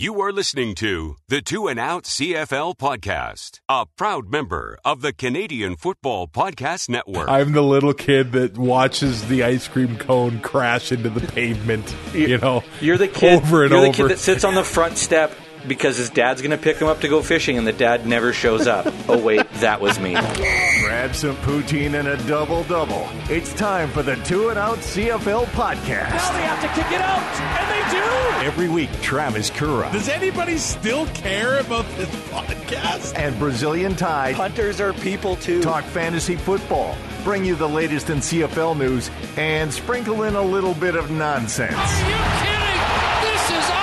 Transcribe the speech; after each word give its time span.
You 0.00 0.18
are 0.22 0.32
listening 0.32 0.74
to 0.76 1.16
the 1.28 1.42
Two 1.42 1.68
and 1.68 1.78
Out 1.78 2.04
CFL 2.04 2.78
podcast, 2.78 3.60
a 3.68 3.84
proud 3.84 4.30
member 4.32 4.78
of 4.82 5.02
the 5.02 5.12
Canadian 5.12 5.76
Football 5.76 6.26
Podcast 6.26 6.88
Network. 6.88 7.28
I'm 7.28 7.52
the 7.52 7.60
little 7.62 7.92
kid 7.92 8.32
that 8.32 8.56
watches 8.56 9.28
the 9.28 9.44
ice 9.44 9.68
cream 9.68 9.98
cone 9.98 10.40
crash 10.40 10.90
into 10.90 11.10
the 11.10 11.20
pavement. 11.20 11.94
You 12.14 12.38
know, 12.38 12.64
You're 12.80 12.96
the 12.96 13.08
kid. 13.08 13.42
over 13.42 13.64
and 13.64 13.72
you're 13.72 13.82
the 13.82 13.88
over. 13.88 13.96
kid 14.08 14.08
that 14.08 14.18
sits 14.18 14.42
on 14.42 14.54
the 14.54 14.64
front 14.64 14.96
step 14.96 15.34
because 15.66 15.96
his 15.96 16.10
dad's 16.10 16.40
going 16.42 16.50
to 16.50 16.58
pick 16.58 16.76
him 16.78 16.88
up 16.88 17.00
to 17.00 17.08
go 17.08 17.22
fishing, 17.22 17.58
and 17.58 17.66
the 17.66 17.72
dad 17.72 18.06
never 18.06 18.32
shows 18.32 18.66
up. 18.66 18.92
oh 19.08 19.18
wait, 19.18 19.48
that 19.54 19.80
was 19.80 19.98
me. 19.98 20.12
Grab 20.14 21.14
some 21.14 21.36
poutine 21.36 21.98
and 21.98 22.08
a 22.08 22.16
double 22.26 22.64
double. 22.64 23.08
It's 23.28 23.52
time 23.54 23.88
for 23.90 24.02
the 24.02 24.16
Two 24.16 24.48
and 24.48 24.58
Out 24.58 24.78
CFL 24.78 25.44
podcast. 25.46 26.10
Now 26.10 26.32
they 26.32 26.42
have 26.42 26.60
to 26.62 26.68
kick 26.80 26.92
it 26.92 27.00
out, 27.00 27.20
and 27.40 27.70
they 27.70 27.98
do. 27.98 28.46
Every 28.46 28.68
week, 28.70 28.90
Travis 29.02 29.50
Kura 29.50 29.90
Does 29.92 30.08
anybody 30.08 30.56
still 30.56 31.06
care 31.08 31.58
about 31.58 31.84
this 31.98 32.08
podcast? 32.30 33.14
and 33.16 33.38
Brazilian 33.38 33.94
Tide 33.94 34.34
Hunters 34.34 34.80
are 34.80 34.94
people 34.94 35.36
too. 35.36 35.60
talk 35.62 35.84
fantasy 35.84 36.36
football, 36.36 36.96
bring 37.22 37.44
you 37.44 37.54
the 37.54 37.68
latest 37.68 38.08
in 38.08 38.18
CFL 38.18 38.78
news, 38.78 39.10
and 39.36 39.70
sprinkle 39.72 40.22
in 40.22 40.36
a 40.36 40.42
little 40.42 40.72
bit 40.74 40.94
of 40.94 41.10
nonsense. 41.10 41.74
Are 41.74 42.08
you 42.08 42.16
kidding? 42.16 43.30
This 43.30 43.44
is 43.44 43.52
unbelievable. 43.52 43.79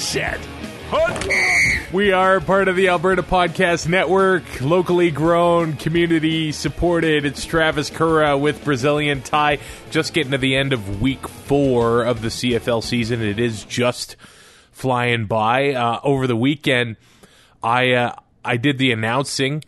Set, 0.00 0.40
We 1.92 2.10
are 2.10 2.40
part 2.40 2.68
of 2.68 2.76
the 2.76 2.88
Alberta 2.88 3.22
Podcast 3.22 3.86
Network, 3.86 4.42
locally 4.62 5.10
grown, 5.10 5.74
community 5.74 6.52
supported. 6.52 7.26
It's 7.26 7.44
Travis 7.44 7.90
Curra 7.90 8.38
with 8.38 8.64
Brazilian 8.64 9.20
Ty. 9.20 9.58
Just 9.90 10.14
getting 10.14 10.32
to 10.32 10.38
the 10.38 10.56
end 10.56 10.72
of 10.72 11.02
week 11.02 11.28
four 11.28 12.02
of 12.02 12.22
the 12.22 12.28
CFL 12.28 12.82
season. 12.82 13.20
It 13.20 13.38
is 13.38 13.62
just 13.64 14.16
flying 14.72 15.26
by. 15.26 15.74
Uh, 15.74 16.00
over 16.02 16.26
the 16.26 16.36
weekend, 16.36 16.96
I 17.62 17.92
uh, 17.92 18.14
I 18.42 18.56
did 18.56 18.78
the 18.78 18.92
announcing 18.92 19.62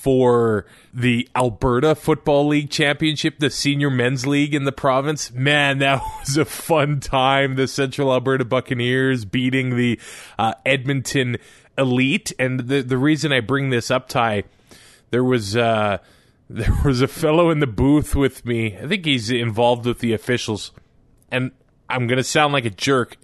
for 0.00 0.64
the 0.94 1.28
Alberta 1.34 1.94
Football 1.96 2.48
League 2.48 2.70
Championship, 2.70 3.40
the 3.40 3.50
senior 3.50 3.90
men's 3.90 4.26
league 4.26 4.54
in 4.54 4.62
the 4.62 4.72
province. 4.72 5.32
Man, 5.32 5.78
that 5.78 6.00
was 6.20 6.36
a 6.36 6.44
fun 6.44 7.00
time. 7.00 7.56
The 7.56 7.66
Central 7.66 8.12
Alberta 8.12 8.44
Buccaneers 8.44 9.24
beating 9.24 9.76
the 9.76 9.98
uh, 10.38 10.54
Edmonton 10.64 11.36
Elite, 11.76 12.32
and 12.38 12.60
the 12.60 12.80
the 12.82 12.96
reason 12.96 13.32
I 13.32 13.40
bring 13.40 13.70
this 13.70 13.90
up, 13.90 14.08
Ty, 14.08 14.44
there 15.10 15.24
was. 15.24 15.56
Uh, 15.56 15.98
there 16.50 16.74
was 16.82 17.02
a 17.02 17.08
fellow 17.08 17.50
in 17.50 17.58
the 17.58 17.66
booth 17.66 18.16
with 18.16 18.46
me. 18.46 18.74
I 18.78 18.86
think 18.86 19.04
he's 19.04 19.30
involved 19.30 19.84
with 19.84 19.98
the 19.98 20.14
officials. 20.14 20.72
And 21.30 21.50
I'm 21.90 22.06
going 22.06 22.16
to 22.16 22.24
sound 22.24 22.54
like 22.54 22.64
a 22.64 22.70
jerk. 22.70 23.18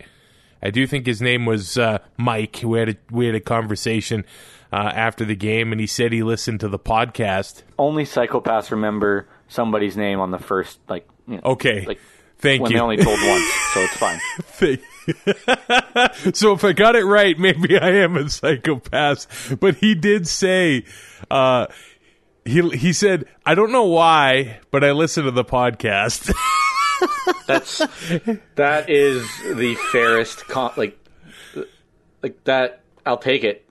I 0.62 0.68
do 0.68 0.86
think 0.86 1.06
his 1.06 1.22
name 1.22 1.46
was 1.46 1.78
uh, 1.78 2.00
Mike. 2.18 2.60
We 2.62 2.78
had 2.78 2.88
a, 2.90 2.96
we 3.10 3.24
had 3.24 3.34
a 3.34 3.40
conversation 3.40 4.26
uh, 4.74 4.90
after 4.94 5.24
the 5.24 5.36
game, 5.36 5.70
and 5.70 5.80
he 5.80 5.86
said 5.86 6.12
he 6.12 6.22
listened 6.24 6.58
to 6.60 6.68
the 6.68 6.78
podcast. 6.78 7.62
Only 7.78 8.04
psychopaths 8.04 8.70
remember 8.72 9.28
somebody's 9.48 9.96
name 9.96 10.18
on 10.18 10.30
the 10.32 10.38
first, 10.38 10.80
like, 10.88 11.06
you 11.28 11.36
know, 11.36 11.42
Okay, 11.44 11.84
like 11.86 12.00
thank 12.38 12.60
when 12.62 12.72
you. 12.72 12.78
they 12.78 12.82
only 12.82 12.96
told 12.96 13.18
once, 13.22 13.52
so 13.72 13.80
it's 13.80 13.96
fine. 13.96 14.20
So 16.34 16.52
if 16.54 16.64
I 16.64 16.72
got 16.72 16.96
it 16.96 17.04
right, 17.04 17.38
maybe 17.38 17.78
I 17.78 17.90
am 17.90 18.16
a 18.16 18.28
psychopath. 18.28 19.56
But 19.60 19.76
he 19.76 19.94
did 19.94 20.26
say, 20.26 20.84
uh, 21.30 21.66
he 22.46 22.68
he 22.70 22.92
said, 22.94 23.26
I 23.44 23.54
don't 23.54 23.70
know 23.72 23.84
why, 23.84 24.60
but 24.70 24.82
I 24.82 24.92
listened 24.92 25.26
to 25.26 25.30
the 25.30 25.44
podcast. 25.44 26.32
That's 27.46 27.78
that 28.54 28.88
is 28.88 29.22
the 29.54 29.74
fairest, 29.92 30.46
con- 30.48 30.72
like, 30.76 30.98
like 32.22 32.42
that. 32.44 32.80
I'll 33.04 33.18
take 33.18 33.44
it, 33.44 33.63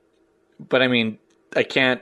but 0.70 0.82
I 0.82 0.88
mean, 0.88 1.18
I 1.56 1.64
can't. 1.64 2.02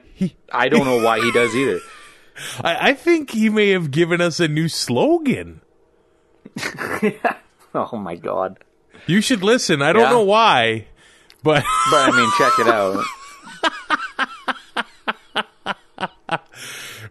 I 0.52 0.70
don't 0.70 0.86
know 0.86 1.04
why 1.04 1.20
he 1.20 1.32
does 1.32 1.56
either. 1.56 1.80
I, 2.64 2.90
I 2.90 2.94
think 2.94 3.32
he 3.32 3.50
may 3.50 3.70
have 3.70 3.92
given 3.92 4.22
us 4.22 4.40
a 4.40 4.48
new 4.48 4.68
slogan. 4.68 5.62
Oh 7.74 7.96
my 7.96 8.16
god! 8.16 8.60
You 9.08 9.22
should 9.22 9.44
listen. 9.44 9.82
I 9.82 9.94
don't 9.94 10.02
Yeah. 10.04 10.10
know 10.10 10.24
why, 10.24 10.88
but 11.42 11.64
But 11.90 12.10
I 12.10 12.12
mean, 12.12 12.30
check 12.38 12.52
it 12.60 12.68
out. 12.68 13.06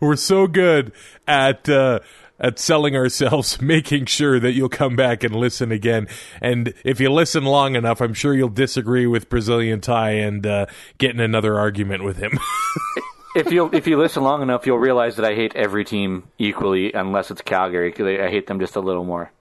we're 0.01 0.17
so 0.17 0.47
good 0.47 0.93
at 1.27 1.67
uh, 1.69 2.01
at 2.41 2.59
selling 2.59 2.97
ourselves, 2.97 3.61
making 3.63 4.07
sure 4.07 4.41
that 4.41 4.53
you'll 4.53 4.69
come 4.69 4.97
back 4.97 5.23
and 5.23 5.35
listen 5.35 5.71
again. 5.71 6.09
And 6.41 6.75
if 6.85 6.99
you 7.01 7.11
listen 7.11 7.45
long 7.45 7.77
enough, 7.77 8.01
I'm 8.01 8.15
sure 8.15 8.35
you'll 8.35 8.49
disagree 8.49 9.07
with 9.07 9.29
Brazilian 9.29 9.81
Ty 9.81 10.13
and 10.13 10.47
uh, 10.47 10.67
get 10.99 11.11
in 11.11 11.21
another 11.21 11.59
argument 11.59 12.05
with 12.05 12.17
him. 12.17 12.39
if 13.37 13.53
you 13.53 13.71
if 13.73 13.87
you 13.87 13.99
listen 13.99 14.23
long 14.23 14.43
enough, 14.43 14.67
you'll 14.67 14.79
realize 14.79 15.17
that 15.17 15.25
I 15.25 15.35
hate 15.35 15.55
every 15.55 15.85
team 15.85 16.25
equally, 16.39 16.93
unless 16.93 17.31
it's 17.31 17.43
Calgary. 17.43 17.93
'cause 17.93 18.07
I 18.07 18.29
hate 18.31 18.47
them 18.47 18.59
just 18.59 18.77
a 18.77 18.81
little 18.81 19.05
more. 19.05 19.33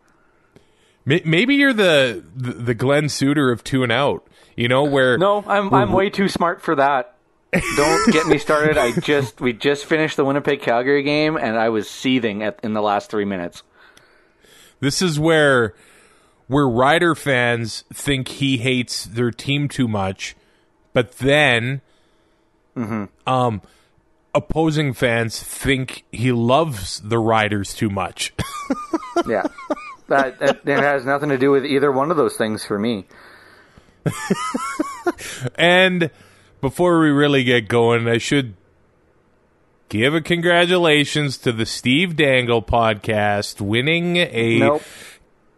Maybe 1.05 1.55
you're 1.55 1.73
the, 1.73 2.23
the 2.35 2.51
the 2.51 2.73
Glen 2.75 3.09
Suitor 3.09 3.51
of 3.51 3.63
two 3.63 3.81
and 3.81 3.91
out. 3.91 4.27
You 4.55 4.67
know 4.67 4.83
where 4.83 5.17
No, 5.17 5.43
I'm 5.47 5.73
I'm 5.73 5.91
way 5.91 6.09
too 6.09 6.27
smart 6.27 6.61
for 6.61 6.75
that. 6.75 7.15
Don't 7.51 8.13
get 8.13 8.27
me 8.27 8.37
started. 8.37 8.77
I 8.77 8.91
just 8.99 9.41
we 9.41 9.53
just 9.53 9.85
finished 9.85 10.17
the 10.17 10.25
Winnipeg 10.25 10.61
Calgary 10.61 11.03
game, 11.03 11.37
and 11.37 11.57
I 11.57 11.69
was 11.69 11.89
seething 11.89 12.43
at 12.43 12.59
in 12.63 12.73
the 12.73 12.81
last 12.81 13.09
three 13.09 13.25
minutes. 13.25 13.63
This 14.79 15.01
is 15.01 15.19
where 15.19 15.73
where 16.47 16.67
Rider 16.67 17.15
fans 17.15 17.83
think 17.93 18.27
he 18.27 18.57
hates 18.57 19.05
their 19.05 19.31
team 19.31 19.67
too 19.67 19.87
much, 19.87 20.35
but 20.93 21.17
then 21.17 21.81
um 23.27 23.61
opposing 24.33 24.93
fans 24.93 25.41
think 25.41 26.05
he 26.11 26.31
loves 26.31 27.01
the 27.01 27.19
Riders 27.19 27.73
too 27.73 27.89
much. 27.89 28.33
Yeah, 29.27 29.43
that, 30.07 30.39
that 30.39 30.63
that 30.63 30.79
has 30.79 31.03
nothing 31.03 31.27
to 31.27 31.37
do 31.37 31.51
with 31.51 31.65
either 31.65 31.91
one 31.91 32.09
of 32.09 32.15
those 32.15 32.37
things 32.37 32.63
for 32.63 32.79
me. 32.79 33.05
and 35.55 36.09
before 36.61 36.99
we 36.99 37.09
really 37.09 37.43
get 37.43 37.67
going, 37.67 38.07
I 38.07 38.17
should 38.17 38.53
give 39.89 40.13
a 40.13 40.21
congratulations 40.21 41.37
to 41.39 41.51
the 41.51 41.65
Steve 41.65 42.15
Dangle 42.15 42.61
podcast 42.61 43.61
winning 43.61 44.17
a 44.17 44.59
Nope. 44.59 44.83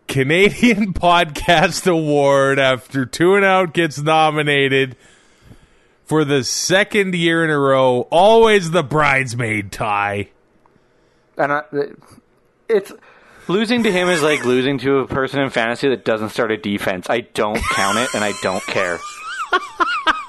Canadian 0.08 0.94
Podcast 0.94 1.90
Award 1.90 2.60
after 2.60 3.06
Two 3.06 3.36
and 3.36 3.46
Out 3.46 3.74
gets 3.74 4.00
nominated 4.00 4.96
for 6.04 6.26
the 6.26 6.44
second 6.44 7.16
year 7.16 7.44
in 7.44 7.50
a 7.50 7.58
row. 7.58 8.02
Always 8.12 8.72
the 8.72 8.84
bridesmaid 8.84 9.72
tie. 9.72 10.30
And 11.38 11.54
I, 11.54 11.64
it's 12.68 12.92
losing 13.48 13.84
to 13.84 13.92
him 13.92 14.10
is 14.10 14.22
like 14.22 14.46
losing 14.46 14.78
to 14.80 14.98
a 14.98 15.08
person 15.08 15.40
in 15.42 15.50
fantasy 15.50 15.90
that 15.90 16.06
doesn't 16.06 16.30
start 16.30 16.52
a 16.52 16.58
defense. 16.58 17.10
I 17.10 17.22
don't 17.22 17.62
count 17.74 17.98
it, 17.98 18.14
and 18.14 18.24
I 18.24 18.34
don't 18.42 18.64
care. 18.64 19.00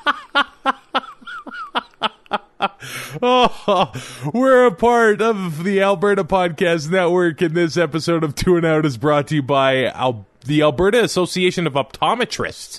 Oh, 3.20 3.92
we're 4.32 4.66
a 4.66 4.72
part 4.72 5.20
of 5.20 5.64
the 5.64 5.82
Alberta 5.82 6.22
Podcast 6.22 6.90
Network, 6.90 7.40
and 7.40 7.54
this 7.56 7.76
episode 7.76 8.22
of 8.22 8.36
Two 8.36 8.56
and 8.56 8.64
Out 8.64 8.86
is 8.86 8.96
brought 8.96 9.28
to 9.28 9.36
you 9.36 9.42
by 9.42 9.86
Al- 9.86 10.26
the 10.44 10.62
Alberta 10.62 11.02
Association 11.02 11.66
of 11.66 11.72
Optometrists, 11.72 12.78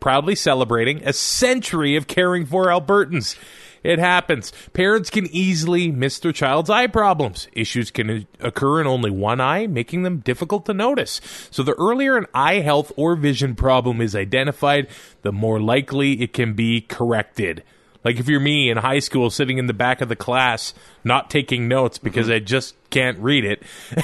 proudly 0.00 0.34
celebrating 0.34 1.02
a 1.04 1.14
century 1.14 1.96
of 1.96 2.06
caring 2.06 2.44
for 2.44 2.66
Albertans. 2.66 3.38
It 3.82 3.98
happens. 3.98 4.52
Parents 4.74 5.08
can 5.08 5.26
easily 5.28 5.90
miss 5.90 6.18
their 6.18 6.32
child's 6.32 6.70
eye 6.70 6.86
problems. 6.86 7.48
Issues 7.52 7.90
can 7.90 8.26
occur 8.38 8.82
in 8.82 8.86
only 8.86 9.10
one 9.10 9.40
eye, 9.40 9.66
making 9.66 10.02
them 10.02 10.18
difficult 10.18 10.66
to 10.66 10.74
notice. 10.74 11.20
So 11.50 11.62
the 11.62 11.74
earlier 11.78 12.16
an 12.18 12.26
eye 12.34 12.60
health 12.60 12.92
or 12.96 13.16
vision 13.16 13.56
problem 13.56 14.00
is 14.00 14.14
identified, 14.14 14.88
the 15.22 15.32
more 15.32 15.60
likely 15.60 16.20
it 16.22 16.32
can 16.34 16.52
be 16.52 16.82
corrected. 16.82 17.64
Like 18.04 18.18
if 18.18 18.28
you're 18.28 18.40
me 18.40 18.70
in 18.70 18.78
high 18.78 18.98
school 18.98 19.30
sitting 19.30 19.58
in 19.58 19.66
the 19.66 19.74
back 19.74 20.00
of 20.00 20.08
the 20.08 20.16
class 20.16 20.74
not 21.04 21.30
taking 21.30 21.68
notes 21.68 21.98
because 21.98 22.26
mm-hmm. 22.26 22.36
I 22.36 22.40
just 22.40 22.74
can't 22.90 23.18
read 23.18 23.44
it. 23.44 23.62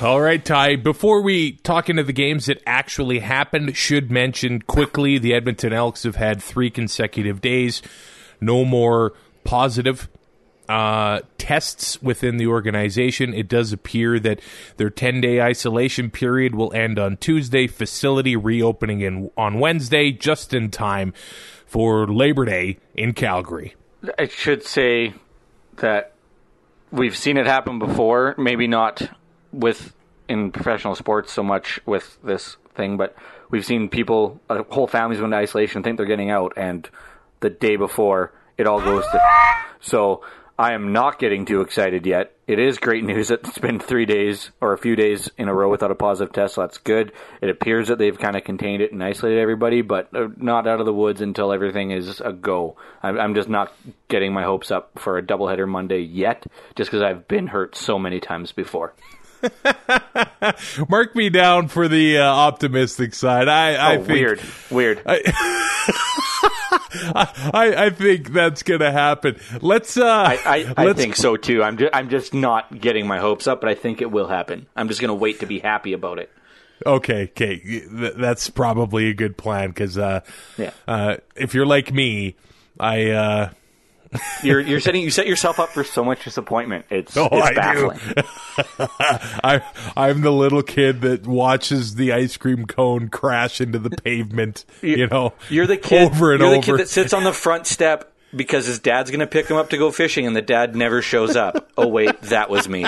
All 0.00 0.20
right, 0.20 0.44
Ty. 0.44 0.76
Before 0.76 1.22
we 1.22 1.52
talk 1.52 1.90
into 1.90 2.04
the 2.04 2.12
games 2.12 2.46
that 2.46 2.62
actually 2.64 3.18
happened, 3.18 3.76
should 3.76 4.12
mention 4.12 4.62
quickly 4.62 5.18
the 5.18 5.34
Edmonton 5.34 5.72
Elks 5.72 6.04
have 6.04 6.14
had 6.14 6.40
three 6.40 6.70
consecutive 6.70 7.40
days, 7.40 7.82
no 8.40 8.64
more 8.64 9.14
positive 9.42 10.08
uh, 10.68 11.22
tests 11.36 12.00
within 12.00 12.36
the 12.36 12.46
organization. 12.46 13.34
It 13.34 13.48
does 13.48 13.72
appear 13.72 14.20
that 14.20 14.40
their 14.76 14.88
10 14.88 15.20
day 15.20 15.40
isolation 15.40 16.10
period 16.10 16.54
will 16.54 16.72
end 16.74 17.00
on 17.00 17.16
Tuesday, 17.16 17.66
facility 17.66 18.36
reopening 18.36 19.00
in, 19.00 19.32
on 19.36 19.58
Wednesday, 19.58 20.12
just 20.12 20.54
in 20.54 20.70
time 20.70 21.12
for 21.66 22.06
Labor 22.06 22.44
Day 22.44 22.78
in 22.94 23.14
Calgary. 23.14 23.74
I 24.16 24.28
should 24.28 24.62
say 24.62 25.14
that 25.78 26.12
we've 26.92 27.16
seen 27.16 27.36
it 27.36 27.46
happen 27.46 27.80
before. 27.80 28.36
Maybe 28.38 28.68
not 28.68 29.10
with 29.58 29.92
in 30.28 30.52
professional 30.52 30.94
sports 30.94 31.32
so 31.32 31.42
much 31.42 31.80
with 31.86 32.18
this 32.22 32.56
thing, 32.74 32.96
but 32.96 33.16
we've 33.50 33.64
seen 33.64 33.88
people, 33.88 34.40
uh, 34.48 34.62
whole 34.70 34.86
families 34.86 35.18
go 35.18 35.24
into 35.24 35.36
isolation, 35.36 35.82
think 35.82 35.96
they're 35.96 36.06
getting 36.06 36.30
out, 36.30 36.52
and 36.56 36.88
the 37.40 37.50
day 37.50 37.76
before 37.76 38.32
it 38.56 38.66
all 38.66 38.80
goes 38.80 39.04
to. 39.04 39.20
So 39.80 40.24
I 40.58 40.72
am 40.72 40.92
not 40.92 41.20
getting 41.20 41.44
too 41.46 41.60
excited 41.60 42.04
yet. 42.04 42.32
It 42.48 42.58
is 42.58 42.78
great 42.78 43.04
news 43.04 43.28
that 43.28 43.46
it's 43.46 43.58
been 43.58 43.78
three 43.78 44.06
days 44.06 44.50
or 44.60 44.72
a 44.72 44.78
few 44.78 44.96
days 44.96 45.30
in 45.38 45.46
a 45.46 45.54
row 45.54 45.70
without 45.70 45.92
a 45.92 45.94
positive 45.94 46.32
test, 46.32 46.56
so 46.56 46.62
that's 46.62 46.78
good. 46.78 47.12
It 47.40 47.48
appears 47.48 47.86
that 47.86 47.98
they've 47.98 48.18
kind 48.18 48.34
of 48.34 48.42
contained 48.42 48.82
it 48.82 48.90
and 48.90 49.00
isolated 49.02 49.38
everybody, 49.38 49.82
but 49.82 50.08
uh, 50.16 50.26
not 50.36 50.66
out 50.66 50.80
of 50.80 50.86
the 50.86 50.92
woods 50.92 51.20
until 51.20 51.52
everything 51.52 51.92
is 51.92 52.20
a 52.20 52.32
go. 52.32 52.76
I'm, 53.04 53.20
I'm 53.20 53.34
just 53.36 53.48
not 53.48 53.72
getting 54.08 54.32
my 54.32 54.42
hopes 54.42 54.72
up 54.72 54.98
for 54.98 55.16
a 55.16 55.22
doubleheader 55.22 55.68
Monday 55.68 56.00
yet, 56.00 56.44
just 56.74 56.90
because 56.90 57.02
I've 57.02 57.28
been 57.28 57.46
hurt 57.46 57.76
so 57.76 57.96
many 57.96 58.18
times 58.18 58.50
before. 58.50 58.94
Mark 60.88 61.14
me 61.14 61.30
down 61.30 61.68
for 61.68 61.88
the 61.88 62.18
uh, 62.18 62.24
optimistic 62.24 63.14
side. 63.14 63.48
I, 63.48 63.74
I 63.74 63.96
oh, 63.96 64.04
think 64.04 64.08
weird, 64.08 64.40
weird. 64.70 65.02
I, 65.06 65.22
I 67.54 67.90
think 67.90 68.32
that's 68.32 68.62
going 68.62 68.80
to 68.80 68.90
happen. 68.92 69.38
Let's. 69.60 69.96
Uh, 69.96 70.06
I, 70.06 70.38
I, 70.44 70.74
I 70.76 70.84
let's 70.84 70.98
think 71.00 71.16
so 71.16 71.36
too. 71.36 71.62
I'm 71.62 71.76
just, 71.78 71.94
I'm 71.94 72.08
just 72.08 72.34
not 72.34 72.80
getting 72.80 73.06
my 73.06 73.18
hopes 73.18 73.46
up, 73.46 73.60
but 73.60 73.70
I 73.70 73.74
think 73.74 74.00
it 74.00 74.10
will 74.10 74.28
happen. 74.28 74.66
I'm 74.76 74.88
just 74.88 75.00
going 75.00 75.08
to 75.08 75.14
wait 75.14 75.40
to 75.40 75.46
be 75.46 75.58
happy 75.58 75.92
about 75.92 76.18
it. 76.18 76.30
Okay, 76.86 77.24
okay, 77.24 77.58
Th- 77.58 78.14
that's 78.14 78.50
probably 78.50 79.08
a 79.08 79.14
good 79.14 79.36
plan 79.36 79.70
because 79.70 79.98
uh, 79.98 80.20
Yeah. 80.56 80.70
uh, 80.86 81.16
if 81.34 81.52
you're 81.52 81.66
like 81.66 81.92
me, 81.92 82.36
I 82.78 83.10
uh, 83.10 83.50
You're 84.42 84.60
you're 84.60 84.80
setting 84.80 85.02
you 85.02 85.10
set 85.10 85.26
yourself 85.26 85.60
up 85.60 85.68
for 85.70 85.84
so 85.84 86.02
much 86.04 86.24
disappointment. 86.24 86.86
It's 86.90 87.16
Oh, 87.16 87.28
it's 87.30 87.46
I 87.46 87.54
baffling. 87.54 88.00
I 89.44 89.62
I'm 89.96 90.20
the 90.22 90.30
little 90.32 90.62
kid 90.62 91.00
that 91.02 91.26
watches 91.26 91.96
the 91.96 92.12
ice 92.12 92.36
cream 92.36 92.64
cone 92.66 93.08
crash 93.08 93.60
into 93.60 93.78
the 93.78 93.90
pavement. 93.90 94.64
You 94.80 95.08
know, 95.08 95.34
You're 95.50 95.66
the 95.66 95.76
kid. 95.76 96.10
over 96.10 96.32
and 96.32 96.40
you're 96.40 96.48
over. 96.48 96.60
the 96.60 96.62
kid 96.66 96.78
that 96.78 96.88
sits 96.88 97.12
on 97.12 97.24
the 97.24 97.32
front 97.32 97.66
step 97.66 98.12
because 98.34 98.66
his 98.66 98.78
dad's 98.78 99.10
going 99.10 99.20
to 99.20 99.26
pick 99.26 99.46
him 99.48 99.56
up 99.56 99.70
to 99.70 99.76
go 99.78 99.90
fishing, 99.90 100.26
and 100.26 100.34
the 100.36 100.42
dad 100.42 100.74
never 100.76 101.02
shows 101.02 101.36
up. 101.36 101.70
oh 101.76 101.88
wait, 101.88 102.20
that 102.22 102.48
was 102.50 102.68
me. 102.68 102.86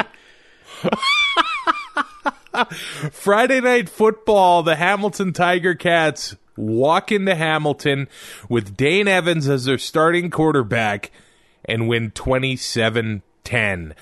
Friday 3.13 3.61
night 3.61 3.89
football, 3.89 4.63
the 4.63 4.77
Hamilton 4.77 5.33
Tiger 5.33 5.75
Cats 5.75 6.37
walk 6.61 7.11
into 7.11 7.35
Hamilton 7.35 8.09
with 8.49 8.77
Dane 8.77 9.09
Evans 9.09 9.49
as 9.49 9.65
their 9.65 9.79
starting 9.79 10.31
quarterback 10.31 11.11
and 11.65 11.89
win 11.89 12.11
27 12.13 13.23
10. 13.45 13.95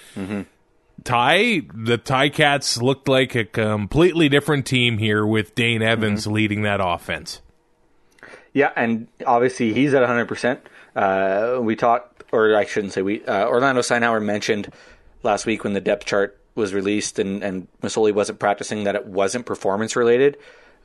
Ty, 1.04 1.62
the 1.72 1.98
Ticats 1.98 2.82
looked 2.82 3.08
like 3.08 3.34
a 3.34 3.44
completely 3.44 4.28
different 4.28 4.66
team 4.66 4.98
here 4.98 5.24
with 5.24 5.54
Dane 5.54 5.82
Evans 5.82 6.26
leading 6.26 6.62
that 6.62 6.80
offense. 6.82 7.40
Yeah, 8.52 8.72
and 8.74 9.08
obviously 9.24 9.72
he's 9.72 9.94
at 9.94 10.02
100%. 10.02 10.58
Uh, 10.96 11.60
we 11.62 11.76
talked, 11.76 12.24
or 12.32 12.56
I 12.56 12.64
shouldn't 12.64 12.92
say 12.92 13.02
we, 13.02 13.24
uh, 13.24 13.46
Orlando 13.46 13.80
Steinauer 13.82 14.22
mentioned 14.22 14.72
last 15.22 15.46
week 15.46 15.64
when 15.64 15.74
the 15.74 15.80
depth 15.80 16.04
chart 16.04 16.38
was 16.54 16.74
released 16.74 17.18
and, 17.18 17.42
and 17.42 17.68
Masoli 17.82 18.12
wasn't 18.12 18.38
practicing 18.38 18.84
that 18.84 18.96
it 18.96 19.06
wasn't 19.06 19.46
performance 19.46 19.94
related, 19.94 20.36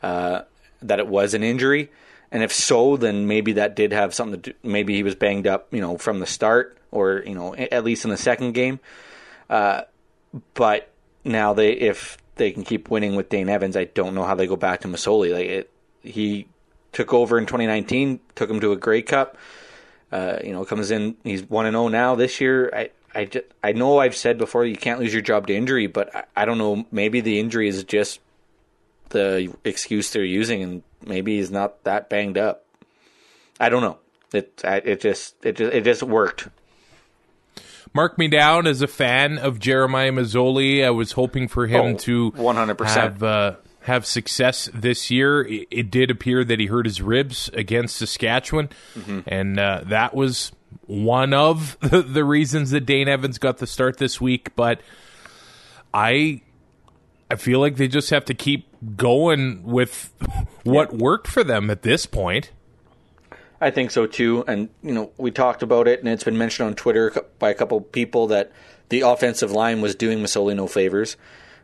uh, 0.03 0.43
that 0.87 0.99
it 0.99 1.07
was 1.07 1.33
an 1.33 1.43
injury. 1.43 1.91
And 2.31 2.41
if 2.41 2.51
so, 2.51 2.97
then 2.97 3.27
maybe 3.27 3.53
that 3.53 3.75
did 3.75 3.91
have 3.91 4.13
something 4.13 4.41
to 4.41 4.51
do. 4.51 4.57
Maybe 4.63 4.95
he 4.95 5.03
was 5.03 5.15
banged 5.15 5.45
up, 5.45 5.67
you 5.71 5.81
know, 5.81 5.97
from 5.97 6.19
the 6.19 6.25
start 6.25 6.77
or, 6.91 7.23
you 7.25 7.35
know, 7.35 7.55
at 7.55 7.83
least 7.83 8.05
in 8.05 8.11
the 8.11 8.17
second 8.17 8.53
game. 8.53 8.79
Uh, 9.49 9.81
but 10.55 10.89
now 11.23 11.53
they, 11.53 11.73
if 11.73 12.17
they 12.35 12.51
can 12.51 12.63
keep 12.63 12.89
winning 12.89 13.15
with 13.15 13.29
Dane 13.29 13.49
Evans, 13.49 13.77
I 13.77 13.85
don't 13.85 14.15
know 14.15 14.23
how 14.23 14.33
they 14.33 14.47
go 14.47 14.55
back 14.55 14.81
to 14.81 14.87
Masoli. 14.87 15.31
Like 15.31 15.45
it, 15.45 15.71
he 16.01 16.47
took 16.91 17.13
over 17.13 17.37
in 17.37 17.45
2019, 17.45 18.19
took 18.35 18.49
him 18.49 18.59
to 18.61 18.71
a 18.71 18.75
Grey 18.75 19.01
Cup. 19.01 19.37
Uh, 20.11 20.37
you 20.43 20.53
know, 20.53 20.63
comes 20.63 20.91
in. 20.91 21.15
He's 21.23 21.43
one 21.43 21.65
and 21.65 21.73
zero 21.73 21.87
now 21.87 22.15
this 22.15 22.39
year. 22.39 22.71
I, 22.73 22.89
I, 23.15 23.25
just, 23.25 23.45
I 23.63 23.73
know 23.73 23.99
I've 23.99 24.15
said 24.15 24.37
before 24.37 24.65
you 24.65 24.75
can't 24.75 24.99
lose 24.99 25.13
your 25.13 25.23
job 25.23 25.47
to 25.47 25.55
injury, 25.55 25.87
but 25.87 26.15
I, 26.15 26.23
I 26.35 26.45
don't 26.45 26.57
know. 26.57 26.85
Maybe 26.91 27.19
the 27.19 27.39
injury 27.39 27.67
is 27.67 27.83
just 27.83 28.19
the 29.13 29.53
excuse 29.63 30.11
they're 30.11 30.25
using, 30.25 30.61
and 30.61 30.83
maybe 31.05 31.37
he's 31.37 31.49
not 31.49 31.83
that 31.85 32.09
banged 32.09 32.37
up. 32.37 32.65
I 33.59 33.69
don't 33.69 33.81
know. 33.81 33.97
It, 34.33 34.61
it 34.65 34.99
just, 34.99 35.35
it 35.45 35.55
just, 35.55 35.73
it 35.73 35.83
just 35.85 36.03
worked. 36.03 36.49
Mark 37.93 38.17
me 38.17 38.27
down 38.27 38.65
as 38.67 38.81
a 38.81 38.87
fan 38.87 39.37
of 39.37 39.59
Jeremiah 39.59 40.11
Masoli. 40.11 40.83
I 40.83 40.89
was 40.89 41.11
hoping 41.13 41.47
for 41.47 41.67
him 41.67 41.93
Oh, 41.93 41.97
to 41.99 42.31
100%. 42.31 42.85
have 42.87 43.21
uh, 43.23 43.55
have 43.81 44.05
success 44.05 44.67
this 44.73 45.11
year. 45.11 45.43
It, 45.43 45.67
it 45.69 45.91
did 45.91 46.09
appear 46.09 46.43
that 46.43 46.59
he 46.59 46.65
hurt 46.65 46.85
his 46.87 47.01
ribs 47.01 47.49
against 47.53 47.97
Saskatchewan, 47.97 48.69
Mm-hmm. 48.97 49.19
and 49.27 49.59
uh, 49.59 49.81
that 49.85 50.15
was 50.15 50.51
one 50.87 51.33
of 51.35 51.77
the, 51.81 52.01
the 52.07 52.23
reasons 52.25 52.71
that 52.71 52.81
Dane 52.87 53.07
Evans 53.07 53.37
got 53.37 53.59
the 53.59 53.67
start 53.67 53.97
this 53.97 54.19
week. 54.19 54.55
But 54.55 54.81
I 55.93 56.41
I 57.33 57.35
feel 57.35 57.59
like 57.59 57.77
they 57.77 57.87
just 57.87 58.11
have 58.11 58.25
to 58.25 58.35
keep 58.35 58.67
going 58.95 59.63
with 59.63 60.13
what 60.63 60.93
worked 60.93 61.27
for 61.27 61.43
them 61.43 61.71
at 61.71 61.81
this 61.81 62.05
point. 62.05 62.51
I 63.59 63.71
think 63.71 63.89
so 63.89 64.05
too. 64.05 64.43
And 64.47 64.69
you 64.83 64.93
know, 64.93 65.11
we 65.17 65.31
talked 65.31 65.63
about 65.63 65.87
it, 65.87 65.99
and 65.99 66.07
it's 66.07 66.23
been 66.23 66.37
mentioned 66.37 66.67
on 66.67 66.75
Twitter 66.75 67.11
by 67.39 67.49
a 67.49 67.55
couple 67.55 67.81
people 67.81 68.27
that 68.27 68.51
the 68.89 69.01
offensive 69.01 69.51
line 69.51 69.81
was 69.81 69.95
doing 69.95 70.19
Masoli 70.19 70.55
no 70.55 70.67
favors. 70.67 71.17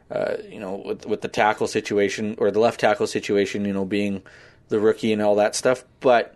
Uh, 0.10 0.38
you 0.50 0.60
know, 0.60 0.82
with 0.84 1.06
with 1.06 1.22
the 1.22 1.28
tackle 1.28 1.68
situation 1.68 2.34
or 2.40 2.50
the 2.50 2.60
left 2.60 2.80
tackle 2.80 3.06
situation, 3.06 3.64
you 3.64 3.74
know, 3.74 3.86
being 3.86 4.24
the 4.70 4.80
rookie 4.80 5.14
and 5.14 5.22
all 5.22 5.36
that 5.36 5.54
stuff. 5.54 5.84
But 6.00 6.36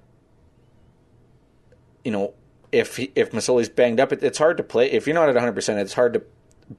you 2.04 2.12
know, 2.12 2.36
if 2.72 2.98
he, 2.98 3.12
if 3.16 3.32
Masoli's 3.32 3.70
banged 3.70 4.00
up, 4.00 4.14
it, 4.14 4.22
it's 4.22 4.38
hard 4.38 4.58
to 4.58 4.64
play. 4.64 4.92
If 4.92 5.08
you're 5.08 5.16
not 5.16 5.28
at 5.28 5.34
100, 5.34 5.54
percent 5.54 5.80
it's 5.80 5.94
hard 5.94 6.14
to 6.14 6.22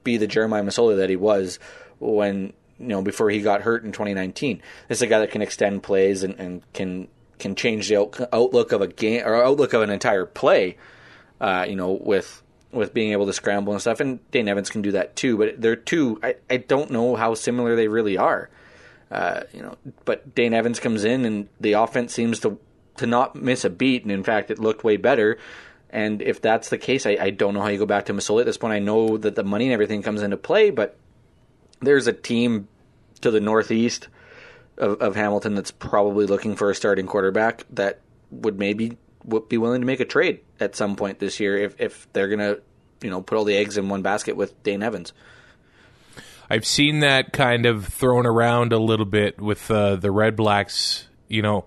be 0.05 0.15
the 0.15 0.27
Jeremiah 0.27 0.63
Masoli 0.63 0.95
that 0.95 1.09
he 1.09 1.17
was 1.17 1.59
when 1.99 2.53
you 2.79 2.87
know 2.87 3.01
before 3.01 3.29
he 3.29 3.41
got 3.41 3.61
hurt 3.61 3.83
in 3.83 3.91
2019. 3.91 4.61
This 4.87 4.99
is 4.99 5.01
a 5.01 5.07
guy 5.07 5.19
that 5.19 5.31
can 5.31 5.41
extend 5.41 5.83
plays 5.83 6.23
and, 6.23 6.35
and 6.39 6.73
can 6.73 7.07
can 7.39 7.55
change 7.55 7.89
the 7.89 7.99
out, 7.99 8.19
outlook 8.31 8.71
of 8.71 8.81
a 8.81 8.87
game 8.87 9.23
or 9.25 9.35
outlook 9.35 9.73
of 9.73 9.81
an 9.81 9.89
entire 9.89 10.25
play. 10.25 10.77
Uh, 11.39 11.65
you 11.67 11.75
know, 11.75 11.91
with 11.91 12.41
with 12.71 12.93
being 12.93 13.11
able 13.11 13.25
to 13.25 13.33
scramble 13.33 13.73
and 13.73 13.81
stuff, 13.81 13.99
and 13.99 14.19
Dane 14.31 14.47
Evans 14.47 14.69
can 14.69 14.81
do 14.81 14.91
that 14.91 15.15
too. 15.15 15.37
But 15.37 15.61
they're 15.61 15.75
two. 15.75 16.19
I, 16.23 16.35
I 16.49 16.57
don't 16.57 16.91
know 16.91 17.15
how 17.15 17.33
similar 17.33 17.75
they 17.75 17.87
really 17.87 18.17
are. 18.17 18.49
Uh, 19.11 19.43
you 19.53 19.61
know, 19.61 19.77
but 20.03 20.33
Dane 20.35 20.53
Evans 20.53 20.79
comes 20.79 21.03
in 21.03 21.25
and 21.25 21.47
the 21.59 21.73
offense 21.73 22.13
seems 22.13 22.39
to 22.41 22.59
to 22.97 23.05
not 23.05 23.35
miss 23.35 23.65
a 23.65 23.69
beat, 23.69 24.03
and 24.03 24.11
in 24.11 24.23
fact, 24.23 24.51
it 24.51 24.59
looked 24.59 24.83
way 24.83 24.97
better. 24.97 25.37
And 25.89 26.21
if 26.21 26.41
that's 26.41 26.69
the 26.69 26.77
case, 26.77 27.05
I, 27.05 27.17
I 27.19 27.29
don't 27.29 27.53
know 27.53 27.61
how 27.61 27.67
you 27.67 27.77
go 27.77 27.85
back 27.85 28.05
to 28.05 28.13
Masoli 28.13 28.41
at 28.41 28.45
this 28.45 28.57
point. 28.57 28.73
I 28.73 28.79
know 28.79 29.17
that 29.17 29.35
the 29.35 29.43
money 29.43 29.65
and 29.65 29.73
everything 29.73 30.01
comes 30.01 30.21
into 30.21 30.37
play, 30.37 30.69
but 30.69 30.97
there's 31.85 32.07
a 32.07 32.13
team 32.13 32.67
to 33.21 33.31
the 33.31 33.39
northeast 33.39 34.07
of, 34.77 35.01
of 35.01 35.15
Hamilton 35.15 35.55
that's 35.55 35.71
probably 35.71 36.25
looking 36.25 36.55
for 36.55 36.69
a 36.69 36.75
starting 36.75 37.07
quarterback 37.07 37.63
that 37.71 38.01
would 38.31 38.59
maybe 38.59 38.97
would 39.23 39.47
be 39.49 39.57
willing 39.57 39.81
to 39.81 39.87
make 39.87 39.99
a 39.99 40.05
trade 40.05 40.41
at 40.59 40.75
some 40.75 40.95
point 40.95 41.19
this 41.19 41.39
year 41.39 41.57
if 41.57 41.79
if 41.79 42.11
they're 42.13 42.27
gonna 42.27 42.57
you 43.01 43.09
know 43.09 43.21
put 43.21 43.37
all 43.37 43.43
the 43.43 43.55
eggs 43.55 43.77
in 43.77 43.89
one 43.89 44.01
basket 44.01 44.35
with 44.35 44.61
Dane 44.63 44.83
Evans. 44.83 45.13
I've 46.49 46.65
seen 46.65 46.99
that 46.99 47.33
kind 47.33 47.65
of 47.65 47.87
thrown 47.87 48.27
around 48.27 48.71
a 48.71 48.77
little 48.77 49.05
bit 49.07 49.41
with 49.41 49.71
uh, 49.71 49.95
the 49.95 50.11
Red 50.11 50.35
Blacks. 50.35 51.07
You 51.27 51.41
know, 51.41 51.65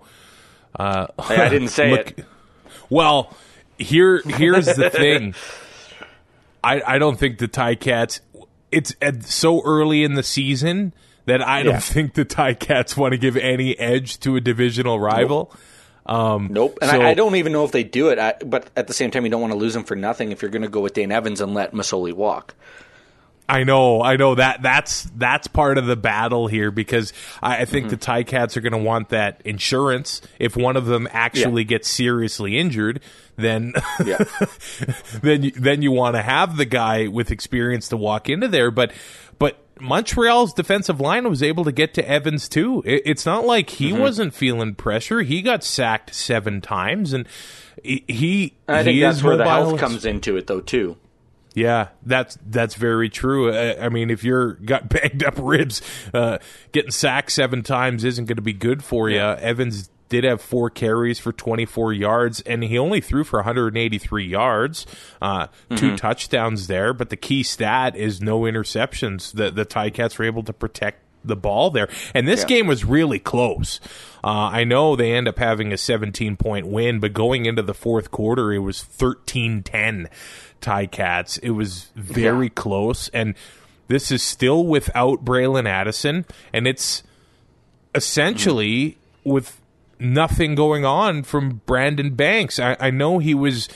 uh, 0.79 1.09
Hey, 1.21 1.37
I 1.37 1.49
didn't 1.49 1.69
say 1.69 1.91
look- 1.97 2.19
it. 2.19 2.25
Well, 2.89 3.35
here 3.77 4.21
here's 4.25 4.67
the 4.67 4.89
thing. 4.91 5.35
I 6.65 6.81
I 6.87 6.99
don't 6.99 7.19
think 7.19 7.39
the 7.39 7.49
Ticats. 7.49 8.21
It's 8.71 8.95
at 9.01 9.25
so 9.25 9.63
early 9.65 10.05
in 10.05 10.15
the 10.15 10.23
season 10.23 10.93
that 11.27 11.47
I 11.47 11.63
don't 11.63 11.83
think 11.83 12.15
the 12.15 12.25
Ticats 12.25 12.97
want 12.97 13.13
to 13.13 13.19
give 13.19 13.37
any 13.37 13.79
edge 13.79 14.19
to 14.21 14.37
a 14.37 14.41
divisional 14.41 14.99
rival. 14.99 15.53
Um, 16.07 16.49
nope. 16.51 16.79
And 16.81 16.91
So- 16.91 17.01
I, 17.03 17.11
I 17.11 17.15
don't 17.15 17.37
even 17.37 17.53
know 17.53 17.65
if 17.65 17.73
they 17.73 17.85
do 17.85 18.09
it. 18.09 18.19
I, 18.19 18.35
but 18.45 18.71
at 18.77 18.87
the 18.87 18.95
same 18.95 19.11
time, 19.11 19.25
you 19.25 19.31
don't 19.31 19.43
want 19.43 19.53
to 19.53 19.59
lose 19.59 19.75
them 19.75 19.85
for 19.85 19.95
nothing 19.95 20.33
if 20.33 20.41
you're 20.41 20.51
going 20.51 20.63
to 20.63 20.69
go 20.69 20.81
with 20.81 20.95
Dane 20.95 21.13
Evans 21.13 21.41
and 21.41 21.53
let 21.55 21.73
Masoli 21.73 22.13
walk. 22.15 22.55
I 23.49 23.65
know, 23.65 24.03
I 24.03 24.17
know 24.17 24.35
that 24.35 24.61
that's 24.61 25.05
that's 25.17 25.49
part 25.49 25.79
of 25.79 25.87
the 25.87 25.97
battle 25.97 26.49
here 26.49 26.71
because 26.71 27.13
I, 27.43 27.63
I 27.63 27.65
think 27.65 27.87
Mm-hmm. 27.87 27.91
the 27.91 27.97
Ticats 27.97 28.57
are 28.57 28.61
going 28.61 28.73
to 28.73 28.79
want 28.79 29.09
that 29.09 29.41
insurance. 29.45 30.21
If 30.39 30.57
one 30.57 30.77
of 30.77 30.85
them 30.87 31.09
actually 31.11 31.65
gets 31.65 31.89
seriously 31.89 32.59
injured, 32.59 33.01
then 33.37 33.73
Yeah. 34.05 34.19
then 35.23 35.45
you, 35.45 35.51
then 35.53 35.83
you 35.83 35.93
want 35.93 36.17
to 36.17 36.23
have 36.23 36.57
the 36.57 36.65
guy 36.67 37.09
with 37.09 37.31
experience 37.31 37.89
to 37.89 37.97
walk 37.97 38.29
into 38.29 38.49
there. 38.49 38.71
But 38.71 38.93
but 39.39 39.57
Montreal's 39.81 40.53
defensive 40.53 41.01
line 41.01 41.29
was 41.29 41.43
able 41.43 41.65
to 41.65 41.73
get 41.73 41.95
to 41.95 42.07
Evans 42.09 42.49
too. 42.49 42.83
It, 42.85 43.03
it's 43.07 43.25
not 43.25 43.47
like 43.47 43.71
he 43.71 43.91
Mm-hmm. 43.93 44.01
wasn't 44.01 44.35
feeling 44.35 44.75
pressure. 44.75 45.23
He 45.23 45.41
got 45.41 45.65
sacked 45.65 46.15
seven 46.15 46.61
times, 46.61 47.13
and 47.15 47.27
he 47.83 48.55
I 48.67 48.83
think 48.85 48.97
is 48.97 49.03
that's 49.03 49.23
where 49.23 49.37
the 49.37 49.45
health 49.45 49.79
comes 49.79 50.05
into 50.05 50.37
it, 50.37 50.47
though, 50.49 50.61
too. 50.61 50.97
Yeah, 51.55 51.89
that's 52.05 52.39
that's 52.47 52.75
very 52.75 53.09
true. 53.09 53.53
I, 53.53 53.87
I 53.87 53.89
mean, 53.89 54.11
if 54.11 54.23
you're 54.23 54.55
got 54.55 54.89
banged 54.91 55.25
up 55.25 55.35
ribs, 55.39 55.83
uh, 56.15 56.39
getting 56.73 56.91
sacked 56.91 57.33
seven 57.33 57.63
times 57.63 58.05
isn't 58.05 58.27
going 58.27 58.37
to 58.37 58.43
be 58.43 58.53
good 58.53 58.85
for 58.85 59.11
you. 59.11 59.19
Evans 59.19 59.91
did 60.09 60.25
have 60.25 60.41
four 60.41 60.71
carries 60.71 61.19
for 61.19 61.33
24 61.33 61.93
yards, 61.93 62.41
and 62.43 62.65
he 62.65 62.79
only 62.79 63.01
threw 63.01 63.25
for 63.25 63.39
183 63.41 64.27
yards, 64.27 64.87
uh, 65.21 65.49
two 65.77 65.97
touchdowns 65.97 66.67
there. 66.67 66.95
But 66.95 67.11
the 67.11 67.17
key 67.17 67.43
stat 67.43 67.95
is 67.95 68.21
no 68.23 68.41
interceptions. 68.41 69.33
The 69.33 69.51
the 69.51 69.67
Ticats 69.67 70.19
were 70.19 70.25
able 70.25 70.43
to 70.45 70.53
protect 70.53 71.03
the 71.29 71.37
ball 71.37 71.71
there, 71.71 71.89
and 72.15 72.27
this 72.27 72.41
Yeah. 72.41 72.47
game 72.49 72.67
was 72.67 72.85
really 72.85 73.19
close. 73.21 73.79
Uh, 74.25 74.51
I 74.53 74.65
know 74.65 74.97
they 74.97 75.13
end 75.13 75.29
up 75.29 75.39
having 75.39 75.73
a 75.73 75.79
17 75.79 76.37
point 76.37 76.67
win, 76.67 76.99
but 76.99 77.13
going 77.13 77.47
into 77.47 77.63
the 77.63 77.75
fourth 77.75 78.11
quarter, 78.11 78.53
it 78.53 78.59
was 78.59 78.83
13 78.83 79.63
10 79.63 80.09
Ticats. 80.61 81.39
It 81.43 81.51
was 81.53 81.93
very 81.95 82.47
Yeah. 82.47 82.53
close, 82.57 83.09
and 83.15 83.35
this 83.87 84.11
is 84.11 84.23
still 84.23 84.67
without 84.67 85.25
Bralon 85.25 85.67
Addison, 85.69 86.25
and 86.53 86.67
it's 86.67 87.05
essentially 87.95 88.97
with 89.25 89.61
nothing 89.99 90.55
going 90.55 90.85
on 90.85 91.23
from 91.23 91.61
Brandon 91.67 92.11
Banks. 92.15 92.59
I, 92.59 92.77
I 92.81 92.91
know 92.91 93.19
he 93.19 93.35
was 93.35 93.69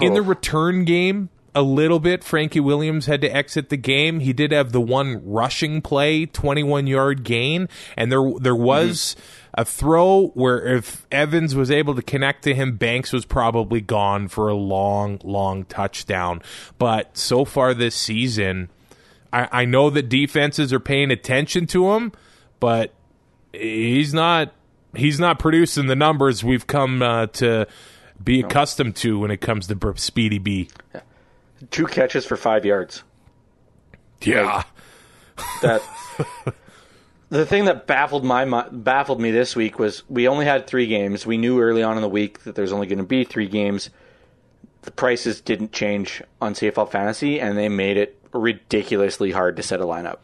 in 0.00 0.14
the 0.14 0.22
return 0.22 0.84
game 0.84 1.28
a 1.54 1.62
little 1.62 2.00
bit. 2.00 2.24
Frankie 2.24 2.60
Williams 2.60 3.06
had 3.06 3.20
to 3.20 3.28
exit 3.28 3.68
the 3.68 3.76
game. 3.76 4.20
He 4.20 4.32
did 4.32 4.52
have 4.52 4.72
the 4.72 4.80
one 4.80 5.22
rushing 5.24 5.80
play, 5.80 6.26
21 6.26 6.86
yard 6.86 7.24
gain, 7.24 7.68
and 7.96 8.10
there 8.10 8.32
there 8.40 8.56
was 8.56 9.16
a 9.56 9.64
throw 9.64 10.28
where 10.34 10.66
if 10.66 11.06
Evans 11.12 11.54
was 11.54 11.70
able 11.70 11.94
to 11.94 12.02
connect 12.02 12.42
to 12.44 12.54
him, 12.54 12.76
Banks 12.76 13.12
was 13.12 13.24
probably 13.24 13.80
gone 13.80 14.28
for 14.28 14.48
a 14.48 14.54
long, 14.54 15.20
long 15.22 15.64
touchdown. 15.64 16.42
But 16.78 17.16
so 17.16 17.44
far 17.44 17.72
this 17.72 17.94
season, 17.94 18.68
I, 19.32 19.48
I 19.52 19.64
know 19.64 19.90
that 19.90 20.08
defenses 20.08 20.72
are 20.72 20.80
paying 20.80 21.10
attention 21.10 21.66
to 21.68 21.92
him, 21.92 22.12
but 22.58 22.92
he's 23.52 24.12
not 24.12 24.52
he's 24.96 25.20
not 25.20 25.38
producing 25.38 25.86
the 25.86 25.96
numbers 25.96 26.42
we've 26.42 26.66
come 26.66 27.02
uh, 27.02 27.26
to 27.28 27.66
be 28.22 28.40
accustomed 28.40 28.96
to 28.96 29.18
when 29.18 29.30
it 29.30 29.40
comes 29.40 29.66
to 29.66 29.94
Speedy 29.96 30.38
B. 30.38 30.68
Two 31.70 31.86
catches 31.86 32.24
for 32.26 32.36
five 32.36 32.64
yards. 32.64 33.02
Yeah. 34.22 34.64
That 35.62 35.82
the 37.28 37.46
thing 37.46 37.64
that 37.64 37.86
baffled 37.86 38.24
my 38.24 38.44
baffled 38.70 39.20
me 39.20 39.30
this 39.30 39.56
week 39.56 39.78
was 39.78 40.08
we 40.08 40.28
only 40.28 40.44
had 40.44 40.66
three 40.66 40.86
games. 40.86 41.26
We 41.26 41.38
knew 41.38 41.60
early 41.60 41.82
on 41.82 41.96
in 41.96 42.02
the 42.02 42.08
week 42.08 42.44
that 42.44 42.54
there's 42.54 42.72
only 42.72 42.86
going 42.86 42.98
to 42.98 43.04
be 43.04 43.24
three 43.24 43.48
games. 43.48 43.90
The 44.82 44.90
prices 44.90 45.40
didn't 45.40 45.72
change 45.72 46.22
on 46.40 46.54
CFL 46.54 46.90
Fantasy, 46.90 47.40
and 47.40 47.56
they 47.56 47.68
made 47.68 47.96
it 47.96 48.20
ridiculously 48.32 49.30
hard 49.30 49.56
to 49.56 49.62
set 49.62 49.80
a 49.80 49.84
lineup. 49.84 50.18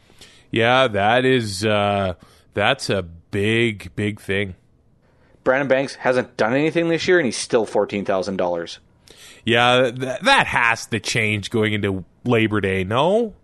Yeah, 0.51 0.89
that 0.89 1.25
is 1.25 1.65
uh, 1.65 2.15
that's 2.55 2.91
a 2.91 3.03
big 3.03 3.95
big 3.95 4.21
thing. 4.21 4.57
Brandon 5.43 5.69
Banks 5.69 5.95
hasn't 5.95 6.37
done 6.37 6.53
anything 6.53 6.89
this 6.89 7.09
year, 7.09 7.19
and 7.19 7.27
he's 7.27 7.37
still 7.37 7.65
fourteen 7.65 8.05
thousand 8.05 8.37
dollars. 8.37 8.79
Yeah, 9.45 9.91
th- 9.91 10.21
that 10.21 10.47
has 10.47 10.87
to 10.87 11.01
change 11.01 11.51
going 11.51 11.73
into 11.73 12.05
Labor 12.25 12.61
Day. 12.61 12.85
No, 12.85 13.35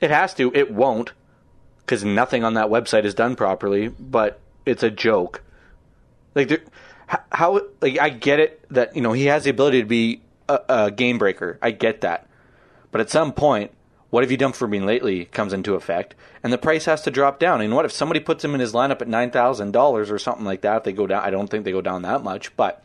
It 0.00 0.10
has 0.10 0.34
to. 0.34 0.52
It 0.54 0.72
won't, 0.72 1.12
because 1.78 2.04
nothing 2.04 2.44
on 2.44 2.54
that 2.54 2.68
website 2.68 3.04
is 3.04 3.14
done 3.14 3.36
properly. 3.36 3.88
But 3.88 4.40
it's 4.66 4.82
a 4.82 4.90
joke. 4.90 5.42
Like 6.34 6.66
how? 7.30 7.60
Like 7.80 7.98
I 7.98 8.08
get 8.08 8.40
it 8.40 8.64
that 8.70 8.96
you 8.96 9.02
know 9.02 9.12
he 9.12 9.26
has 9.26 9.44
the 9.44 9.50
ability 9.50 9.80
to 9.82 9.86
be 9.86 10.22
a, 10.48 10.60
a 10.68 10.90
game 10.90 11.18
breaker. 11.18 11.58
I 11.62 11.70
get 11.70 12.00
that. 12.00 12.26
But 12.90 13.00
at 13.00 13.10
some 13.10 13.32
point, 13.32 13.70
what 14.10 14.22
have 14.22 14.30
you 14.30 14.36
done 14.36 14.52
for 14.52 14.68
me 14.68 14.80
lately 14.80 15.26
comes 15.26 15.52
into 15.52 15.74
effect, 15.74 16.14
and 16.42 16.52
the 16.52 16.58
price 16.58 16.84
has 16.86 17.02
to 17.02 17.10
drop 17.10 17.38
down. 17.38 17.60
And 17.60 17.74
what 17.74 17.84
if 17.84 17.92
somebody 17.92 18.20
puts 18.20 18.44
him 18.44 18.54
in 18.54 18.60
his 18.60 18.72
lineup 18.72 19.00
at 19.00 19.08
nine 19.08 19.30
thousand 19.30 19.72
dollars 19.72 20.10
or 20.10 20.18
something 20.18 20.44
like 20.44 20.62
that? 20.62 20.78
If 20.78 20.84
they 20.84 20.92
go 20.92 21.06
down, 21.06 21.22
I 21.22 21.30
don't 21.30 21.48
think 21.48 21.64
they 21.64 21.72
go 21.72 21.80
down 21.80 22.02
that 22.02 22.22
much, 22.22 22.54
but 22.56 22.82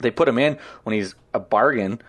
they 0.00 0.10
put 0.10 0.28
him 0.28 0.38
in 0.38 0.58
when 0.82 0.94
he's 0.94 1.14
a 1.32 1.40
bargain 1.40 2.00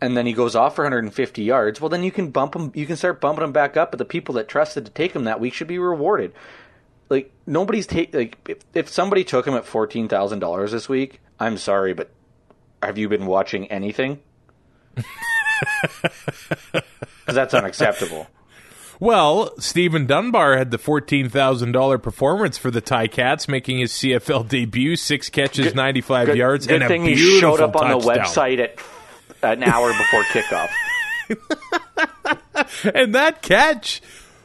and 0.00 0.16
then 0.16 0.26
he 0.26 0.32
goes 0.32 0.54
off 0.54 0.76
for 0.76 0.84
150 0.84 1.42
yards, 1.42 1.80
well, 1.80 1.88
then 1.88 2.02
you 2.02 2.10
can 2.10 2.30
bump 2.30 2.54
him. 2.54 2.70
You 2.74 2.86
can 2.86 2.96
start 2.96 3.20
bumping 3.20 3.44
him 3.44 3.52
back 3.52 3.76
up. 3.76 3.90
But 3.92 3.98
the 3.98 4.04
people 4.04 4.34
that 4.34 4.48
trusted 4.48 4.84
to 4.84 4.92
take 4.92 5.12
him 5.12 5.24
that 5.24 5.40
week 5.40 5.54
should 5.54 5.68
be 5.68 5.78
rewarded. 5.78 6.32
Like 7.08 7.32
nobody's 7.46 7.86
take 7.86 8.12
like 8.14 8.36
if, 8.48 8.58
if 8.74 8.88
somebody 8.88 9.24
took 9.24 9.46
him 9.46 9.54
at 9.54 9.64
fourteen 9.64 10.08
thousand 10.08 10.40
dollars 10.40 10.72
this 10.72 10.88
week, 10.88 11.20
I'm 11.38 11.56
sorry, 11.56 11.94
but 11.94 12.10
have 12.82 12.98
you 12.98 13.08
been 13.08 13.26
watching 13.26 13.70
anything? 13.70 14.20
Because 17.26 17.34
that's 17.34 17.54
unacceptable. 17.54 18.28
Well, 18.98 19.52
Steven 19.60 20.06
Dunbar 20.06 20.56
had 20.56 20.70
the 20.70 20.78
fourteen 20.78 21.28
thousand 21.28 21.72
dollar 21.72 21.98
performance 21.98 22.56
for 22.56 22.70
the 22.70 22.80
Ticats, 22.80 23.46
making 23.48 23.78
his 23.78 23.92
CFL 23.92 24.48
debut, 24.48 24.96
six 24.96 25.28
catches, 25.28 25.74
ninety 25.74 26.00
five 26.00 26.26
Good, 26.28 26.36
yards, 26.38 26.66
good 26.66 26.76
and 26.76 26.84
a 26.84 26.88
thing 26.88 27.04
he 27.04 27.16
showed 27.40 27.60
up 27.60 27.76
on 27.76 27.90
the 27.90 27.98
website 28.06 28.58
at 28.60 28.78
an 29.42 29.62
hour 29.64 29.92
before 29.92 30.22
kickoff. 30.24 30.70
and 32.94 33.14
that 33.14 33.42
catch, 33.42 34.00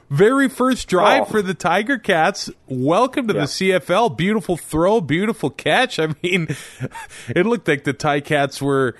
very 0.09 0.49
first 0.49 0.87
drive 0.89 1.23
Oh. 1.23 1.25
for 1.25 1.41
the 1.41 1.53
Tiger 1.53 1.97
Cats. 1.97 2.49
Welcome 2.67 3.27
to 3.29 3.33
Yeah. 3.33 3.41
the 3.41 3.47
CFL. 3.47 4.09
Beautiful 4.17 4.57
throw, 4.57 4.99
beautiful 4.99 5.49
catch. 5.49 5.97
I 5.99 6.07
mean, 6.21 6.47
it 7.29 7.45
looked 7.45 7.67
like 7.67 7.85
the 7.85 7.93
Ticats 7.93 8.61
were 8.61 8.95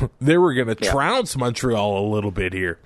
they 0.20 0.38
were 0.38 0.54
going 0.54 0.74
to 0.74 0.76
Yeah. 0.82 0.90
trounce 0.90 1.36
Montreal 1.36 1.98
a 1.98 2.06
little 2.08 2.30
bit 2.30 2.52
here. 2.52 2.78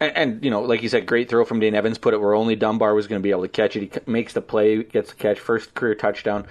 And, 0.00 0.16
and 0.16 0.44
you 0.44 0.50
know, 0.50 0.62
like 0.62 0.82
you 0.82 0.88
said, 0.88 1.06
great 1.06 1.28
throw 1.28 1.44
from 1.44 1.60
Dane 1.60 1.74
Evans. 1.74 1.98
Put 1.98 2.14
it 2.14 2.20
where 2.20 2.34
only 2.34 2.56
Dunbar 2.56 2.94
was 2.94 3.06
going 3.06 3.20
to 3.20 3.22
be 3.22 3.30
able 3.30 3.42
to 3.42 3.48
catch 3.48 3.76
it. 3.76 3.80
He 3.80 4.10
makes 4.10 4.32
the 4.32 4.40
play, 4.40 4.82
gets 4.82 5.10
the 5.10 5.16
catch, 5.16 5.38
first 5.38 5.74
career 5.74 5.94
touchdown, 5.94 6.46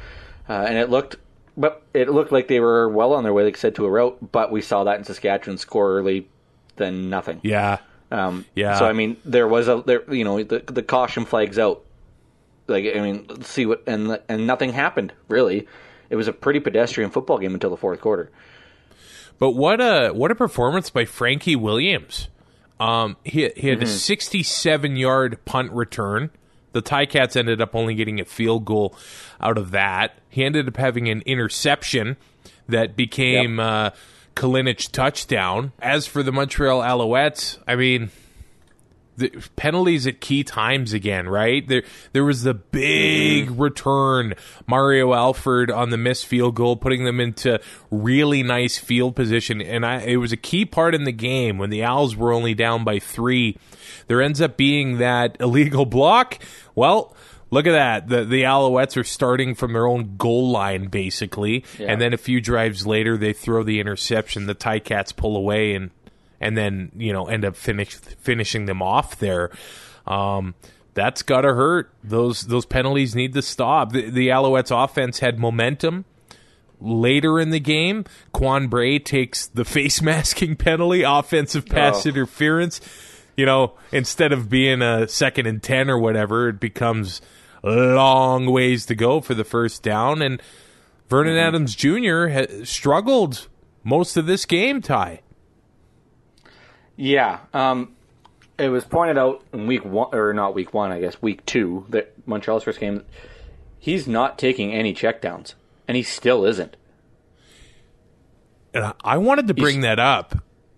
uh, 0.50 0.54
and 0.68 0.78
it 0.78 0.90
looked, 0.90 1.16
but 1.56 1.84
it 1.94 2.10
looked 2.10 2.32
like 2.32 2.48
they 2.48 2.60
were 2.60 2.90
well 2.90 3.14
on 3.14 3.24
their 3.24 3.34
way, 3.34 3.44
like 3.44 3.58
I 3.58 3.60
said, 3.60 3.76
to 3.76 3.86
a 3.86 3.90
route. 3.90 4.32
But 4.32 4.52
we 4.52 4.62
saw 4.62 4.84
that 4.86 4.98
in 4.98 5.04
Saskatchewan 5.04 5.58
score 5.58 5.98
early, 5.98 6.28
then 6.76 7.10
nothing. 7.10 7.40
Yeah. 7.44 7.80
Um, 8.12 8.46
Yeah. 8.56 8.78
So 8.78 8.86
I 8.86 8.94
mean, 8.94 9.18
there 9.26 9.48
was 9.48 9.68
a 9.68 9.84
there, 9.86 10.04
you 10.14 10.24
know, 10.24 10.44
the 10.44 10.60
the 10.60 10.84
caution 10.84 11.26
flags 11.26 11.60
out. 11.60 11.84
Like 12.68 12.86
I 12.96 13.00
mean, 13.00 13.26
let's 13.30 13.50
see 13.50 13.66
what 13.66 13.84
and 13.88 14.20
and 14.30 14.48
nothing 14.48 14.74
happened 14.74 15.14
really. 15.28 15.68
It 16.10 16.16
was 16.16 16.28
a 16.28 16.34
pretty 16.34 16.60
pedestrian 16.60 17.12
football 17.12 17.38
game 17.38 17.54
until 17.54 17.70
the 17.70 17.78
fourth 17.78 18.00
quarter. 18.00 18.32
But 19.40 19.52
what 19.52 19.82
a 19.82 20.10
what 20.10 20.32
a 20.32 20.36
performance 20.36 20.90
by 20.90 21.06
Frankie 21.06 21.56
Williams. 21.56 22.30
Um, 22.79 23.17
he 23.24 23.50
he 23.55 23.69
had 23.69 23.81
a 23.81 23.88
67 23.88 24.96
yard 24.96 25.43
punt 25.46 25.72
return. 25.72 26.29
The 26.74 26.81
Ticats 26.81 27.36
ended 27.36 27.62
up 27.62 27.75
only 27.75 27.96
getting 27.96 28.19
a 28.19 28.25
field 28.25 28.65
goal 28.65 28.96
out 29.41 29.57
of 29.57 29.72
that. 29.72 30.19
He 30.29 30.43
ended 30.43 30.67
up 30.67 30.77
having 30.77 31.10
an 31.10 31.22
interception 31.25 32.17
that 32.67 32.96
became 32.96 33.60
uh, 33.60 33.91
Kalinich 34.36 34.91
touchdown. 34.91 35.72
As 35.79 36.05
for 36.05 36.22
the 36.22 36.31
Montreal 36.31 36.81
Alouettes, 36.81 37.57
I 37.67 37.75
mean, 37.75 38.12
the 39.18 39.30
penalties 39.56 40.06
at 40.08 40.22
key 40.22 40.44
times 40.44 40.94
again, 40.94 41.28
right? 41.28 41.68
There 41.68 41.84
there 42.14 42.24
was 42.24 42.44
the 42.44 42.54
big 42.54 43.50
mm. 43.50 43.60
return, 43.60 44.36
Mario 44.68 45.14
Alford 45.14 45.72
on 45.72 45.90
the 45.90 45.98
missed 45.98 46.28
field 46.28 46.56
goal, 46.56 46.78
putting 46.78 47.04
them 47.04 47.20
into 47.20 47.60
really 47.92 48.44
nice 48.44 48.78
field 48.78 49.16
position, 49.16 49.62
and 49.62 49.86
I, 49.86 50.02
it 50.02 50.18
was 50.18 50.32
a 50.32 50.38
key 50.38 50.66
part 50.66 50.96
in 50.96 51.04
the 51.04 51.12
game 51.12 51.58
when 51.58 51.72
the 51.72 51.84
Owls 51.84 52.16
were 52.16 52.32
only 52.32 52.54
down 52.54 52.84
by 52.84 53.00
three. 53.00 53.58
There 54.08 54.22
ends 54.22 54.40
up 54.40 54.56
being 54.56 55.00
that 55.00 55.38
illegal 55.42 55.86
block. 55.86 56.40
Well. 56.76 57.16
Look 57.50 57.66
at 57.66 57.72
that. 57.72 58.10
The 58.10 58.26
the 58.26 58.44
Alouettes 58.44 58.98
are 58.98 59.06
starting 59.06 59.56
from 59.56 59.72
their 59.72 59.88
own 59.88 60.18
goal 60.18 60.52
line 60.52 60.88
basically. 60.90 61.64
Yeah. 61.80 61.94
And 61.94 62.02
then 62.02 62.12
a 62.12 62.18
few 62.18 62.42
drives 62.42 62.86
later 62.86 63.16
they 63.16 63.32
throw 63.32 63.64
the 63.64 63.80
interception. 63.80 64.48
The 64.48 64.54
Ticats 64.54 65.16
pull 65.16 65.38
away 65.38 65.74
and 65.74 65.92
and 66.39 66.58
then, 66.58 66.91
you 66.98 67.12
know, 67.13 67.27
end 67.27 67.44
up 67.46 67.56
finish 67.56 67.96
finishing 67.96 68.65
them 68.65 68.82
off 68.82 69.17
there. 69.20 69.51
Um 70.06 70.56
that's 70.94 71.22
got 71.22 71.41
to 71.41 71.53
hurt. 71.53 71.91
Those 72.03 72.48
those 72.48 72.65
penalties 72.65 73.13
need 73.15 73.34
to 73.36 73.41
stop. 73.44 73.91
The, 73.91 74.10
the 74.10 74.29
Alouettes 74.29 74.72
offense 74.84 75.20
had 75.20 75.38
momentum 75.38 76.06
later 76.82 77.39
in 77.39 77.50
the 77.51 77.60
game. 77.60 78.06
Quan 78.34 78.67
Bray 78.67 79.00
takes 79.00 79.48
the 79.48 79.65
face 79.75 80.01
masking 80.01 80.56
penalty, 80.56 81.03
offensive 81.03 81.65
pass 81.67 82.06
Oh. 82.06 82.10
interference. 82.10 82.82
You 83.36 83.46
know, 83.46 83.74
instead 83.91 84.32
of 84.32 84.50
being 84.50 84.82
a 84.82 85.08
second 85.08 85.46
and 85.46 85.62
10 85.62 85.91
or 85.91 86.00
whatever, 86.00 86.50
it 86.50 86.60
becomes 86.60 87.22
long 87.63 88.48
ways 88.48 88.86
to 88.88 88.96
go 88.96 89.22
for 89.22 89.36
the 89.36 89.44
first 89.44 89.84
down. 89.84 90.24
And 90.24 90.41
Vernon 91.10 91.36
Mm-hmm. 91.36 91.48
Adams 91.48 91.75
Jr. 91.75 92.27
Ha- 92.29 92.63
struggled 92.65 93.48
most 93.84 94.17
of 94.17 94.25
this 94.25 94.46
game, 94.46 94.82
Ty. 94.82 95.22
Yeah. 96.98 97.39
Um, 97.54 97.96
it 98.58 98.70
was 98.70 98.84
pointed 98.84 99.18
out 99.18 99.44
in 99.54 99.68
week 99.68 99.86
one, 99.86 100.13
or 100.13 100.34
not 100.34 100.54
week 100.56 100.74
one, 100.74 100.92
I 100.92 101.00
guess, 101.00 101.22
week 101.22 101.46
two, 101.46 101.86
that 101.89 102.13
Montreal's 102.27 102.63
first 102.63 102.80
game, 102.80 103.06
he's 103.80 104.08
not 104.08 104.38
taking 104.38 104.74
any 104.74 104.94
checkdowns, 104.94 105.54
and 105.88 105.96
he 105.96 106.04
still 106.04 106.44
isn't. 106.44 106.75
And 108.74 108.94
I- 109.04 109.18
wanted 109.18 109.48
to 109.48 109.54
bring 109.54 109.82
that 109.82 110.00
up 110.00 110.36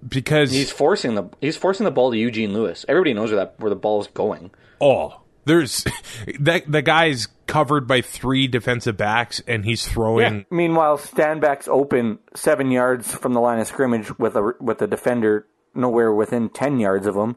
because 0.08 0.52
He's 0.52 0.72
forcing 0.72 1.16
the 1.16 1.30
he's 1.42 1.58
forcing 1.58 1.84
the 1.84 1.92
ball 1.92 2.12
to 2.12 2.18
Eugene 2.18 2.54
Lewis. 2.54 2.86
Everybody 2.88 3.14
knows 3.14 3.32
where 3.32 3.38
that 3.40 3.56
where 3.60 3.70
the 3.70 3.76
ball 3.76 4.02
is 4.02 4.08
going. 4.08 4.52
oh, 4.80 5.22
there's 5.46 5.86
that 6.40 6.70
the 6.72 6.82
guy's 6.82 7.28
covered 7.48 7.88
by 7.88 8.02
three 8.02 8.48
defensive 8.48 8.96
backs 8.96 9.42
and 9.48 9.66
he's 9.66 9.88
throwing 9.88 10.46
Meanwhile, 10.52 11.00
Stanback's 11.00 11.68
open 11.68 12.20
seven 12.36 12.72
yards 12.72 13.14
from 13.14 13.34
the 13.34 13.42
line 13.42 13.60
of 13.60 13.68
scrimmage 13.68 14.18
with 14.20 14.36
a 14.36 14.54
with 14.60 14.82
a 14.82 14.88
defender 14.88 15.48
nowhere 15.76 16.14
within 16.14 16.50
ten 16.50 16.80
yards 16.80 17.06
of 17.08 17.16
him, 17.16 17.36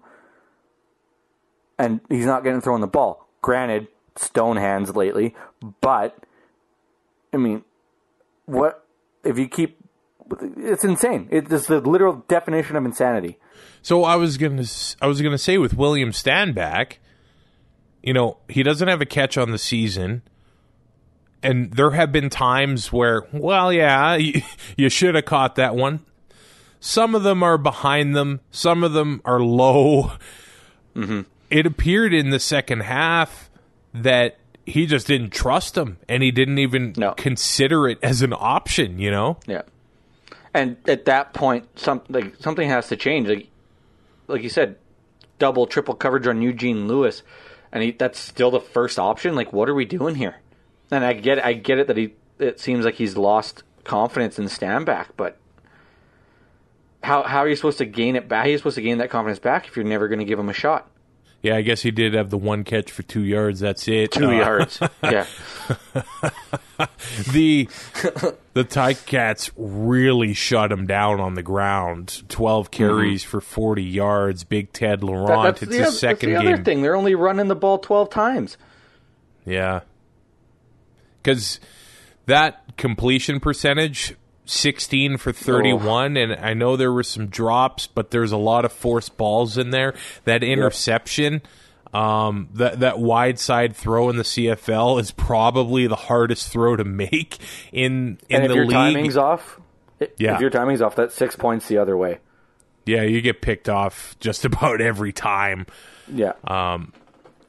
and 1.79 2.01
he's 2.09 2.27
not 2.27 2.45
getting 2.45 2.61
thrown 2.61 2.81
the 2.81 2.87
ball. 2.87 3.29
Granted, 3.41 3.89
stone 4.17 4.57
hands 4.57 4.95
lately, 4.95 5.35
but 5.81 6.25
I 7.33 7.37
mean, 7.39 7.65
what 8.47 8.87
if 9.25 9.39
you 9.39 9.49
keep? 9.49 9.79
It's 10.57 10.85
insane. 10.85 11.29
It's 11.31 11.67
the 11.67 11.81
literal 11.81 12.25
definition 12.29 12.77
of 12.77 12.85
insanity. 12.85 13.39
So 13.83 14.05
I 14.05 14.17
was 14.17 14.37
gonna 14.39 14.63
s- 14.63 14.97
I 15.03 15.07
was 15.07 15.21
gonna 15.21 15.39
say 15.39 15.59
with 15.59 15.75
William 15.75 16.11
Stanback, 16.11 16.95
you 18.03 18.13
know, 18.15 18.39
he 18.49 18.63
doesn't 18.63 18.89
have 18.89 19.01
a 19.01 19.07
catch 19.07 19.37
on 19.37 19.51
the 19.51 19.59
season, 19.59 20.23
and 21.43 21.73
there 21.73 21.91
have 21.91 22.13
been 22.13 22.31
times 22.31 22.93
where, 22.93 23.27
well, 23.33 23.73
yeah, 23.73 24.15
you, 24.17 24.43
you 24.77 24.89
should 24.89 25.15
have 25.17 25.25
caught 25.25 25.57
that 25.57 25.75
one. 25.75 26.01
Some 26.85 27.15
of 27.15 27.23
them 27.23 27.45
are 27.45 27.59
behind 27.59 28.17
them, 28.17 28.41
some 28.51 28.83
of 28.83 28.93
them 28.93 29.23
are 29.25 29.39
low. 29.39 30.13
Mm-hmm. 30.97 31.21
It 31.49 31.65
appeared 31.65 32.13
in 32.13 32.31
the 32.31 32.41
second 32.41 32.81
half 32.81 33.49
that 33.95 34.37
he 34.67 34.87
just 34.87 35.07
didn't 35.07 35.31
trust 35.31 35.79
him, 35.79 35.99
and 36.09 36.25
he 36.25 36.33
didn't 36.33 36.59
even 36.59 36.93
No. 36.97 37.13
consider 37.13 37.87
it 37.89 37.99
as 38.03 38.21
an 38.23 38.33
option. 38.37 38.99
You 38.99 39.13
know, 39.13 39.39
Yeah. 39.47 39.63
And 40.53 40.77
at 40.89 41.05
that 41.05 41.33
point, 41.35 41.69
some 41.79 42.03
like 42.09 42.35
something 42.41 42.69
has 42.69 42.89
to 42.89 42.97
change. 42.97 43.29
Like, 43.29 43.47
like 44.27 44.43
you 44.43 44.49
said, 44.49 44.75
double, 45.39 45.67
triple 45.69 45.95
coverage 45.95 46.27
on 46.27 46.43
Eugene 46.43 46.89
Lewis, 46.89 47.23
and 47.71 47.83
he, 47.85 47.93
that's 47.93 48.19
still 48.19 48.51
the 48.51 48.61
first 48.61 48.99
option. 48.99 49.35
Like, 49.37 49.53
what 49.53 49.69
are 49.69 49.75
we 49.75 49.85
doing 49.85 50.17
here? 50.17 50.37
And 50.91 51.05
I 51.05 51.13
get, 51.13 51.43
I 51.45 51.53
get 51.53 51.79
it 51.79 51.87
that 51.87 51.97
he. 51.97 52.15
It 52.41 52.59
seems 52.59 52.85
like 52.85 52.97
he's 52.97 53.17
lost 53.17 53.63
confidence 53.85 54.37
in 54.39 54.47
Stanback, 54.47 55.07
but 55.17 55.39
how 57.03 57.23
how 57.23 57.39
are 57.41 57.49
you 57.49 57.57
supposed 57.57 57.79
to 57.79 57.85
gain 57.87 58.17
it 58.17 58.29
back? 58.29 58.43
How 58.45 58.49
are 58.49 58.53
you 58.53 58.59
supposed 58.59 58.77
to 58.77 58.83
gain 58.83 58.99
that 58.99 59.11
confidence 59.11 59.39
back 59.39 59.67
if 59.69 59.77
you're 59.77 59.85
never 59.85 60.09
going 60.09 60.19
to 60.21 60.25
give 60.25 60.39
him 60.39 60.49
a 60.49 60.53
shot? 60.55 60.89
yeah, 61.43 61.57
I 61.57 61.63
guess 61.63 61.83
he 61.83 61.91
did 61.91 62.15
have 62.15 62.31
the 62.31 62.39
one 62.39 62.63
catch 62.63 62.93
for 62.93 63.03
two 63.03 63.25
yards. 63.25 63.59
That's 63.59 63.89
it. 63.89 64.13
Two 64.13 64.29
Uh, 64.29 64.31
yards. 64.31 64.79
Yeah. 65.03 65.27
the 67.33 67.69
the 68.55 68.65
Ticats 68.65 69.51
really 69.57 70.35
shut 70.35 70.71
him 70.73 70.87
down 70.87 71.21
on 71.21 71.35
the 71.35 71.43
ground. 71.43 72.23
Twelve 72.29 72.71
carries 72.71 73.25
for 73.25 73.41
forty 73.41 73.83
yards. 73.85 74.45
Big 74.45 74.73
Ted 74.73 75.03
Laurent. 75.03 75.29
Mm-hmm. 75.29 75.43
That- 75.43 75.51
that's 75.53 75.63
it's 75.63 75.73
the, 75.77 75.85
his 75.85 75.99
second 75.99 76.31
that's 76.33 76.41
the 76.43 76.45
game. 76.47 76.55
other 76.55 76.65
thing. 76.65 76.83
They're 76.83 76.97
only 76.97 77.15
running 77.15 77.49
the 77.49 77.57
ball 77.57 77.79
twelve 77.79 78.11
times. 78.11 78.57
Yeah, 79.45 79.81
because 81.23 81.59
that 82.27 82.77
completion 82.77 83.41
percentage. 83.41 84.15
16 84.45 85.17
for 85.19 85.33
31 85.33 86.17
and 86.17 86.33
I 86.35 86.53
know 86.55 86.77
there 86.77 86.93
were 86.93 87.03
some 87.05 87.29
drops 87.29 87.87
but 87.87 88.11
there's 88.11 88.33
a 88.33 88.37
lot 88.37 88.65
of 88.65 88.73
forced 88.73 89.17
balls 89.17 89.57
in 89.57 89.71
there 89.71 89.95
that 90.25 90.43
interception 90.43 91.43
um, 91.95 92.49
that 92.55 92.81
that 92.81 92.99
wide 92.99 93.39
side 93.39 93.77
throw 93.77 94.09
in 94.09 94.17
the 94.17 94.23
CFL 94.23 94.99
is 95.01 95.11
probably 95.11 95.87
the 95.87 95.95
hardest 95.97 96.51
throw 96.51 96.75
to 96.75 96.85
make 96.85 97.39
in 97.71 98.19
in 98.29 98.37
and 98.37 98.45
if 98.45 98.49
the 98.49 98.55
your 98.57 98.65
league. 98.67 98.73
timing's 98.75 99.17
off, 99.17 99.61
Yeah. 100.17 100.35
if 100.37 100.41
your 100.41 100.51
timing's 100.51 100.81
off, 100.81 100.97
that's 100.97 101.15
six 101.15 101.37
points 101.37 101.69
the 101.69 101.77
other 101.79 101.97
way. 101.97 102.19
Yeah, 102.87 103.03
you 103.03 103.21
get 103.21 103.43
picked 103.43 103.69
off 103.69 104.17
just 104.21 104.45
about 104.47 104.81
every 104.81 105.13
time. 105.13 105.67
Yeah. 106.13 106.33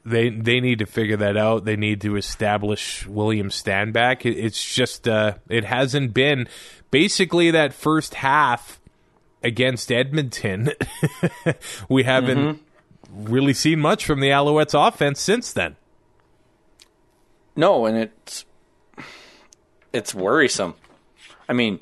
They 0.04 0.28
they 0.28 0.60
need 0.60 0.80
to 0.80 0.86
figure 0.86 1.16
that 1.16 1.36
out. 1.36 1.64
They 1.64 1.76
need 1.76 2.02
to 2.02 2.16
establish 2.16 3.06
William 3.06 3.48
Stanback. 3.48 4.26
It, 4.26 4.36
it's 4.38 4.62
just 4.74 5.08
uh, 5.08 5.36
it 5.48 5.64
hasn't 5.64 6.12
been 6.12 6.46
basically 6.90 7.50
that 7.52 7.72
first 7.72 8.14
half 8.14 8.80
against 9.42 9.90
Edmonton. 9.90 10.70
we 11.88 12.02
haven't 12.02 12.60
really 13.10 13.54
seen 13.54 13.80
much 13.80 14.04
from 14.04 14.20
the 14.20 14.28
Alouettes 14.28 14.74
offense 14.74 15.20
since 15.20 15.52
then. 15.52 15.76
No, 17.56 17.86
and 17.86 17.96
it's 17.96 18.44
it's 19.92 20.14
worrisome. 20.14 20.74
I 21.48 21.52
mean, 21.52 21.80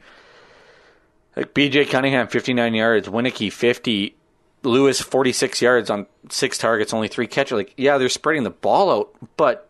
like 1.34 1.54
BJ 1.54 1.88
Cunningham, 1.90 2.28
fifty 2.28 2.52
nine 2.52 2.74
yards, 2.74 3.08
Wieneke 3.08 3.50
fifty, 3.52 4.16
Lewis 4.62 5.00
forty 5.00 5.32
six 5.32 5.60
yards 5.60 5.90
on 5.90 6.06
six 6.28 6.58
targets, 6.58 6.92
only 6.92 7.08
three 7.08 7.26
catches. 7.26 7.52
Like, 7.52 7.74
yeah, 7.76 7.98
they're 7.98 8.08
spreading 8.08 8.44
the 8.44 8.50
ball 8.50 8.90
out, 8.90 9.14
but 9.36 9.68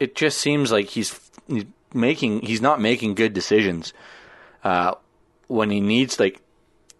it 0.00 0.14
just 0.14 0.38
seems 0.38 0.72
like 0.72 0.86
he's, 0.86 1.18
making 1.94 2.42
he's 2.42 2.62
not 2.62 2.80
making 2.80 3.14
good 3.14 3.32
decisions 3.32 3.92
uh, 4.64 4.94
when 5.48 5.70
he 5.70 5.80
needs. 5.80 6.18
Like, 6.18 6.40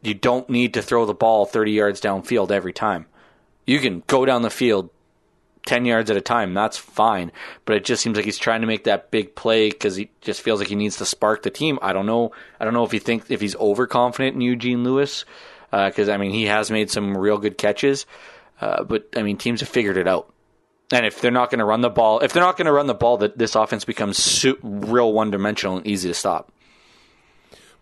you 0.03 0.15
don't 0.15 0.49
need 0.51 0.75
to 0.75 0.83
throw 0.83 1.07
the 1.07 1.15
ball 1.15 1.47
thirty 1.47 1.73
yards 1.73 2.01
downfield 2.01 2.51
every 2.51 2.73
time. 2.73 3.07
You 3.67 3.79
can 3.79 4.03
go 4.07 4.25
down 4.25 4.43
the 4.43 4.51
field 4.51 4.91
10 5.67 5.85
yards 5.85 6.11
at 6.11 6.17
a 6.17 6.21
time, 6.21 6.55
that's 6.55 6.77
fine. 6.77 7.31
But 7.65 7.77
it 7.77 7.85
just 7.85 8.03
seems 8.03 8.17
like 8.17 8.25
he's 8.25 8.39
trying 8.39 8.63
to 8.63 8.67
make 8.67 8.85
that 8.85 9.11
big 9.11 9.35
play 9.35 9.71
because 9.71 9.97
he 9.97 10.11
just 10.21 10.43
feels 10.43 10.59
like 10.59 10.69
he 10.69 10.75
needs 10.75 10.97
to 10.97 11.07
spark 11.07 11.43
the 11.43 11.51
team. 11.51 11.79
I 11.83 11.93
don't 11.93 12.07
know. 12.07 12.33
I 12.59 12.65
don't 12.65 12.75
know 12.75 12.85
if 12.85 12.91
he 12.91 12.99
thinks 12.99 13.31
if 13.31 13.41
he's 13.41 13.57
overconfident 13.57 14.35
in 14.35 14.41
Eugene 14.41 14.83
Lewis 14.83 15.25
because 15.73 16.09
I 16.09 16.17
mean 16.19 16.31
he 16.31 16.45
has 16.45 16.71
made 16.71 16.91
some 16.91 17.17
real 17.17 17.39
good 17.39 17.59
catches, 17.59 18.07
uh, 18.61 18.85
but 18.85 19.09
I 19.17 19.23
mean 19.23 19.39
teams 19.39 19.61
have 19.61 19.69
figured 19.69 19.97
it 19.97 20.07
out. 20.07 20.33
And 20.93 21.07
if 21.07 21.23
they're 21.23 21.31
not 21.31 21.51
going 21.51 21.61
to 21.61 21.65
run 21.65 21.81
the 21.81 21.89
ball, 21.89 22.21
if 22.21 22.35
they're 22.35 22.43
not 22.43 22.59
going 22.59 22.67
to 22.67 22.73
run 22.73 22.87
the 22.87 22.95
ball, 22.95 23.17
that 23.19 23.39
this 23.39 23.55
offense 23.55 23.85
becomes 23.87 24.19
su- 24.19 24.59
real 24.63 25.13
one 25.13 25.31
dimensional 25.31 25.79
and 25.79 25.87
easy 25.87 26.09
to 26.11 26.15
stop. 26.15 26.53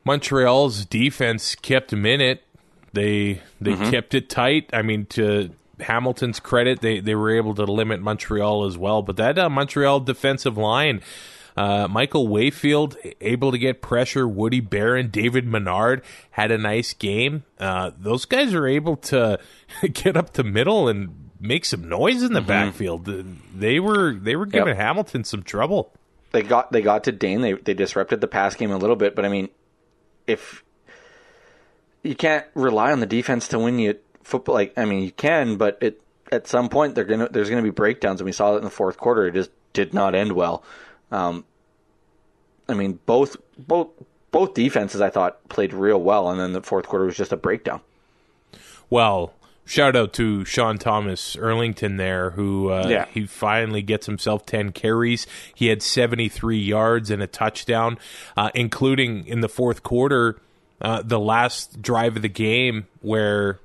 Montreal's 0.04 0.86
defense 0.86 1.56
kept 1.56 1.92
him 1.92 2.06
in 2.06 2.20
it. 2.20 2.44
They 2.92 3.42
they 3.60 3.76
kept 3.90 4.14
it 4.14 4.28
tight. 4.28 4.70
I 4.72 4.82
mean, 4.82 5.06
to 5.06 5.50
Hamilton's 5.80 6.40
credit, 6.40 6.80
they 6.80 7.00
they 7.00 7.14
were 7.14 7.30
able 7.30 7.54
to 7.56 7.64
limit 7.64 8.00
Montreal 8.00 8.64
as 8.64 8.78
well. 8.78 9.02
But 9.02 9.16
that 9.16 9.38
uh, 9.38 9.50
Montreal 9.50 10.00
defensive 10.00 10.56
line, 10.56 11.00
uh, 11.56 11.88
Michael 11.88 12.28
Wakefield 12.28 12.96
able 13.20 13.52
to 13.52 13.58
get 13.58 13.82
pressure. 13.82 14.26
Woody 14.26 14.60
Baron, 14.60 15.10
David 15.10 15.46
Menard 15.46 16.02
had 16.30 16.50
a 16.50 16.58
nice 16.58 16.92
game. 16.94 17.44
Uh, 17.58 17.90
those 17.98 18.24
guys 18.24 18.54
are 18.54 18.66
able 18.66 18.96
to 18.96 19.38
get 19.92 20.16
up 20.16 20.32
to 20.34 20.42
middle 20.44 20.88
and 20.88 21.30
make 21.40 21.64
some 21.64 21.88
noise 21.88 22.22
in 22.22 22.32
the 22.32 22.40
backfield. 22.40 23.06
They 23.54 23.80
were 23.80 24.14
they 24.14 24.36
were 24.36 24.46
giving 24.46 24.76
Hamilton 24.76 25.24
some 25.24 25.42
trouble. 25.42 25.92
they 26.32 26.42
got 26.42 26.70
they 26.72 26.82
got 26.82 27.04
to 27.04 27.12
Dane. 27.12 27.40
They 27.40 27.54
they 27.54 27.74
disrupted 27.74 28.20
the 28.20 28.28
pass 28.28 28.54
game 28.54 28.70
a 28.70 28.76
little 28.76 28.96
bit, 28.96 29.14
but 29.16 29.24
I 29.24 29.28
mean, 29.28 29.48
if 30.26 30.62
you 32.02 32.14
can't 32.14 32.46
rely 32.54 32.92
on 32.92 33.00
the 33.00 33.06
defense 33.06 33.48
to 33.48 33.58
win 33.58 33.78
you 33.78 33.98
football, 34.22 34.54
like 34.54 34.72
I 34.76 34.84
mean, 34.84 35.02
you 35.02 35.12
can, 35.12 35.56
but 35.56 35.78
it 35.80 36.00
at 36.32 36.46
some 36.46 36.68
point 36.68 36.94
they're 36.94 37.04
gonna 37.04 37.28
there's 37.30 37.50
gonna 37.50 37.62
be 37.62 37.70
breakdowns, 37.70 38.20
and 38.20 38.26
we 38.26 38.32
saw 38.32 38.52
that 38.52 38.58
in 38.58 38.64
the 38.64 38.70
fourth 38.70 38.96
quarter. 38.96 39.26
It 39.26 39.34
just 39.34 39.50
did 39.72 39.92
not 39.94 40.14
end 40.14 40.32
well. 40.32 40.62
Um, 41.10 41.44
I 42.68 42.74
mean, 42.74 42.98
both 43.06 43.36
both 43.58 43.88
both 44.30 44.54
defenses 44.54 45.00
I 45.00 45.10
thought 45.10 45.48
played 45.48 45.72
real 45.72 46.00
well, 46.00 46.30
and 46.30 46.38
then 46.38 46.52
the 46.52 46.62
fourth 46.62 46.86
quarter 46.86 47.04
was 47.06 47.16
just 47.16 47.32
a 47.32 47.36
breakdown. 47.36 47.80
Well, 48.88 49.32
shout 49.64 49.96
out 49.96 50.12
to 50.14 50.44
Sean 50.44 50.78
Thomas 50.78 51.36
Erlington 51.36 51.96
there, 51.96 52.30
who 52.30 52.70
uh, 52.70 52.86
Yeah. 52.88 53.06
he 53.12 53.26
finally 53.26 53.82
gets 53.82 54.06
himself 54.06 54.46
ten 54.46 54.70
carries. 54.72 55.26
He 55.54 55.66
had 55.66 55.82
seventy 55.82 56.28
three 56.28 56.58
yards 56.60 57.10
and 57.10 57.22
a 57.22 57.26
touchdown, 57.26 57.98
uh, 58.36 58.50
including 58.54 59.26
in 59.26 59.40
the 59.40 59.48
fourth 59.48 59.82
quarter, 59.82 60.36
uh, 60.80 61.02
the 61.02 61.18
last 61.20 61.82
drive 61.82 62.16
of 62.16 62.22
the 62.22 62.28
game 62.28 62.86
where. 63.00 63.58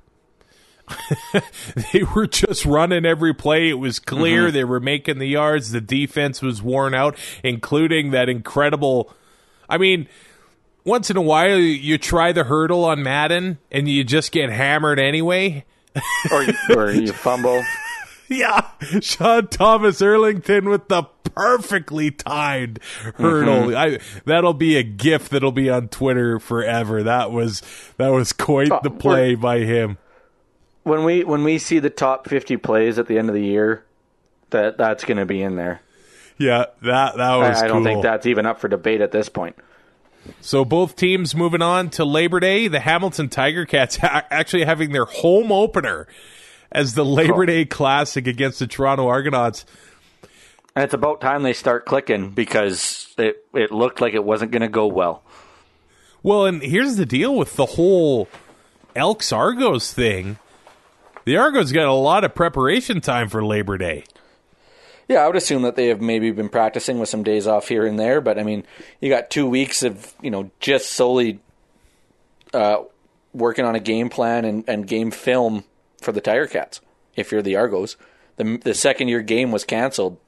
they 1.92 2.02
were 2.14 2.26
just 2.26 2.64
running 2.64 3.04
every 3.04 3.34
play. 3.34 3.68
It 3.68 3.74
was 3.74 3.98
clear 3.98 4.44
mm-hmm. 4.44 4.54
they 4.54 4.64
were 4.64 4.80
making 4.80 5.18
the 5.18 5.26
yards. 5.28 5.72
The 5.72 5.80
defense 5.80 6.42
was 6.42 6.62
worn 6.62 6.94
out, 6.94 7.16
including 7.42 8.10
that 8.10 8.28
incredible. 8.28 9.12
I 9.68 9.78
mean, 9.78 10.08
once 10.84 11.10
in 11.10 11.16
a 11.16 11.22
while 11.22 11.58
you 11.58 11.98
try 11.98 12.32
the 12.32 12.44
hurdle 12.44 12.84
on 12.84 13.02
Madden 13.02 13.58
and 13.70 13.88
you 13.88 14.04
just 14.04 14.32
get 14.32 14.50
hammered 14.50 14.98
anyway. 14.98 15.64
Or 16.30 16.42
you, 16.42 16.54
or 16.76 16.90
you 16.90 17.12
fumble. 17.12 17.64
Yeah, 18.28 18.70
Sean 19.00 19.46
Thomas 19.46 20.00
Erlington 20.00 20.68
with 20.68 20.88
the 20.88 21.04
perfectly 21.34 22.10
timed 22.10 22.80
hurdle. 23.16 23.68
Mm-hmm. 23.68 23.76
I 23.76 23.98
that'll 24.24 24.52
be 24.52 24.76
a 24.76 24.82
gif 24.82 25.28
that'll 25.28 25.52
be 25.52 25.70
on 25.70 25.88
Twitter 25.88 26.40
forever. 26.40 27.04
That 27.04 27.30
was 27.30 27.62
that 27.98 28.08
was 28.08 28.32
quite 28.32 28.72
Oh, 28.72 28.80
the 28.82 28.90
play 28.90 29.36
by 29.36 29.60
him. 29.60 29.98
When 30.86 31.02
we 31.02 31.24
when 31.24 31.42
we 31.42 31.58
see 31.58 31.80
the 31.80 31.90
top 31.90 32.28
50 32.28 32.56
plays 32.58 32.98
at 32.98 33.08
the 33.08 33.18
end 33.18 33.28
of 33.28 33.34
the 33.34 33.44
year, 33.44 33.84
that 34.50 34.78
that's 34.78 35.04
going 35.04 35.16
to 35.16 35.26
be 35.26 35.42
in 35.42 35.56
there. 35.56 35.80
Yeah, 36.38 36.66
that 36.82 37.16
that 37.16 37.20
I, 37.20 37.36
was. 37.36 37.62
I 37.62 37.66
don't 37.66 37.82
think 37.82 38.02
that's 38.02 38.26
even 38.26 38.46
up 38.46 38.60
for 38.60 38.68
debate 38.68 39.00
at 39.00 39.10
this 39.10 39.28
point. 39.28 39.56
So 40.40 40.64
both 40.64 40.94
teams 40.94 41.34
moving 41.34 41.62
on 41.62 41.90
to 41.90 42.04
Labor 42.04 42.38
Day. 42.38 42.68
The 42.68 42.80
Hamilton 42.80 43.28
Tiger 43.28 43.66
Cats 43.66 43.98
actually 44.02 44.64
having 44.64 44.92
their 44.92 45.04
home 45.06 45.50
opener 45.50 46.06
as 46.70 46.94
the 46.94 47.04
Labor 47.04 47.46
Day 47.46 47.64
Classic 47.64 48.26
against 48.26 48.60
the 48.60 48.66
Toronto 48.68 49.08
Argonauts. 49.08 49.64
And 50.76 50.84
it's 50.84 50.94
about 50.94 51.20
time 51.20 51.42
they 51.42 51.52
start 51.52 51.84
clicking 51.84 52.30
because 52.30 53.12
it 53.18 53.44
it 53.54 53.72
looked 53.72 54.00
like 54.00 54.14
it 54.14 54.24
wasn't 54.24 54.52
going 54.52 54.62
to 54.62 54.68
go 54.68 54.86
well. 54.86 55.24
Well, 56.22 56.44
and 56.46 56.62
here's 56.62 56.96
the 56.96 57.06
deal 57.06 57.34
with 57.34 57.56
the 57.56 57.66
whole 57.66 58.28
Elks 58.94 59.32
Argos 59.32 59.92
thing. 59.92 60.38
The 61.26 61.36
Argos 61.36 61.72
got 61.72 61.86
a 61.86 61.92
lot 61.92 62.22
of 62.22 62.36
preparation 62.36 63.00
time 63.00 63.28
for 63.28 63.44
Labor 63.44 63.76
Day. 63.76 64.04
Yeah, 65.08 65.24
I 65.24 65.26
would 65.26 65.34
assume 65.34 65.62
that 65.62 65.74
they 65.74 65.88
have 65.88 66.00
maybe 66.00 66.30
been 66.30 66.48
practicing 66.48 67.00
with 67.00 67.08
some 67.08 67.24
days 67.24 67.48
off 67.48 67.66
here 67.66 67.84
and 67.84 67.98
there, 67.98 68.20
but 68.20 68.38
I 68.38 68.44
mean, 68.44 68.64
you 69.00 69.08
got 69.08 69.28
two 69.28 69.48
weeks 69.48 69.82
of 69.82 70.14
you 70.22 70.30
know 70.30 70.52
just 70.60 70.92
solely 70.92 71.40
uh, 72.54 72.84
working 73.34 73.64
on 73.64 73.74
a 73.74 73.80
game 73.80 74.08
plan 74.08 74.44
and, 74.44 74.64
and 74.68 74.86
game 74.86 75.10
film 75.10 75.64
for 76.00 76.12
the 76.12 76.20
Tiger 76.20 76.46
Cats. 76.46 76.80
If 77.16 77.32
you're 77.32 77.42
the 77.42 77.56
Argos, 77.56 77.96
the 78.36 78.58
the 78.58 78.74
second 78.74 79.08
your 79.08 79.22
game 79.22 79.50
was 79.50 79.64
canceled, 79.64 80.18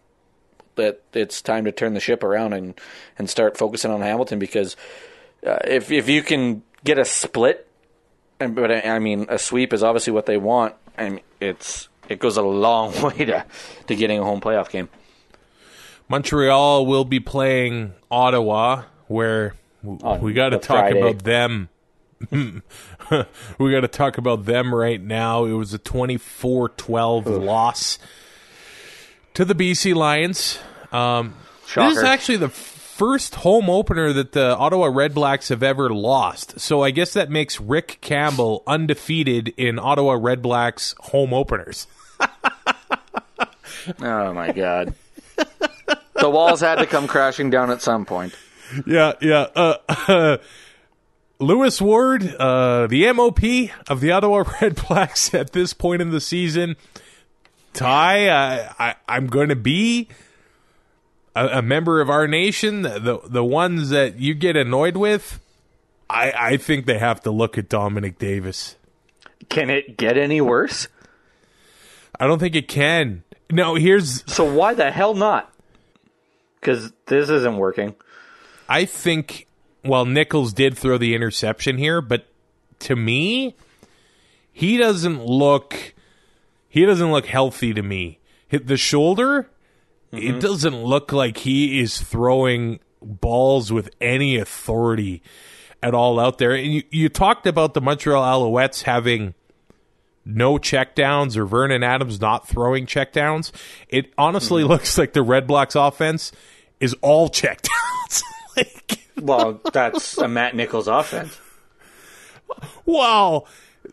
that 0.74 1.02
it's 1.12 1.40
time 1.40 1.64
to 1.66 1.72
turn 1.72 1.94
the 1.94 2.00
ship 2.00 2.24
around 2.24 2.54
and 2.54 2.74
and 3.16 3.30
start 3.30 3.56
focusing 3.56 3.92
on 3.92 4.00
Hamilton 4.00 4.40
because 4.40 4.74
uh, 5.46 5.58
if 5.64 5.92
if 5.92 6.08
you 6.08 6.24
can 6.24 6.64
get 6.82 6.98
a 6.98 7.04
split, 7.04 7.68
and 8.40 8.56
but 8.56 8.72
I, 8.72 8.96
I 8.96 8.98
mean 8.98 9.26
a 9.28 9.38
sweep 9.38 9.72
is 9.72 9.84
obviously 9.84 10.12
what 10.12 10.26
they 10.26 10.37
want. 10.37 10.74
I 10.98 11.08
mean, 11.11 11.20
it's 11.40 11.88
it 12.08 12.18
goes 12.18 12.37
a 12.37 12.42
long 12.42 13.00
way 13.02 13.24
to 13.24 13.44
to 13.87 13.96
getting 13.96 14.18
a 14.18 14.24
home 14.24 14.40
playoff 14.40 14.70
game. 14.70 14.88
Montreal 16.08 16.87
will 16.87 17.04
be 17.04 17.20
playing 17.20 17.92
Ottawa, 18.11 18.84
where 19.08 19.54
w- 19.84 20.20
we 20.22 20.32
got 20.32 20.50
to 20.50 20.58
talk 20.58 20.80
Friday. 20.80 21.00
about 21.00 21.22
them. 21.24 21.68
we 22.30 23.70
got 23.70 23.80
to 23.82 23.88
talk 23.88 24.18
about 24.18 24.44
them 24.44 24.74
right 24.74 25.00
now. 25.00 25.44
It 25.44 25.52
was 25.52 25.72
a 25.74 25.78
24 25.78 26.70
12 26.70 27.26
loss 27.26 27.98
to 29.34 29.44
the 29.44 29.54
BC 29.54 29.94
Lions. 29.94 30.58
Um, 30.90 31.34
this 31.74 31.98
is 31.98 32.02
actually 32.02 32.38
the 32.38 32.48
first 32.98 33.37
home 33.37 33.70
opener 33.70 34.12
that 34.12 34.32
the 34.32 34.56
Ottawa 34.56 34.87
Red 34.87 35.14
Blacks 35.14 35.48
have 35.50 35.62
ever 35.62 35.88
lost. 35.88 36.58
So 36.58 36.82
I 36.82 36.90
guess 36.90 37.12
that 37.12 37.30
makes 37.30 37.61
Rick 37.61 37.98
Campbell 38.00 38.64
undefeated 38.66 39.54
in 39.56 39.78
Ottawa 39.78 40.18
Red 40.20 40.42
Blacks 40.42 40.94
home 41.00 41.32
openers. 41.32 41.87
Oh 44.02 44.34
my 44.34 44.52
god. 44.52 44.92
the 45.37 46.28
walls 46.28 46.61
had 46.61 46.76
to 46.76 46.87
come 46.87 47.06
crashing 47.06 47.48
down 47.48 47.70
at 47.70 47.80
some 47.80 48.04
point. 48.04 48.34
Yeah, 48.87 49.12
yeah. 49.22 49.46
Uh, 49.54 50.37
Lewis 51.38 51.80
Ward, 51.80 52.34
uh, 52.38 52.87
the 52.87 53.11
MOP 53.12 53.70
of 53.88 54.00
the 54.00 54.11
Ottawa 54.11 54.44
Red 54.61 54.87
Blacks 54.87 55.32
at 55.32 55.52
this 55.52 55.72
point 55.72 56.02
in 56.02 56.11
the 56.11 56.20
season. 56.20 56.76
Ty, 57.72 58.28
I, 58.28 58.74
I, 58.78 58.94
I'm 59.08 59.28
going 59.28 59.48
to 59.48 59.56
be 59.56 60.08
a, 61.38 61.59
a 61.59 61.62
member 61.62 62.01
of 62.01 62.11
our 62.11 62.27
nation. 62.27 62.83
The 62.83 63.20
the 63.24 63.44
ones 63.44 63.90
that 63.90 64.18
you 64.18 64.35
get 64.35 64.57
annoyed 64.57 64.96
with, 64.96 65.40
I, 66.11 66.33
I 66.37 66.57
think 66.57 66.87
they 66.87 66.98
have 66.98 67.20
to 67.22 67.31
look 67.31 67.57
at 67.57 67.68
Dominique 67.68 68.18
Davis. 68.18 68.77
Can 69.48 69.70
it 69.70 69.96
get 69.96 70.16
any 70.18 70.40
worse? 70.40 70.88
I 72.18 72.27
don't 72.27 72.38
think 72.38 72.57
it 72.57 72.68
can. 72.68 73.22
No, 73.51 73.77
here's 73.77 74.24
So 74.31 74.44
why 74.53 74.74
the 74.74 74.90
hell 74.90 75.14
not? 75.14 75.53
Because 76.61 76.92
this 77.07 77.31
isn't 77.31 77.57
working. 77.57 77.94
I 78.68 78.85
think 78.85 79.46
well 79.85 80.05
Nichols 80.05 80.53
did 80.53 80.77
throw 80.77 80.98
the 80.98 81.14
interception 81.14 81.79
here, 81.79 82.01
but 82.01 82.27
to 82.81 82.96
me, 82.96 83.55
he 84.53 84.77
doesn't 84.77 85.24
look 85.24 85.94
he 86.68 86.85
doesn't 86.85 87.11
look 87.11 87.27
healthy 87.27 87.72
to 87.72 87.83
me. 87.83 88.18
Hit 88.48 88.66
the 88.66 88.77
shoulder, 88.77 89.48
it 90.12 90.20
mm-hmm. 90.20 90.38
doesn't 90.38 90.84
look 90.84 91.12
like 91.12 91.38
he 91.38 91.80
is 91.80 92.00
throwing 92.00 92.80
balls 93.00 93.72
with 93.72 93.90
any 94.00 94.36
authority 94.36 95.22
at 95.82 95.94
all 95.94 96.18
out 96.18 96.38
there. 96.38 96.52
And 96.52 96.72
you, 96.72 96.82
you 96.90 97.08
talked 97.08 97.46
about 97.46 97.74
the 97.74 97.80
Montreal 97.80 98.22
Alouettes 98.22 98.82
having 98.82 99.34
no 100.24 100.58
checkdowns 100.58 101.36
or 101.36 101.46
Vernon 101.46 101.82
Adams 101.82 102.20
not 102.20 102.48
throwing 102.48 102.86
checkdowns. 102.86 103.50
It 103.88 104.12
honestly 104.18 104.62
mm-hmm. 104.62 104.72
looks 104.72 104.98
like 104.98 105.12
the 105.12 105.22
Red 105.22 105.46
Blacks 105.46 105.74
offense 105.74 106.32
is 106.80 106.94
all 107.00 107.28
checkdowns. 107.28 108.22
like 108.56 109.00
Well, 109.20 109.60
that's 109.72 110.18
a 110.18 110.28
Matt 110.28 110.54
Nichols 110.54 110.88
offense. 110.88 111.38
Wow. 112.84 113.44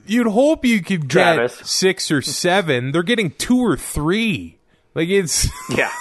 You'd 0.06 0.28
hope 0.28 0.66
you 0.66 0.82
could 0.82 1.08
get 1.08 1.36
Travis. 1.36 1.56
six 1.70 2.12
or 2.12 2.22
seven. 2.22 2.92
They're 2.92 3.04
getting 3.04 3.32
two 3.32 3.60
or 3.60 3.78
three. 3.78 4.58
Like 4.96 5.10
it's 5.10 5.48
Yeah. 5.70 5.92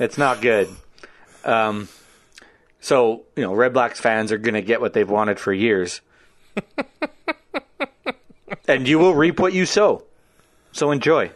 it's 0.00 0.18
not 0.18 0.40
good. 0.40 0.68
Um, 1.44 1.88
so, 2.80 3.22
you 3.36 3.42
know, 3.42 3.54
Red 3.54 3.72
Blacks 3.74 4.00
fans 4.00 4.32
are 4.32 4.38
going 4.38 4.54
to 4.54 4.62
get 4.62 4.80
what 4.80 4.92
they've 4.92 5.08
wanted 5.08 5.38
for 5.38 5.52
years. 5.52 6.00
and 8.68 8.86
you 8.88 8.98
will 8.98 9.14
reap 9.14 9.38
what 9.40 9.52
you 9.52 9.66
sow. 9.66 10.04
So 10.72 10.90
enjoy. 10.90 11.30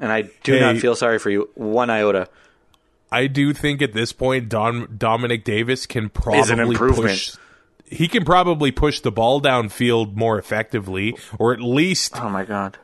And 0.00 0.10
I 0.10 0.22
do 0.42 0.54
Hey. 0.54 0.60
not 0.60 0.78
feel 0.78 0.96
sorry 0.96 1.18
for 1.18 1.30
you 1.30 1.48
one 1.54 1.90
iota. 1.90 2.28
I 3.10 3.26
do 3.26 3.52
think 3.52 3.82
at 3.82 3.92
this 3.92 4.12
point 4.12 4.48
Don 4.48 4.94
Dominique 4.96 5.44
Davis 5.44 5.86
can 5.86 6.08
probably 6.08 6.76
push 6.76 7.36
he 7.86 8.08
can 8.08 8.24
probably 8.24 8.72
push 8.72 9.00
the 9.00 9.12
ball 9.12 9.38
downfield 9.42 10.14
more 10.14 10.38
effectively 10.38 11.14
or 11.38 11.52
at 11.52 11.60
least 11.60 12.12
Oh 12.18 12.30
my 12.30 12.44
god. 12.44 12.78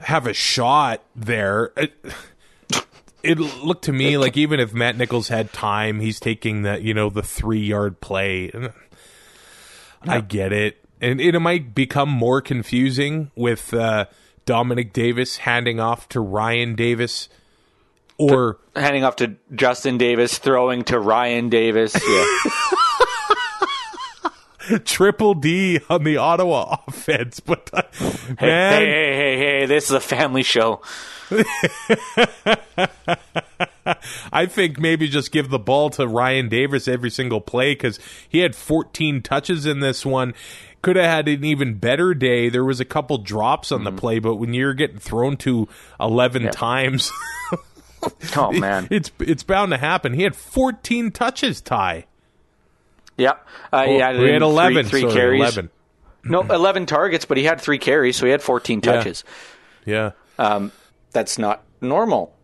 Have 0.00 0.26
a 0.26 0.32
shot 0.32 1.02
there. 1.14 1.72
It, 1.76 1.92
it 3.22 3.38
looked 3.38 3.84
to 3.84 3.92
me 3.92 4.16
like 4.16 4.36
even 4.36 4.60
if 4.60 4.72
Matt 4.72 4.96
Nichols 4.96 5.28
had 5.28 5.52
time, 5.52 6.00
he's 6.00 6.18
taking 6.20 6.62
the 6.62 6.80
you 6.80 6.94
know 6.94 7.10
the 7.10 7.22
three 7.22 7.60
yard 7.60 8.00
play. 8.00 8.50
I 10.02 10.20
get 10.20 10.52
it, 10.52 10.82
and 11.00 11.20
it 11.20 11.38
might 11.40 11.74
become 11.74 12.08
more 12.08 12.40
confusing 12.40 13.30
with 13.34 13.74
uh, 13.74 14.06
Dominique 14.46 14.92
Davis 14.92 15.38
handing 15.38 15.80
off 15.80 16.08
to 16.10 16.20
Ryan 16.20 16.74
Davis, 16.74 17.28
or 18.16 18.58
Handing 18.74 19.04
off 19.04 19.16
to 19.16 19.36
Justin 19.54 19.98
Davis, 19.98 20.38
throwing 20.38 20.84
to 20.84 20.98
Ryan 20.98 21.48
Davis. 21.50 21.94
Yeah. 21.94 22.26
Triple 24.84 25.34
D 25.34 25.80
on 25.88 26.04
the 26.04 26.16
Ottawa 26.16 26.78
offense. 26.88 27.40
But 27.40 27.70
uh, 27.72 27.82
man, 28.40 28.82
hey, 28.82 28.86
hey, 28.86 29.14
hey, 29.16 29.38
hey, 29.38 29.66
this 29.66 29.84
is 29.84 29.90
a 29.92 30.00
family 30.00 30.42
show. 30.42 30.80
I 34.32 34.46
think 34.46 34.78
maybe 34.78 35.08
just 35.08 35.32
give 35.32 35.48
the 35.50 35.58
ball 35.58 35.90
to 35.90 36.06
Ryan 36.06 36.48
Davis 36.48 36.86
every 36.88 37.10
single 37.10 37.40
play 37.40 37.72
because 37.72 37.98
he 38.28 38.38
had 38.38 38.54
14 38.54 39.22
touches 39.22 39.66
in 39.66 39.80
this 39.80 40.04
one. 40.06 40.34
could 40.82 40.96
have 40.96 41.06
had 41.06 41.28
an 41.28 41.44
even 41.44 41.74
better 41.74 42.14
day. 42.14 42.48
There 42.48 42.64
was 42.64 42.80
a 42.80 42.84
couple 42.84 43.18
drops 43.18 43.70
on 43.72 43.84
the 43.84 43.92
play, 43.92 44.18
but 44.18 44.36
when 44.36 44.54
you're 44.54 44.74
getting 44.74 44.98
thrown 44.98 45.36
to 45.38 45.68
eleven 45.98 46.50
times, 46.50 47.10
Oh 48.36 48.52
man, 48.52 48.88
it's 48.90 49.10
it's 49.18 49.42
bound 49.42 49.72
to 49.72 49.78
happen. 49.78 50.14
He 50.14 50.22
had 50.22 50.34
14 50.34 51.10
touches. 51.10 51.60
Ty. 51.60 52.06
Yeah, 53.20 53.34
uh, 53.72 53.84
he 53.84 53.98
had, 53.98 54.16
Oh, 54.16 54.22
we 54.22 54.30
had 54.32 54.42
11. 54.42 54.86
three 54.86 55.02
sorry, 55.02 55.12
carries. 55.12 55.40
11. 55.40 55.70
No, 56.24 56.42
eleven 56.50 56.86
targets, 56.86 57.24
but 57.24 57.36
he 57.38 57.44
had 57.44 57.60
three 57.60 57.78
carries, 57.78 58.16
so 58.16 58.26
he 58.26 58.32
had 58.32 58.42
fourteen 58.42 58.80
Yeah. 58.84 58.92
touches. 58.92 59.24
Yeah. 59.84 60.10
That's 61.12 61.38
not 61.38 61.62
normal 61.80 62.34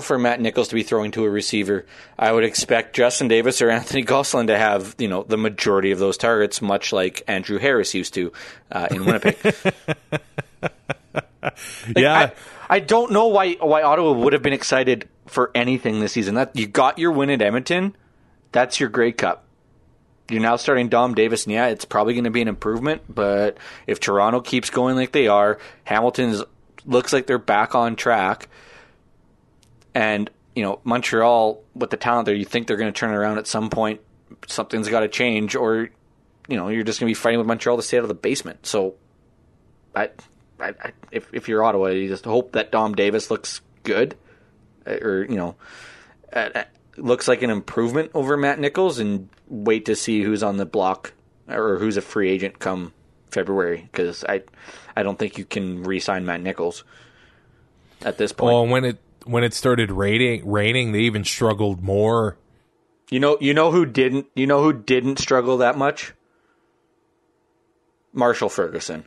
for 0.00 0.18
Matt 0.18 0.40
Nichols 0.40 0.68
to 0.68 0.74
be 0.74 0.82
throwing 0.82 1.10
to 1.12 1.24
a 1.24 1.30
receiver. 1.30 1.86
I 2.18 2.32
would 2.32 2.44
expect 2.44 2.94
Justin 2.96 3.28
Davis 3.28 3.60
or 3.62 3.70
Anthony 3.78 4.02
Gosselin 4.02 4.46
to 4.48 4.58
have 4.58 4.94
you 4.98 5.08
know 5.08 5.22
the 5.22 5.36
majority 5.36 5.90
of 5.92 5.98
those 5.98 6.16
targets, 6.16 6.60
much 6.60 6.92
like 6.92 7.22
Andrew 7.28 7.58
Harris 7.58 7.94
used 7.94 8.14
to 8.14 8.32
uh, 8.72 8.88
in 8.90 9.04
Winnipeg. 9.04 9.36
yeah. 11.96 12.14
I, 12.14 12.32
I 12.68 12.78
don't 12.80 13.12
know 13.12 13.28
why 13.28 13.54
why 13.54 13.82
Ottawa 13.82 14.12
would 14.12 14.32
have 14.32 14.42
been 14.42 14.52
excited 14.52 15.08
for 15.26 15.50
anything 15.54 16.00
this 16.00 16.12
season. 16.12 16.34
That 16.34 16.54
you 16.56 16.66
got 16.66 16.98
your 16.98 17.12
win 17.12 17.30
at 17.30 17.42
Edmonton, 17.42 17.96
that's 18.52 18.80
your 18.80 18.88
Grey 18.88 19.12
Cup. 19.12 19.44
You're 20.30 20.40
now 20.40 20.56
starting 20.56 20.88
Dom 20.88 21.14
Davis, 21.14 21.44
and 21.44 21.52
yeah, 21.52 21.66
it's 21.66 21.84
probably 21.84 22.14
going 22.14 22.24
to 22.24 22.30
be 22.30 22.42
an 22.42 22.48
improvement. 22.48 23.02
But 23.08 23.58
if 23.86 24.00
Toronto 24.00 24.40
keeps 24.40 24.70
going 24.70 24.96
like 24.96 25.12
they 25.12 25.28
are, 25.28 25.58
Hamilton's 25.84 26.42
looks 26.86 27.12
like 27.12 27.26
they're 27.26 27.38
back 27.38 27.74
on 27.74 27.96
track, 27.96 28.48
and 29.94 30.30
you 30.54 30.62
know 30.62 30.80
Montreal 30.84 31.62
with 31.74 31.90
the 31.90 31.96
talent 31.96 32.26
there, 32.26 32.34
you 32.34 32.44
think 32.44 32.66
they're 32.66 32.76
going 32.76 32.92
to 32.92 32.98
turn 32.98 33.12
around 33.12 33.38
at 33.38 33.46
some 33.46 33.70
point. 33.70 34.00
Something's 34.46 34.88
got 34.88 35.00
to 35.00 35.08
change, 35.08 35.56
or 35.56 35.90
you 36.48 36.56
know 36.56 36.68
you're 36.68 36.84
just 36.84 37.00
going 37.00 37.08
to 37.08 37.10
be 37.10 37.20
fighting 37.20 37.38
with 37.38 37.46
Montreal 37.46 37.76
to 37.76 37.82
stay 37.82 37.98
out 37.98 38.04
of 38.04 38.08
the 38.08 38.14
basement. 38.14 38.66
So 38.66 38.94
I, 39.94 40.10
I, 40.58 40.68
I, 40.68 40.92
if 41.10 41.28
if 41.32 41.48
you're 41.48 41.64
Ottawa, 41.64 41.88
you 41.88 42.08
just 42.08 42.24
hope 42.24 42.52
that 42.52 42.70
Dom 42.70 42.94
Davis 42.94 43.30
looks 43.30 43.60
good, 43.82 44.16
uh, 44.86 44.96
or 45.02 45.24
you 45.24 45.36
know, 45.36 45.56
looks 47.00 47.28
like 47.28 47.42
an 47.42 47.50
improvement 47.50 48.10
over 48.14 48.36
Matt 48.36 48.58
Nichols, 48.58 48.98
and 48.98 49.28
wait 49.48 49.86
to 49.86 49.96
see 49.96 50.22
who's 50.22 50.42
on 50.42 50.56
the 50.56 50.66
block 50.66 51.12
or 51.48 51.78
who's 51.78 51.96
a 51.96 52.02
free 52.02 52.30
agent 52.30 52.58
come 52.58 52.92
February. 53.30 53.88
Because 53.90 54.24
I, 54.24 54.42
I 54.96 55.02
don't 55.02 55.18
think 55.18 55.38
you 55.38 55.44
can 55.44 55.82
re-sign 55.82 56.24
Matt 56.26 56.40
Nichols 56.40 56.84
at 58.02 58.18
this 58.18 58.32
point. 58.32 58.52
Well, 58.52 58.66
when 58.66 58.84
it 58.84 58.98
when 59.24 59.44
it 59.44 59.54
started 59.54 59.90
raining, 59.90 60.48
raining, 60.50 60.92
they 60.92 61.00
even 61.00 61.24
struggled 61.24 61.82
more. 61.82 62.36
you 63.10 63.20
know, 63.20 63.36
you 63.40 63.52
know 63.54 63.70
who 63.70 63.84
didn't, 63.84 64.26
you 64.34 64.46
know 64.46 64.62
who 64.62 64.72
didn't 64.72 65.18
struggle 65.18 65.58
that 65.58 65.76
much. 65.76 66.14
Marshall 68.12 68.48
Ferguson. 68.48 69.04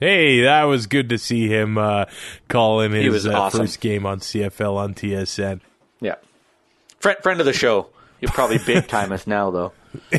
Hey, 0.00 0.40
that 0.42 0.64
was 0.64 0.88
good 0.88 1.10
to 1.10 1.18
see 1.18 1.46
him 1.46 1.78
uh, 1.78 2.06
call 2.48 2.80
in 2.80 2.90
his 2.90 3.24
uh, 3.24 3.50
first 3.50 3.78
game 3.80 4.04
on 4.04 4.18
CFL 4.18 4.74
on 4.76 4.94
TSN. 4.94 5.60
Yeah, 6.00 6.16
friend 7.02 7.18
friend 7.22 7.40
of 7.40 7.46
the 7.46 7.52
show. 7.52 7.88
You'll 8.20 8.30
probably 8.32 8.58
big 8.58 8.86
time 8.96 9.12
us 9.12 9.26
now 9.26 9.50
though. 9.50 9.72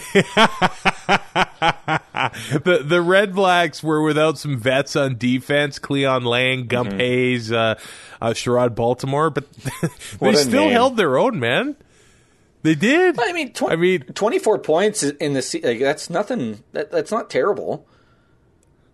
the 2.64 2.84
the 2.86 3.02
Red 3.02 3.34
Blacks 3.34 3.82
were 3.84 4.02
without 4.02 4.38
some 4.38 4.58
vets 4.58 4.96
on 4.96 5.18
defense: 5.18 5.80
Cleyon 5.80 6.24
Laing, 6.26 6.68
Gump 6.68 6.90
Mm-hmm. 6.90 7.00
Hayes, 7.00 7.52
uh, 7.52 7.76
uh, 8.22 8.30
Sherrod 8.32 8.76
Baltimore, 8.76 9.30
but 9.30 9.52
they 10.20 10.34
still 10.36 10.66
name. 10.66 10.72
held 10.74 10.98
their 10.98 11.18
own, 11.18 11.40
man. 11.40 11.76
They 12.64 12.76
did. 12.76 13.20
I 13.20 13.34
mean, 13.34 13.52
tw- 13.54 13.64
I 13.72 13.76
mean, 13.76 14.02
24 14.04 14.60
points 14.60 15.04
in 15.04 15.34
the 15.34 15.42
se- 15.42 15.62
like 15.64 15.80
that's 15.80 16.10
nothing. 16.10 16.64
That, 16.74 16.92
that's 16.92 17.12
not 17.12 17.30
terrible. 17.30 17.86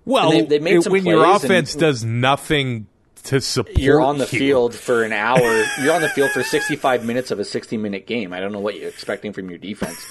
well, 0.06 0.32
they- 0.32 0.41
they 0.41 0.60
made 0.60 0.78
it- 0.78 0.84
some 0.84 0.93
when 0.93 1.06
your 1.06 1.23
plays 1.23 1.43
and- 1.43 1.52
offense 1.52 1.75
does 1.75 2.04
nothing 2.04 2.88
to 3.23 3.41
support, 3.41 3.77
You're 3.77 4.01
on 4.01 4.17
the 4.17 4.25
you. 4.32 4.39
field 4.39 4.73
for 4.75 5.03
an 5.03 5.13
hour. 5.13 5.63
You're 5.82 5.93
on 5.93 6.01
the 6.01 6.10
field 6.10 6.32
for 6.32 6.43
65 6.43 7.05
minutes 7.05 7.32
of 7.32 7.39
a 7.39 7.45
60 7.45 7.77
minute 7.77 8.08
game. 8.08 8.34
I 8.34 8.39
don't 8.39 8.51
know 8.51 8.60
what 8.60 8.77
you're 8.79 8.89
expecting 8.89 9.34
from 9.34 9.49
your 9.49 9.60
defense. 9.60 10.05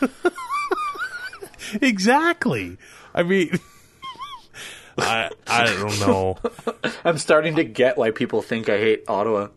Exactly. 1.80 2.76
I 3.14 3.22
mean, 3.22 3.50
I 4.98 5.30
I 5.46 5.64
don't 5.66 5.98
know. 6.00 6.36
I'm 7.04 7.18
starting 7.18 7.56
to 7.56 7.64
get 7.64 7.96
why 7.96 8.10
people 8.10 8.42
think 8.42 8.68
I 8.68 8.78
hate 8.78 9.04
Ottawa. 9.08 9.48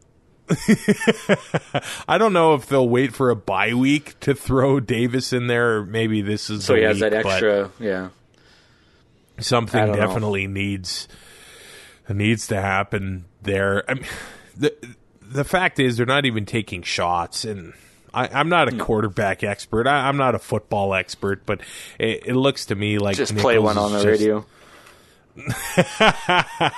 I 2.07 2.17
don't 2.17 2.33
know 2.33 2.53
if 2.55 2.67
they'll 2.67 2.87
wait 2.87 3.13
for 3.13 3.29
a 3.29 3.35
bye 3.35 3.73
week 3.73 4.19
to 4.21 4.33
throw 4.33 4.79
Davis 4.79 5.33
in 5.33 5.47
there, 5.47 5.77
or 5.79 5.85
maybe 5.85 6.21
this 6.21 6.49
is 6.49 6.63
So 6.63 6.75
he 6.75 6.83
has 6.83 7.01
week, 7.01 7.11
that 7.11 7.25
extra. 7.25 7.71
Yeah. 7.79 8.09
Something 9.39 9.79
definitely 9.79 9.99
know. 9.99 10.07
definitely 10.07 10.47
needs 12.09 12.17
needs 12.17 12.47
to 12.47 12.61
happen 12.61 13.25
there. 13.41 13.89
I 13.89 13.93
mean, 13.95 14.05
the 14.55 14.73
the 15.21 15.43
fact 15.43 15.79
is 15.79 15.97
they're 15.97 16.05
not 16.05 16.25
even 16.25 16.45
taking 16.45 16.81
shots, 16.83 17.43
and 17.45 17.73
I, 18.13 18.27
I'm 18.27 18.49
not 18.49 18.71
a 18.73 18.77
quarterback 18.77 19.43
expert. 19.43 19.87
I, 19.87 20.07
I'm 20.07 20.17
not 20.17 20.35
a 20.35 20.39
football 20.39 20.93
expert, 20.93 21.45
but 21.45 21.61
it, 21.99 22.27
it 22.27 22.35
looks 22.35 22.65
to 22.67 22.75
me 22.75 22.97
like 22.97 23.17
Just 23.17 23.35
play 23.37 23.59
one 23.59 23.77
on 23.77 23.91
the 23.91 24.03
just- 24.03 24.21
radio. 24.21 24.45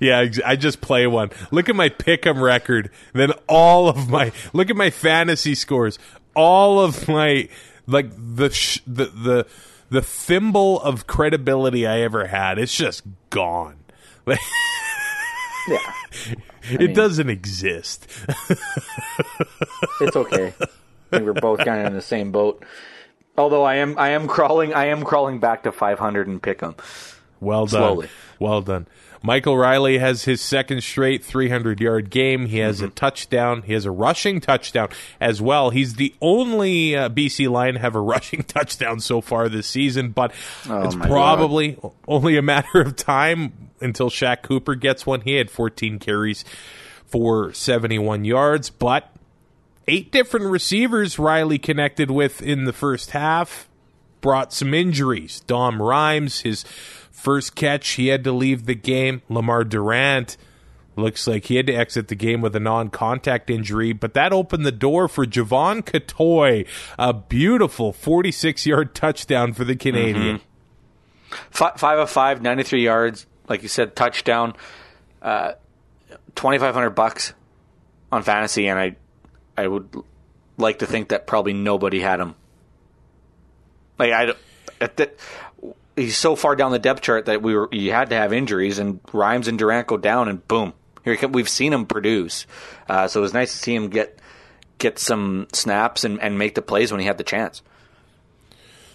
Yeah, 0.00 0.26
I 0.46 0.56
just 0.56 0.80
play 0.80 1.06
one. 1.06 1.30
Look 1.50 1.68
at 1.68 1.76
my 1.76 1.90
pick'em 1.90 2.40
record. 2.40 2.90
Then 3.12 3.32
all 3.46 3.88
of 3.88 4.08
my 4.08 4.32
look 4.54 4.70
at 4.70 4.76
my 4.76 4.88
fantasy 4.90 5.54
scores. 5.54 5.98
All 6.34 6.80
of 6.80 7.06
my 7.08 7.48
like 7.86 8.10
the 8.16 8.48
sh- 8.50 8.80
the 8.86 9.06
the 9.06 9.46
the 9.90 10.02
thimble 10.02 10.80
of 10.80 11.06
credibility 11.06 11.86
I 11.86 12.00
ever 12.00 12.26
had. 12.28 12.58
It's 12.58 12.74
just 12.74 13.02
gone. 13.30 13.76
Yeah. 15.68 15.92
it 16.70 16.94
doesn't 16.94 17.28
exist. 17.28 18.06
It's 20.00 20.16
okay. 20.16 20.54
I 20.58 20.66
think 21.10 21.24
we're 21.26 21.34
both 21.34 21.58
kind 21.58 21.80
of 21.82 21.86
in 21.88 21.92
the 21.92 22.00
same 22.02 22.32
boat. 22.32 22.64
Although 23.36 23.62
I 23.64 23.76
am, 23.76 23.96
I 23.98 24.10
am 24.10 24.26
crawling, 24.26 24.72
I 24.72 24.86
am 24.86 25.04
crawling 25.04 25.38
back 25.38 25.64
to 25.64 25.72
500 25.72 26.26
and 26.28 26.42
pick 26.42 26.60
them. 26.60 26.76
Well 27.40 27.66
done. 27.66 27.80
Slowly. 27.82 28.08
Well 28.38 28.62
done. 28.62 28.88
Michael 29.22 29.56
Reilly 29.58 29.98
has 29.98 30.24
his 30.24 30.40
second 30.40 30.82
straight 30.82 31.22
300 31.24 31.80
yard 31.80 32.08
game. 32.10 32.46
He 32.46 32.58
has 32.58 32.78
Mm-hmm. 32.78 32.86
a 32.86 32.90
touchdown. 32.90 33.62
He 33.62 33.74
has 33.74 33.84
a 33.84 33.90
rushing 33.90 34.40
touchdown 34.40 34.88
as 35.20 35.42
well. 35.42 35.70
He's 35.70 35.94
the 35.96 36.14
only 36.22 36.96
uh, 36.96 37.08
BC 37.10 37.50
Lion 37.50 37.74
to 37.74 37.80
have 37.80 37.94
a 37.94 38.00
rushing 38.02 38.42
touchdown 38.44 39.00
so 39.00 39.20
far 39.20 39.48
this 39.48 39.66
season, 39.66 40.10
but 40.10 40.30
it's 40.32 40.68
Oh 40.68 40.96
my 40.96 41.06
probably 41.06 41.78
only 42.08 42.36
a 42.38 42.42
matter 42.42 42.80
of 42.80 42.96
time 42.96 43.52
until 43.80 44.08
Shaq 44.10 44.42
Cooper 44.42 44.74
gets 44.74 45.04
one. 45.06 45.20
He 45.20 45.34
had 45.34 45.50
14 45.50 45.98
carries 45.98 46.44
for 47.04 47.52
71 47.52 48.24
yards, 48.24 48.70
but 48.70 49.10
eight 49.88 50.12
different 50.12 50.46
receivers 50.46 51.18
Reilly 51.18 51.58
connected 51.58 52.10
with 52.10 52.40
in 52.40 52.64
the 52.64 52.72
first 52.72 53.10
half 53.10 53.68
brought 54.20 54.52
some 54.52 54.72
injuries. 54.74 55.40
Dom 55.40 55.80
Rhymes, 55.82 56.40
his 56.40 56.64
first 57.20 57.54
catch, 57.54 57.88
he 57.90 58.08
had 58.08 58.24
to 58.24 58.32
leave 58.32 58.66
the 58.66 58.74
game. 58.74 59.22
Lemar 59.30 59.68
Durant 59.68 60.36
looks 60.96 61.26
like 61.26 61.46
he 61.46 61.56
had 61.56 61.66
to 61.66 61.72
exit 61.72 62.08
the 62.08 62.14
game 62.14 62.40
with 62.40 62.54
a 62.56 62.60
non-contact 62.60 63.48
injury, 63.48 63.92
but 63.92 64.12
that 64.14 64.32
opened 64.32 64.66
the 64.66 64.72
door 64.72 65.08
for 65.08 65.24
Jevon 65.24 65.82
Cottoy, 65.82 66.66
a 66.98 67.12
beautiful 67.14 67.92
46-yard 67.92 68.94
touchdown 68.94 69.52
for 69.52 69.64
the 69.64 69.76
Canadian. 69.76 70.40
Fi- 71.50 71.72
Five 71.76 71.98
of 72.00 72.10
five, 72.10 72.42
93 72.42 72.82
yards. 72.84 73.26
Like 73.48 73.62
you 73.62 73.68
said, 73.68 73.94
touchdown. 73.96 74.54
Uh, 75.22 75.52
2,500 76.34 76.90
bucks 76.90 77.32
on 78.12 78.22
fantasy, 78.22 78.66
and 78.68 78.78
I, 78.78 78.96
I 79.56 79.66
would 79.68 79.88
like 80.56 80.80
to 80.80 80.86
think 80.86 81.08
that 81.10 81.26
probably 81.26 81.52
nobody 81.52 82.00
had 82.00 82.20
him. 82.20 82.34
Like 83.98 84.12
I, 84.12 84.26
don't- 84.26 84.38
he's 86.00 86.16
so 86.16 86.36
far 86.36 86.56
down 86.56 86.72
the 86.72 86.78
depth 86.78 87.02
chart 87.02 87.26
that 87.26 87.42
we 87.42 87.54
were 87.54 87.68
you 87.72 87.92
had 87.92 88.10
to 88.10 88.16
have 88.16 88.32
injuries, 88.32 88.78
and 88.78 89.00
Rhymes 89.12 89.48
and 89.48 89.58
Durant 89.58 89.86
go 89.86 89.96
down, 89.96 90.28
and 90.28 90.46
boom, 90.46 90.72
here 91.04 91.12
he 91.12 91.18
come. 91.18 91.32
We've 91.32 91.48
seen 91.48 91.72
him 91.72 91.86
produce, 91.86 92.46
uh, 92.88 93.08
so 93.08 93.20
it 93.20 93.22
was 93.22 93.34
nice 93.34 93.52
to 93.52 93.58
see 93.58 93.74
him 93.74 93.88
get 93.88 94.18
get 94.78 94.98
some 94.98 95.46
snaps 95.52 96.04
and, 96.04 96.20
and 96.20 96.38
make 96.38 96.54
the 96.54 96.62
plays 96.62 96.90
when 96.90 97.00
he 97.00 97.06
had 97.06 97.18
the 97.18 97.24
chance. 97.24 97.62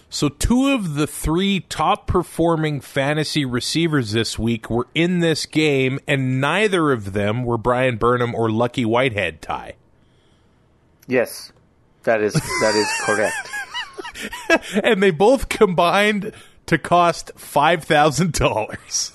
So, 0.08 0.28
two 0.28 0.72
of 0.72 0.94
the 0.94 1.06
three 1.06 1.60
top 1.60 2.06
performing 2.06 2.80
fantasy 2.80 3.44
receivers 3.44 4.12
this 4.12 4.38
week 4.38 4.70
were 4.70 4.86
in 4.94 5.18
this 5.20 5.46
game, 5.46 5.98
and 6.06 6.40
neither 6.40 6.92
of 6.92 7.12
them 7.12 7.44
were 7.44 7.58
Bryan 7.58 7.96
Burnham 7.96 8.34
or 8.34 8.50
Lucky 8.50 8.84
Whitehead 8.84 9.42
tie. 9.42 9.74
Yes, 11.08 11.52
that 12.04 12.20
is 12.20 12.34
that 12.34 12.74
is 12.74 12.88
correct. 13.04 13.34
And 14.82 15.02
they 15.02 15.10
both 15.10 15.50
combined 15.50 16.32
to 16.66 16.78
cost 16.78 17.32
$5,000. 17.36 19.12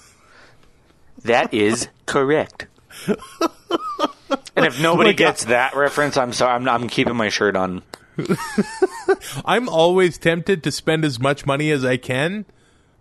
That 1.23 1.53
is 1.53 1.87
correct. 2.05 2.67
and 3.07 4.65
if 4.65 4.81
nobody 4.81 5.09
Like, 5.09 5.17
gets 5.17 5.45
that 5.45 5.75
reference, 5.75 6.17
I'm 6.17 6.33
sorry. 6.33 6.53
I'm, 6.53 6.67
I'm 6.67 6.87
keeping 6.87 7.15
my 7.15 7.29
shirt 7.29 7.55
on. 7.55 7.83
I'm 9.45 9.69
always 9.69 10.17
tempted 10.17 10.63
to 10.63 10.71
spend 10.71 11.05
as 11.05 11.19
much 11.19 11.45
money 11.45 11.71
as 11.71 11.85
I 11.85 11.97
can, 11.97 12.45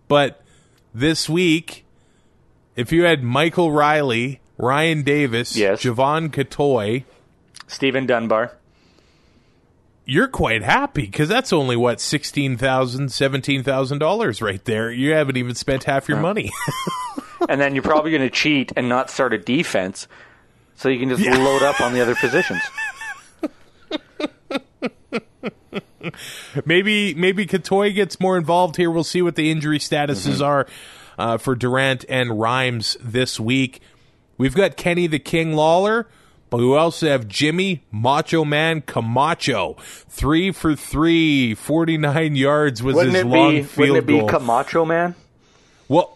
but 0.07 0.41
this 0.93 1.27
week, 1.29 1.85
if 2.75 2.91
you 2.91 3.03
had 3.03 3.23
Michael 3.23 3.71
Reilly, 3.71 4.39
Ryan 4.57 5.03
Davis, 5.03 5.55
Yes. 5.55 5.81
Jevon 5.83 6.29
Cottoy, 6.29 7.03
Steven 7.67 8.05
Dunbar. 8.05 8.53
You're 10.11 10.27
quite 10.27 10.61
happy 10.61 11.03
because 11.05 11.29
that's 11.29 11.53
only 11.53 11.77
what 11.77 11.99
$16,000, 11.99 12.57
$17,000 12.59 14.41
right 14.41 14.65
there. 14.65 14.91
You 14.91 15.13
haven't 15.13 15.37
even 15.37 15.55
spent 15.55 15.85
half 15.85 16.09
your 16.09 16.19
money. 16.19 16.51
and 17.47 17.61
then 17.61 17.75
you're 17.75 17.81
probably 17.81 18.11
going 18.11 18.21
to 18.23 18.29
cheat 18.29 18.73
and 18.75 18.89
not 18.89 19.09
start 19.09 19.31
a 19.31 19.37
defense, 19.37 20.09
so 20.75 20.89
you 20.89 20.99
can 20.99 21.07
just 21.07 21.25
load 21.25 21.63
up 21.63 21.79
on 21.79 21.93
the 21.93 22.01
other 22.01 22.15
positions. 22.15 22.59
maybe 26.65 27.13
maybe 27.13 27.45
Cottoy 27.45 27.95
gets 27.95 28.19
more 28.19 28.35
involved 28.35 28.75
here. 28.75 28.91
We'll 28.91 29.05
see 29.05 29.21
what 29.21 29.37
the 29.37 29.49
injury 29.49 29.79
statuses 29.79 30.41
Mm-hmm. 30.41 30.43
are 30.43 30.67
uh, 31.17 31.37
for 31.37 31.55
Durant 31.55 32.03
and 32.09 32.37
Rhymes 32.37 32.97
this 32.99 33.39
week. 33.39 33.79
We've 34.37 34.55
got 34.55 34.75
Kenny 34.75 35.07
the 35.07 35.19
King 35.19 35.53
Lawler, 35.53 36.09
but 36.51 36.57
we 36.59 36.75
also 36.75 37.07
have 37.07 37.27
Jimmy 37.27 37.83
Macho 37.91 38.45
Man 38.45 38.81
Camacho. 38.81 39.77
Three 40.07 40.51
for 40.51 40.75
three, 40.75 41.55
49 41.55 42.35
yards 42.35 42.83
was 42.83 42.95
Wouldn't 42.97 43.15
his 43.15 43.25
long 43.25 43.51
be? 43.55 43.63
field 43.63 43.89
Wouldn't 43.89 43.97
it 44.03 44.05
be 44.07 44.19
goal. 44.19 44.29
Camacho 44.29 44.85
man? 44.85 45.15
well, 45.87 46.13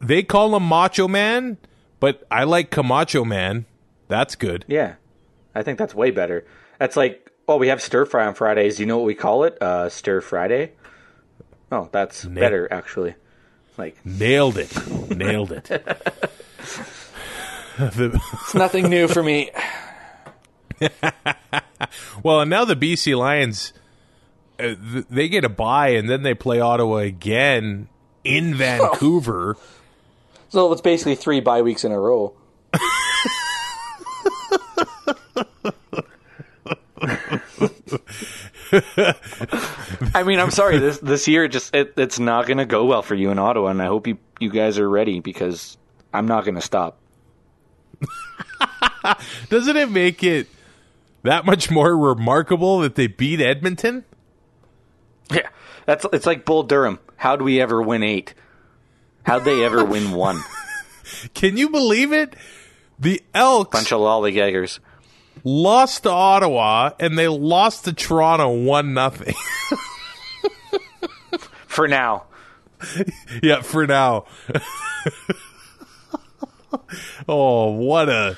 they 0.00 0.22
call 0.22 0.54
him 0.54 0.62
Macho 0.62 1.08
Man, 1.08 1.56
but 2.00 2.24
I 2.30 2.44
like 2.44 2.70
Camacho 2.70 3.24
Man. 3.24 3.64
That's 4.08 4.34
good. 4.36 4.64
Yeah, 4.68 4.94
I 5.54 5.62
think 5.62 5.78
that's 5.78 5.94
way 5.94 6.10
better. 6.10 6.46
That's 6.78 6.96
like, 6.96 7.30
oh, 7.48 7.56
we 7.56 7.68
have 7.68 7.80
stir 7.82 8.04
fry 8.04 8.26
on 8.26 8.34
Fridays. 8.34 8.78
You 8.78 8.86
know 8.86 8.98
what 8.98 9.06
we 9.06 9.14
call 9.14 9.44
it? 9.44 9.60
Uh, 9.62 9.88
stir 9.88 10.20
Friday. 10.20 10.72
Oh, 11.70 11.88
that's 11.90 12.24
better 12.26 12.70
actually. 12.70 13.14
Like 13.78 13.96
Nailed 14.04 14.58
it. 14.58 14.70
Nailed 15.16 15.52
it. 15.52 15.70
The- 17.90 18.20
it's 18.42 18.54
nothing 18.54 18.88
new 18.88 19.08
for 19.08 19.22
me. 19.22 19.50
Well, 22.22 22.40
and 22.40 22.50
now 22.50 22.64
the 22.64 22.76
BC 22.76 23.16
Lions, 23.18 23.72
uh, 24.58 24.74
th- 24.92 25.06
they 25.10 25.28
get 25.28 25.44
a 25.44 25.48
bye, 25.48 25.88
and 25.88 26.08
then 26.08 26.22
they 26.22 26.34
play 26.34 26.60
Ottawa 26.60 26.98
again 26.98 27.88
in 28.24 28.54
Vancouver. 28.58 29.56
So 30.48 30.70
it's 30.72 30.80
basically 30.80 31.16
three 31.16 31.40
bye 31.40 31.62
weeks 31.62 31.84
in 31.84 31.92
a 31.92 31.98
row. 31.98 32.34
I 40.14 40.22
mean, 40.24 40.38
I'm 40.38 40.50
sorry. 40.50 40.78
This 40.78 40.98
this 40.98 41.28
year 41.28 41.48
just 41.48 41.74
it, 41.74 41.94
it's 41.96 42.18
not 42.18 42.46
going 42.46 42.58
to 42.58 42.66
go 42.66 42.84
well 42.84 43.02
for 43.02 43.14
you 43.14 43.30
in 43.30 43.38
Ottawa, 43.38 43.68
and 43.68 43.82
I 43.82 43.86
hope 43.86 44.06
you 44.06 44.18
you 44.40 44.50
guys 44.50 44.78
are 44.78 44.88
ready 44.88 45.20
because 45.20 45.76
I'm 46.12 46.26
not 46.26 46.44
going 46.44 46.54
to 46.54 46.60
stop. 46.60 46.98
Doesn't 49.48 49.76
it 49.76 49.90
make 49.90 50.22
it 50.22 50.48
that 51.22 51.44
much 51.44 51.70
more 51.70 51.96
remarkable 51.96 52.80
that 52.80 52.94
they 52.94 53.06
beat 53.06 53.40
Edmonton? 53.40 54.04
Yeah, 55.30 55.48
that's 55.86 56.04
it's 56.12 56.26
like 56.26 56.44
Bull 56.44 56.62
Durham. 56.62 56.98
How 57.16 57.36
do 57.36 57.44
we 57.44 57.60
ever 57.60 57.80
win 57.80 58.02
eight? 58.02 58.34
How'd 59.24 59.44
they 59.44 59.64
ever 59.64 59.84
win 59.84 60.12
one? 60.12 60.40
Can 61.34 61.56
you 61.56 61.68
believe 61.70 62.12
it? 62.12 62.34
The 62.98 63.22
Elks 63.34 63.70
Bunch 63.76 63.92
of 63.92 64.00
lollygaggers. 64.00 64.78
lost 65.44 66.04
to 66.04 66.10
Ottawa, 66.10 66.90
and 67.00 67.18
they 67.18 67.28
lost 67.28 67.84
to 67.84 67.92
Toronto 67.92 68.48
one 68.50 68.94
nothing. 68.94 69.34
For 71.66 71.88
now, 71.88 72.24
yeah, 73.42 73.62
for 73.62 73.86
now. 73.86 74.26
oh, 77.28 77.70
what 77.70 78.08
a 78.08 78.36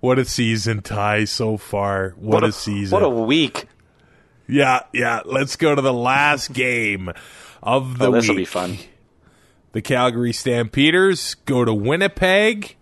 what 0.00 0.18
a 0.18 0.24
season, 0.26 0.82
Ty, 0.82 1.24
so 1.24 1.56
far. 1.56 2.10
What, 2.18 2.44
a, 2.44 2.52
season. 2.52 2.94
What 2.94 3.02
a 3.02 3.08
week. 3.08 3.68
Yeah, 4.46 4.80
yeah. 4.92 5.22
Let's 5.24 5.56
go 5.56 5.74
to 5.74 5.80
the 5.80 5.94
last 5.94 6.52
game 6.52 7.10
of 7.62 7.96
the 7.98 8.08
Oh, 8.08 8.12
this 8.12 8.28
will 8.28 8.36
be 8.36 8.44
fun. 8.44 8.78
The 9.72 9.80
Calgary 9.80 10.32
Stampeders 10.32 11.34
go 11.46 11.64
to 11.64 11.72
Winnipeg. 11.72 12.76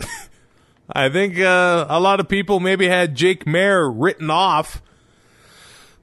I 0.92 1.08
think 1.08 1.38
uh, 1.40 1.86
a 1.88 1.98
lot 1.98 2.20
of 2.20 2.28
people 2.28 2.60
maybe 2.60 2.86
had 2.86 3.14
Jake 3.14 3.44
Maier 3.44 3.92
written 3.92 4.30
off, 4.30 4.80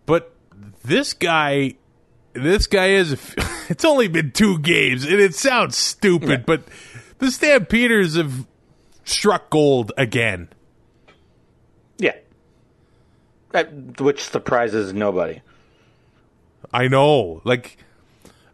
but 0.06 0.34
this 0.84 1.14
guy, 1.14 1.76
this 2.34 2.68
guy 2.68 2.88
is. 2.88 3.14
It's 3.68 3.84
only 3.84 4.08
been 4.08 4.32
two 4.32 4.60
games, 4.60 5.06
and 5.06 5.20
it 5.20 5.34
sounds 5.34 5.76
stupid, 5.76 6.46
but 6.46 6.66
the 7.20 7.32
Stampeders 7.32 8.16
have 8.16 8.46
struck 9.04 9.50
gold 9.50 9.92
again. 9.98 10.50
Yeah. 11.98 12.16
That, 13.52 14.00
which 14.02 14.24
surprises 14.24 14.94
nobody. 14.94 15.42
I 16.74 16.88
know. 16.88 17.42
Like 17.46 17.78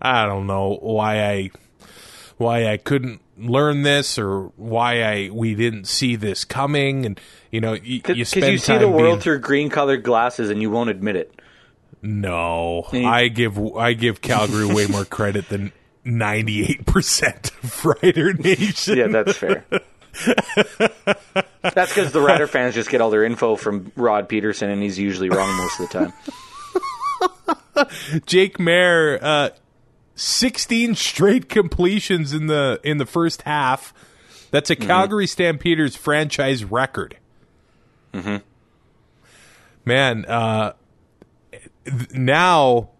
I 0.01 0.25
don't 0.25 0.47
know 0.47 0.77
why 0.81 1.23
I 1.23 1.49
why 2.37 2.67
I 2.67 2.77
couldn't 2.77 3.21
learn 3.37 3.81
this 3.83 4.19
or 4.19 4.51
why 4.57 5.01
I 5.03 5.29
we 5.31 5.55
didn't 5.55 5.85
see 5.85 6.15
this 6.15 6.43
coming 6.43 7.05
and 7.05 7.19
you 7.51 7.61
know 7.61 7.71
y- 7.71 7.79
you 7.83 8.01
Because 8.01 8.29
spend 8.29 8.51
you, 8.51 8.57
see 8.59 8.77
the 8.77 8.87
world 8.87 9.03
being, 9.05 9.19
through 9.19 9.39
green 9.39 9.69
colored 9.69 10.03
glasses 10.03 10.49
and 10.49 10.61
you 10.61 10.69
won't 10.69 10.89
admit 10.89 11.15
it. 11.15 11.33
No. 12.03 12.87
you- 12.91 13.05
I 13.07 13.27
give 13.29 13.57
I 13.75 13.93
give 13.93 14.21
Calgary 14.21 14.65
way 14.65 14.85
more 14.87 15.05
credit 15.05 15.49
than 15.49 15.71
98% 16.05 17.63
of 17.63 17.85
Rider 17.85 18.33
Nation. 18.33 18.97
Yeah, 18.97 19.07
that's 19.07 19.37
fair. 19.37 19.65
that's 21.61 21.93
because 21.93 22.11
the 22.11 22.21
Rider 22.21 22.47
fans 22.47 22.75
just 22.75 22.89
get 22.89 23.01
all 23.01 23.09
their 23.09 23.23
info 23.23 23.55
from 23.55 23.91
Rod 23.95 24.27
Pedersen 24.27 24.69
and 24.69 24.81
he's 24.81 24.99
usually 24.99 25.29
wrong 25.29 25.55
most 25.57 25.79
of 25.79 25.89
the 25.89 25.99
time. 25.99 26.13
Jake 28.25 28.57
Maier, 28.57 29.19
uh, 29.21 29.49
16 30.15 30.95
straight 30.95 31.49
completions 31.49 32.33
in 32.33 32.47
the 32.47 32.79
in 32.83 32.97
the 32.97 33.05
first 33.05 33.43
half. 33.43 33.93
That's 34.51 34.69
a 34.69 34.75
Calgary 34.75 35.27
Stampeders 35.27 35.95
franchise 35.95 36.65
record. 36.65 37.17
Mm-hmm. 38.13 38.37
Man, 39.85 40.25
uh, 40.25 40.73
th- 41.85 42.11
now 42.11 42.90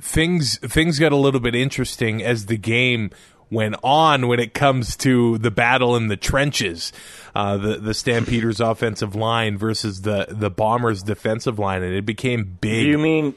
things 0.00 0.58
things 0.58 0.98
got 0.98 1.12
a 1.12 1.16
little 1.16 1.40
bit 1.40 1.54
interesting 1.54 2.22
as 2.22 2.46
the 2.46 2.56
game 2.56 3.10
went 3.50 3.74
on 3.82 4.28
when 4.28 4.38
it 4.38 4.54
comes 4.54 4.96
to 4.98 5.36
the 5.38 5.50
battle 5.50 5.96
in 5.96 6.08
the 6.08 6.16
trenches, 6.16 6.92
uh, 7.34 7.56
the 7.56 7.76
the 7.76 7.94
Stampeders 7.94 8.60
offensive 8.60 9.14
line 9.14 9.58
versus 9.58 10.02
the 10.02 10.26
the 10.28 10.50
Bombers 10.50 11.02
defensive 11.02 11.58
line, 11.58 11.82
and 11.82 11.94
it 11.94 12.06
became 12.06 12.44
big. 12.60 12.84
Do 12.84 12.90
you 12.90 12.98
mean 12.98 13.34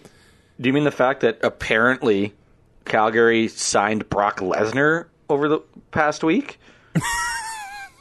do 0.60 0.70
you 0.70 0.74
mean 0.74 0.84
the 0.84 0.92
fact 0.92 1.22
that 1.22 1.40
apparently 1.44 2.34
Calgary 2.86 3.48
signed 3.48 4.10
Brock 4.10 4.40
Lesnar 4.40 5.08
over 5.30 5.50
the 5.50 5.60
past 5.92 6.24
week? 6.24 6.60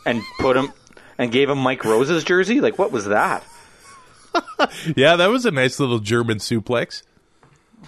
and 0.06 0.22
put 0.38 0.56
him 0.56 0.72
and 1.16 1.32
gave 1.32 1.48
him 1.48 1.58
Mike 1.58 1.84
Rose's 1.84 2.24
jersey? 2.24 2.60
Like 2.60 2.78
what 2.78 2.92
was 2.92 3.06
that? 3.06 3.44
Yeah, 4.96 5.16
that 5.16 5.28
was 5.28 5.44
a 5.44 5.50
nice 5.50 5.80
little 5.80 5.98
German 5.98 6.38
suplex. 6.38 7.02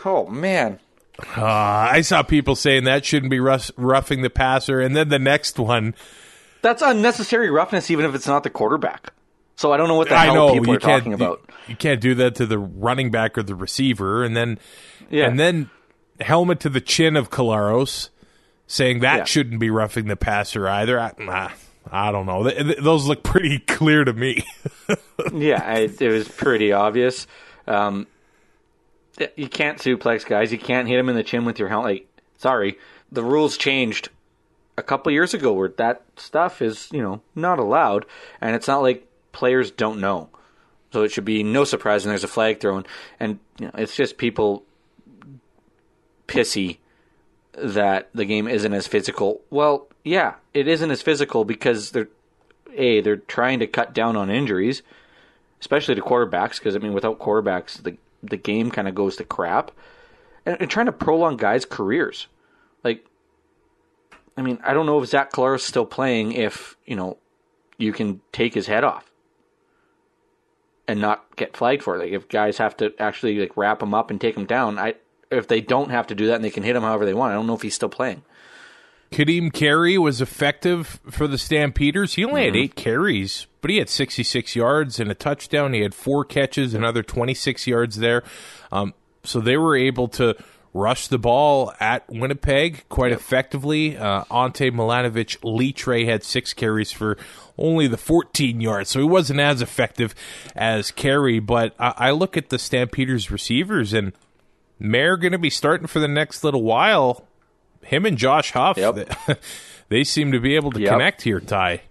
Oh 0.04 0.26
man. 0.26 0.78
Uh, 1.36 1.44
I 1.44 2.00
saw 2.00 2.22
people 2.24 2.56
saying 2.56 2.84
that 2.84 3.04
shouldn't 3.04 3.30
be 3.30 3.38
rough, 3.38 3.70
roughing 3.76 4.22
the 4.22 4.30
passer, 4.30 4.80
and 4.80 4.96
then 4.96 5.08
the 5.10 5.18
next 5.20 5.58
one, 5.60 5.94
That's 6.62 6.82
unnecessary 6.82 7.50
roughness 7.50 7.90
even 7.90 8.04
if 8.04 8.14
it's 8.16 8.26
not 8.26 8.42
the 8.42 8.50
quarterback. 8.50 9.12
So 9.56 9.72
I 9.72 9.76
don't 9.76 9.86
know 9.86 9.94
what 9.94 10.08
the 10.08 10.16
I 10.16 10.24
hell 10.24 10.34
know 10.34 10.52
people 10.54 10.66
you 10.66 10.72
are 10.74 10.80
can't 10.80 11.02
talking 11.04 11.12
about. 11.14 11.48
You, 11.68 11.76
can't 11.76 12.00
do 12.00 12.16
that 12.16 12.34
to 12.36 12.46
the 12.46 12.58
running 12.58 13.12
back 13.12 13.38
or 13.38 13.44
the 13.44 13.54
receiver, 13.54 14.24
and 14.24 14.36
then 14.36 14.58
Yeah. 15.10 15.26
and 15.26 15.38
then 15.38 15.70
helmet 16.20 16.58
to 16.60 16.68
the 16.68 16.80
chin 16.80 17.14
of 17.16 17.30
Collaros, 17.30 18.08
saying 18.66 18.98
that 19.00 19.16
Yeah. 19.18 19.24
shouldn't 19.24 19.60
be 19.60 19.70
roughing 19.70 20.06
the 20.06 20.16
passer 20.16 20.66
either. 20.68 20.98
I, 20.98 21.12
nah, 21.18 21.50
I 21.92 22.10
don't 22.10 22.26
know. 22.26 22.42
Th- 22.42 22.56
th- 22.60 22.78
those 22.78 23.06
look 23.06 23.22
pretty 23.22 23.58
clear 23.68 24.02
to 24.04 24.12
me. 24.12 24.44
yeah, 25.32 25.62
I, 25.64 25.88
it 26.00 26.08
was 26.08 26.26
pretty 26.26 26.72
obvious. 26.72 27.28
Um, 27.68 28.08
you 29.36 29.48
can't 29.48 29.78
suplex 29.78 30.26
guys. 30.26 30.52
You 30.52 30.58
can't 30.58 30.88
hit 30.88 30.96
them 30.96 31.08
in 31.08 31.16
the 31.16 31.22
chin 31.22 31.44
with 31.44 31.58
your 31.58 31.68
helmet. 31.68 31.92
Like, 31.92 32.22
sorry, 32.38 32.78
the 33.10 33.22
rules 33.22 33.56
changed 33.56 34.08
a 34.76 34.82
couple 34.82 35.12
years 35.12 35.34
ago 35.34 35.52
where 35.52 35.68
that 35.68 36.02
stuff 36.16 36.60
is, 36.60 36.88
you 36.92 37.02
know, 37.02 37.20
not 37.34 37.58
allowed, 37.58 38.06
and 38.40 38.56
it's 38.56 38.68
not 38.68 38.82
like 38.82 39.06
players 39.32 39.70
don't 39.70 40.00
know. 40.00 40.28
So 40.92 41.02
it 41.02 41.12
should 41.12 41.24
be 41.24 41.42
no 41.42 41.64
surprise 41.64 42.04
when 42.04 42.10
there's 42.10 42.24
a 42.24 42.28
flag 42.28 42.60
thrown, 42.60 42.84
and 43.18 43.38
you 43.58 43.66
know, 43.66 43.72
it's 43.74 43.96
just 43.96 44.16
people 44.16 44.64
pissy 46.28 46.78
that 47.56 48.10
the 48.14 48.24
game 48.24 48.48
isn't 48.48 48.72
as 48.72 48.86
physical. 48.86 49.40
Well, 49.50 49.88
yeah, 50.04 50.34
it 50.52 50.68
isn't 50.68 50.90
as 50.90 51.02
physical 51.02 51.44
because 51.44 51.90
they're 51.90 52.08
a 52.76 53.00
they're 53.00 53.16
trying 53.16 53.60
to 53.60 53.66
cut 53.66 53.94
down 53.94 54.16
on 54.16 54.30
injuries, 54.30 54.82
especially 55.60 55.94
to 55.94 56.02
quarterbacks. 56.02 56.58
Because 56.58 56.76
I 56.76 56.78
mean, 56.78 56.92
without 56.92 57.18
quarterbacks, 57.18 57.82
the 57.82 57.96
the 58.28 58.36
game 58.36 58.70
kind 58.70 58.88
of 58.88 58.94
goes 58.94 59.16
to 59.16 59.24
crap, 59.24 59.70
and, 60.46 60.56
and 60.60 60.70
trying 60.70 60.86
to 60.86 60.92
prolong 60.92 61.36
guys' 61.36 61.64
careers. 61.64 62.26
Like, 62.82 63.06
I 64.36 64.42
mean, 64.42 64.58
I 64.64 64.74
don't 64.74 64.86
know 64.86 65.00
if 65.00 65.08
Zach 65.08 65.32
Collaros 65.32 65.56
is 65.56 65.64
still 65.64 65.86
playing 65.86 66.32
if 66.32 66.76
you 66.84 66.96
know 66.96 67.18
you 67.78 67.92
can 67.92 68.20
take 68.32 68.54
his 68.54 68.66
head 68.66 68.84
off 68.84 69.10
and 70.86 71.00
not 71.00 71.24
get 71.36 71.56
flagged 71.56 71.82
for 71.82 71.96
it. 71.96 71.98
Like 71.98 72.12
if 72.12 72.28
guys 72.28 72.58
have 72.58 72.76
to 72.78 72.92
actually 72.98 73.38
like 73.38 73.56
wrap 73.56 73.82
him 73.82 73.94
up 73.94 74.10
and 74.10 74.20
take 74.20 74.36
him 74.36 74.46
down, 74.46 74.78
I 74.78 74.94
if 75.30 75.48
they 75.48 75.60
don't 75.60 75.90
have 75.90 76.08
to 76.08 76.14
do 76.14 76.26
that 76.26 76.36
and 76.36 76.44
they 76.44 76.50
can 76.50 76.62
hit 76.62 76.76
him 76.76 76.82
however 76.82 77.04
they 77.04 77.14
want, 77.14 77.32
I 77.32 77.36
don't 77.36 77.46
know 77.46 77.54
if 77.54 77.62
he's 77.62 77.74
still 77.74 77.88
playing. 77.88 78.22
Kadeem 79.14 79.52
Carey 79.52 79.96
was 79.96 80.20
effective 80.20 81.00
for 81.08 81.28
the 81.28 81.38
Stampeders. 81.38 82.14
He 82.14 82.24
only 82.24 82.46
had 82.46 82.56
eight 82.56 82.74
carries, 82.74 83.46
but 83.60 83.70
he 83.70 83.76
had 83.76 83.88
66 83.88 84.56
yards 84.56 84.98
and 84.98 85.08
a 85.08 85.14
touchdown. 85.14 85.72
He 85.72 85.82
had 85.82 85.94
four 85.94 86.24
catches, 86.24 86.74
another 86.74 87.04
26 87.04 87.68
yards 87.68 87.98
there. 87.98 88.24
Um, 88.72 88.92
so 89.22 89.38
they 89.38 89.56
were 89.56 89.76
able 89.76 90.08
to 90.08 90.36
rush 90.72 91.06
the 91.06 91.18
ball 91.20 91.72
at 91.78 92.02
Winnipeg 92.08 92.88
quite 92.88 93.12
effectively. 93.12 93.96
Uh, 93.96 94.24
Ante 94.32 94.72
Milanovic 94.72 95.38
Litre 95.44 96.04
had 96.04 96.24
six 96.24 96.52
carries 96.52 96.90
for 96.90 97.16
only 97.56 97.86
the 97.86 97.96
14 97.96 98.60
yards, 98.60 98.90
so 98.90 98.98
he 98.98 99.06
wasn't 99.06 99.38
as 99.38 99.62
effective 99.62 100.12
as 100.56 100.90
Carey. 100.90 101.38
But 101.38 101.76
I, 101.78 101.94
I 101.96 102.10
look 102.10 102.36
at 102.36 102.48
the 102.48 102.58
Stampeders 102.58 103.30
receivers, 103.30 103.92
and 103.92 104.12
Maier 104.80 105.20
going 105.20 105.30
to 105.30 105.38
be 105.38 105.50
starting 105.50 105.86
for 105.86 106.00
the 106.00 106.08
next 106.08 106.42
little 106.42 106.64
while. 106.64 107.28
Him 107.84 108.06
and 108.06 108.16
Josh 108.18 108.52
Huff, 108.52 108.76
Yep. 108.76 109.10
they 109.88 110.04
seem 110.04 110.32
to 110.32 110.40
be 110.40 110.56
able 110.56 110.72
to 110.72 110.80
Yep. 110.80 110.90
connect 110.92 111.22
here, 111.22 111.40
Ty. 111.40 111.82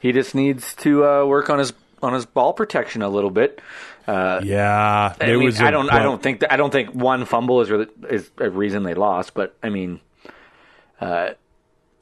He 0.00 0.12
just 0.12 0.34
needs 0.34 0.74
to 0.76 1.04
uh, 1.06 1.24
work 1.26 1.50
on 1.50 1.58
his 1.58 1.72
on 2.02 2.14
his 2.14 2.24
ball 2.24 2.52
protection 2.54 3.02
a 3.02 3.08
little 3.08 3.30
bit. 3.30 3.60
Uh, 4.08 4.40
Yeah, 4.42 5.14
I 5.20 5.36
mean, 5.36 5.52
I 5.60 5.70
don't. 5.70 5.90
I 5.92 6.02
don't 6.02 6.22
think. 6.22 6.40
That, 6.40 6.52
I 6.52 6.56
don't 6.56 6.70
think 6.72 6.94
one 6.94 7.24
fumble 7.26 7.60
is 7.60 7.70
really, 7.70 7.86
is 8.08 8.30
a 8.38 8.48
reason 8.48 8.82
they 8.82 8.94
lost. 8.94 9.34
But 9.34 9.54
I 9.62 9.68
mean, 9.68 10.00
uh, 11.00 11.30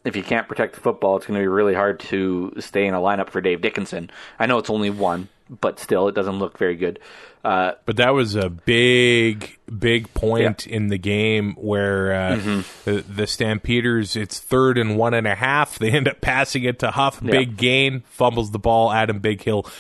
if 0.05 0.15
you 0.15 0.23
can't 0.23 0.47
protect 0.49 0.75
the 0.77 0.81
football, 0.81 1.17
it's 1.17 1.27
going 1.27 1.39
to 1.39 1.43
be 1.43 1.49
really 1.49 1.75
hard 1.75 1.99
to 2.01 2.53
stay 2.61 2.87
in 2.87 2.95
a 2.95 2.99
lineup 3.01 3.31
for 3.31 3.41
Dave 3.41 3.61
Dickenson. 3.61 4.11
I 4.39 4.47
know 4.47 4.59
it's 4.59 4.71
only 4.71 4.91
one, 4.91 5.29
but 5.49 5.79
still, 5.79 6.09
it 6.09 6.15
doesn't 6.15 6.39
look 6.39 6.59
very 6.59 6.77
good. 6.77 6.99
Uh, 7.45 7.73
But 7.87 7.97
that 7.99 8.11
was 8.15 8.35
a 8.35 8.51
big, 8.51 9.59
big 9.79 10.13
point 10.13 10.67
in 10.67 10.89
the 10.89 10.99
game 10.99 11.55
where 11.55 12.13
uh, 12.13 12.37
Mm-hmm. 12.37 12.91
the, 12.91 13.01
the 13.03 13.27
Stampeders, 13.27 14.17
it's 14.17 14.39
third 14.41 14.77
and 14.77 14.97
one 14.99 15.15
and 15.15 15.27
a 15.27 15.35
half. 15.35 15.79
They 15.79 15.91
end 15.91 16.09
up 16.09 16.21
passing 16.21 16.65
it 16.65 16.79
to 16.81 16.91
Huff. 16.91 17.23
Big 17.23 17.57
gain, 17.57 18.03
fumbles 18.11 18.51
the 18.51 18.59
ball. 18.59 18.93
Adam 18.93 19.21
Bighill 19.21 19.71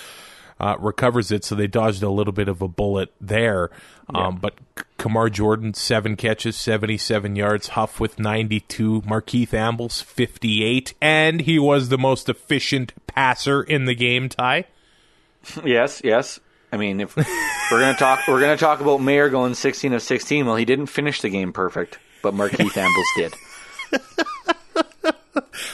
uh, 0.61 0.77
recovers 0.79 1.31
it, 1.33 1.45
so 1.45 1.55
they 1.55 1.67
dodged 1.67 2.03
a 2.03 2.09
little 2.11 2.33
bit 2.33 2.49
of 2.49 2.63
a 2.63 2.69
bullet 2.69 3.13
there. 3.21 3.71
Um, 4.15 4.37
but 4.39 4.57
K- 4.77 4.85
Kamar 4.97 5.29
Jordan, 5.29 5.75
seven 5.75 6.17
catches, 6.17 6.57
77 6.57 7.37
yards. 7.37 7.69
Huff 7.69 8.01
with 8.01 8.19
92. 8.19 9.03
Markeith 9.03 9.53
Ambles, 9.53 10.01
58. 10.01 10.95
And 11.03 11.43
he 11.43 11.59
was 11.59 11.91
the 11.91 11.99
most 11.99 12.29
efficient 12.29 12.95
passer 13.07 13.63
in 13.63 13.85
the 13.85 13.95
game, 13.95 14.29
Ty. 14.31 14.65
Yes, 15.65 16.01
yes. 16.05 16.41
I 16.73 16.77
mean, 16.77 17.01
if 17.01 17.17
we're 17.17 17.25
gonna 17.81 17.95
talk, 17.97 18.21
we're 18.29 18.41
gonna 18.41 18.57
talk 18.57 18.81
about 18.81 19.01
Maier 19.01 19.31
going 19.31 19.55
sixteen 19.55 19.93
of 19.95 20.03
sixteen. 20.03 20.45
Well, 20.47 20.57
he 20.57 20.65
didn't 20.67 20.87
finish 20.87 21.21
the 21.23 21.31
game 21.31 21.53
perfect, 21.53 21.99
but 22.23 22.35
Markeith 22.35 22.73
Ambles 22.77 23.07
did. 23.17 23.35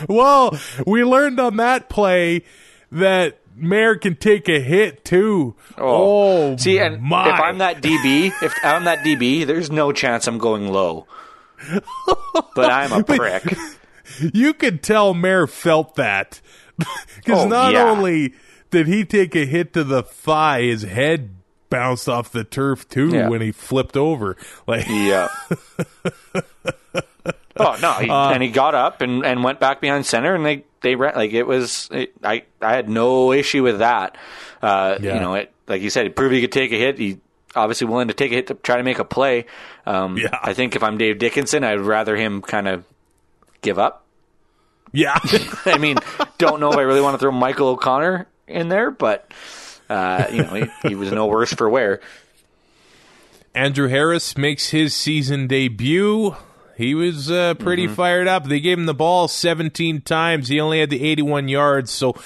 Well, 0.09 0.59
we 0.87 1.05
learned 1.05 1.39
on 1.41 1.57
that 1.57 1.89
play 1.89 2.45
that 2.93 3.39
Maier 3.59 4.01
can 4.01 4.17
take 4.17 4.49
a 4.49 4.61
hit 4.61 5.05
too. 5.05 5.55
Oh. 5.79 6.53
oh, 6.53 6.57
See, 6.57 6.79
and 6.79 7.01
my. 7.03 7.29
if 7.35 7.41
I'm 7.41 7.59
that 7.59 7.81
DB, 7.83 8.33
if 8.43 8.55
I'm 8.65 8.85
that 8.85 8.99
DB, 9.01 9.47
there's 9.47 9.71
no 9.71 9.93
chance 9.93 10.27
I'm 10.27 10.39
going 10.39 10.69
low. 10.73 11.07
But 12.55 12.71
I'm 12.71 12.93
a 12.93 13.05
prick. 13.05 13.55
you 14.33 14.53
could 14.55 14.83
tell 14.83 15.15
Maier 15.15 15.49
felt 15.49 15.95
that 15.97 16.41
because 17.17 17.45
Oh, 17.45 17.49
not 17.49 17.73
yeah. 17.73 17.85
only 17.91 18.35
did 18.75 18.87
he 18.89 19.05
take 19.05 19.35
a 19.35 19.47
hit 19.47 19.72
to 19.75 19.85
the 19.85 20.03
thigh, 20.03 20.62
his 20.62 20.83
head 20.83 21.31
bounced 21.70 22.09
off 22.09 22.31
the 22.31 22.45
turf 22.45 22.89
too 22.89 23.09
Yeah. 23.09 23.29
when 23.29 23.41
he 23.41 23.51
flipped 23.53 23.97
over. 23.97 24.37
Like, 24.66 24.87
Yeah. 24.89 25.29
oh 27.57 27.77
no! 27.81 27.93
He, 27.95 28.11
Uh, 28.11 28.31
and 28.31 28.43
he 28.43 28.49
got 28.51 28.75
up 28.75 29.01
and, 29.01 29.25
and 29.25 29.43
went 29.45 29.61
back 29.61 29.81
behind 29.81 30.07
center, 30.07 30.35
and 30.35 30.45
they 30.45 30.64
they 30.83 30.95
ran 30.97 31.14
like 31.14 31.33
it 31.33 31.47
was. 31.47 31.89
It, 31.93 32.12
I 32.22 32.45
I 32.61 32.75
had 32.75 32.89
no 32.89 33.33
issue 33.33 33.62
with 33.62 33.79
that. 33.79 34.16
Uh, 34.62 34.97
Yeah. 35.01 35.14
You 35.14 35.20
know, 35.20 35.35
it 35.35 35.53
like 35.66 35.83
you 35.83 35.91
said, 35.91 36.05
he 36.07 36.11
proved 36.11 36.35
he 36.35 36.41
could 36.41 36.53
take 36.53 36.72
a 36.72 36.79
hit. 36.79 36.99
He 36.99 37.18
obviously 37.57 37.87
willing 37.87 38.09
to 38.09 38.14
take 38.14 38.33
a 38.33 38.35
hit 38.35 38.49
to 38.49 38.55
try 38.55 38.77
to 38.77 38.83
make 38.83 38.99
a 38.99 39.05
play. 39.05 39.47
Um, 39.87 40.16
Yeah. 40.18 40.37
I 40.43 40.55
think 40.55 40.77
if 40.77 40.83
I'm 40.83 40.99
Dave 40.99 41.18
Dickenson, 41.18 41.64
I'd 41.64 41.81
rather 41.81 42.16
him 42.16 42.43
kind 42.43 42.66
of 42.68 42.85
give 43.62 43.79
up. 43.79 44.05
yeah. 44.93 45.18
I 45.64 45.79
mean, 45.79 45.99
don't 46.39 46.61
know 46.61 46.70
if 46.70 46.77
I 46.77 46.83
really 46.83 47.01
want 47.01 47.14
to 47.14 47.18
throw 47.18 47.33
Michael 47.33 47.68
O'Connor 47.68 48.27
in 48.49 48.68
there, 48.68 48.90
but 48.90 49.30
uh, 49.88 50.26
you 50.32 50.42
know, 50.42 50.55
he, 50.55 50.88
he 50.88 50.95
was 50.95 51.12
no 51.12 51.26
worse 51.26 51.53
for 51.53 51.68
wear. 51.68 52.01
Andrew 53.55 53.88
Harris 53.88 54.36
makes 54.36 54.70
his 54.70 54.95
season 54.95 55.47
debut. 55.47 56.34
He 56.76 56.95
was 56.95 57.30
uh, 57.30 57.55
pretty 57.55 57.84
Mm-hmm. 57.86 57.95
fired 57.95 58.26
up. 58.28 58.47
They 58.47 58.59
gave 58.61 58.78
him 58.78 58.86
the 58.86 58.95
ball 58.95 59.28
17 59.28 60.01
times. 60.01 60.49
He 60.49 60.59
only 60.59 60.80
had 60.80 60.90
the 60.90 61.05
81 61.05 61.47
yards, 61.49 61.90
so 61.92 62.16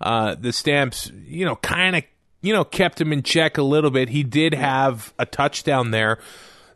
uh, 0.00 0.34
the 0.38 0.52
Stamps, 0.52 1.12
you 1.26 1.44
know, 1.44 1.56
kind 1.56 1.94
of, 1.96 2.04
you 2.40 2.54
know, 2.54 2.64
kept 2.64 3.00
him 3.00 3.12
in 3.12 3.22
check 3.22 3.58
a 3.58 3.62
little 3.62 3.90
bit. 3.90 4.08
He 4.08 4.22
did 4.22 4.54
have 4.54 5.12
a 5.18 5.26
touchdown 5.26 5.90
there. 5.90 6.18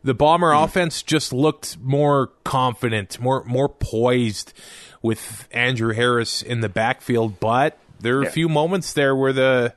The 0.03 0.13
Bomber 0.13 0.51
Mm-hmm. 0.51 0.63
offense 0.63 1.01
just 1.01 1.33
looked 1.33 1.79
more 1.79 2.27
confident, 2.43 3.19
more 3.19 3.43
more 3.45 3.69
poised 3.69 4.53
with 5.01 5.47
Andrew 5.51 5.93
Harris 5.93 6.41
in 6.43 6.59
the 6.61 6.69
backfield, 6.69 7.39
but 7.39 7.79
there 8.03 8.17
were 8.17 8.23
a 8.23 8.31
few 8.31 8.47
moments 8.47 8.93
there 8.93 9.15
where 9.15 9.33
the 9.33 9.73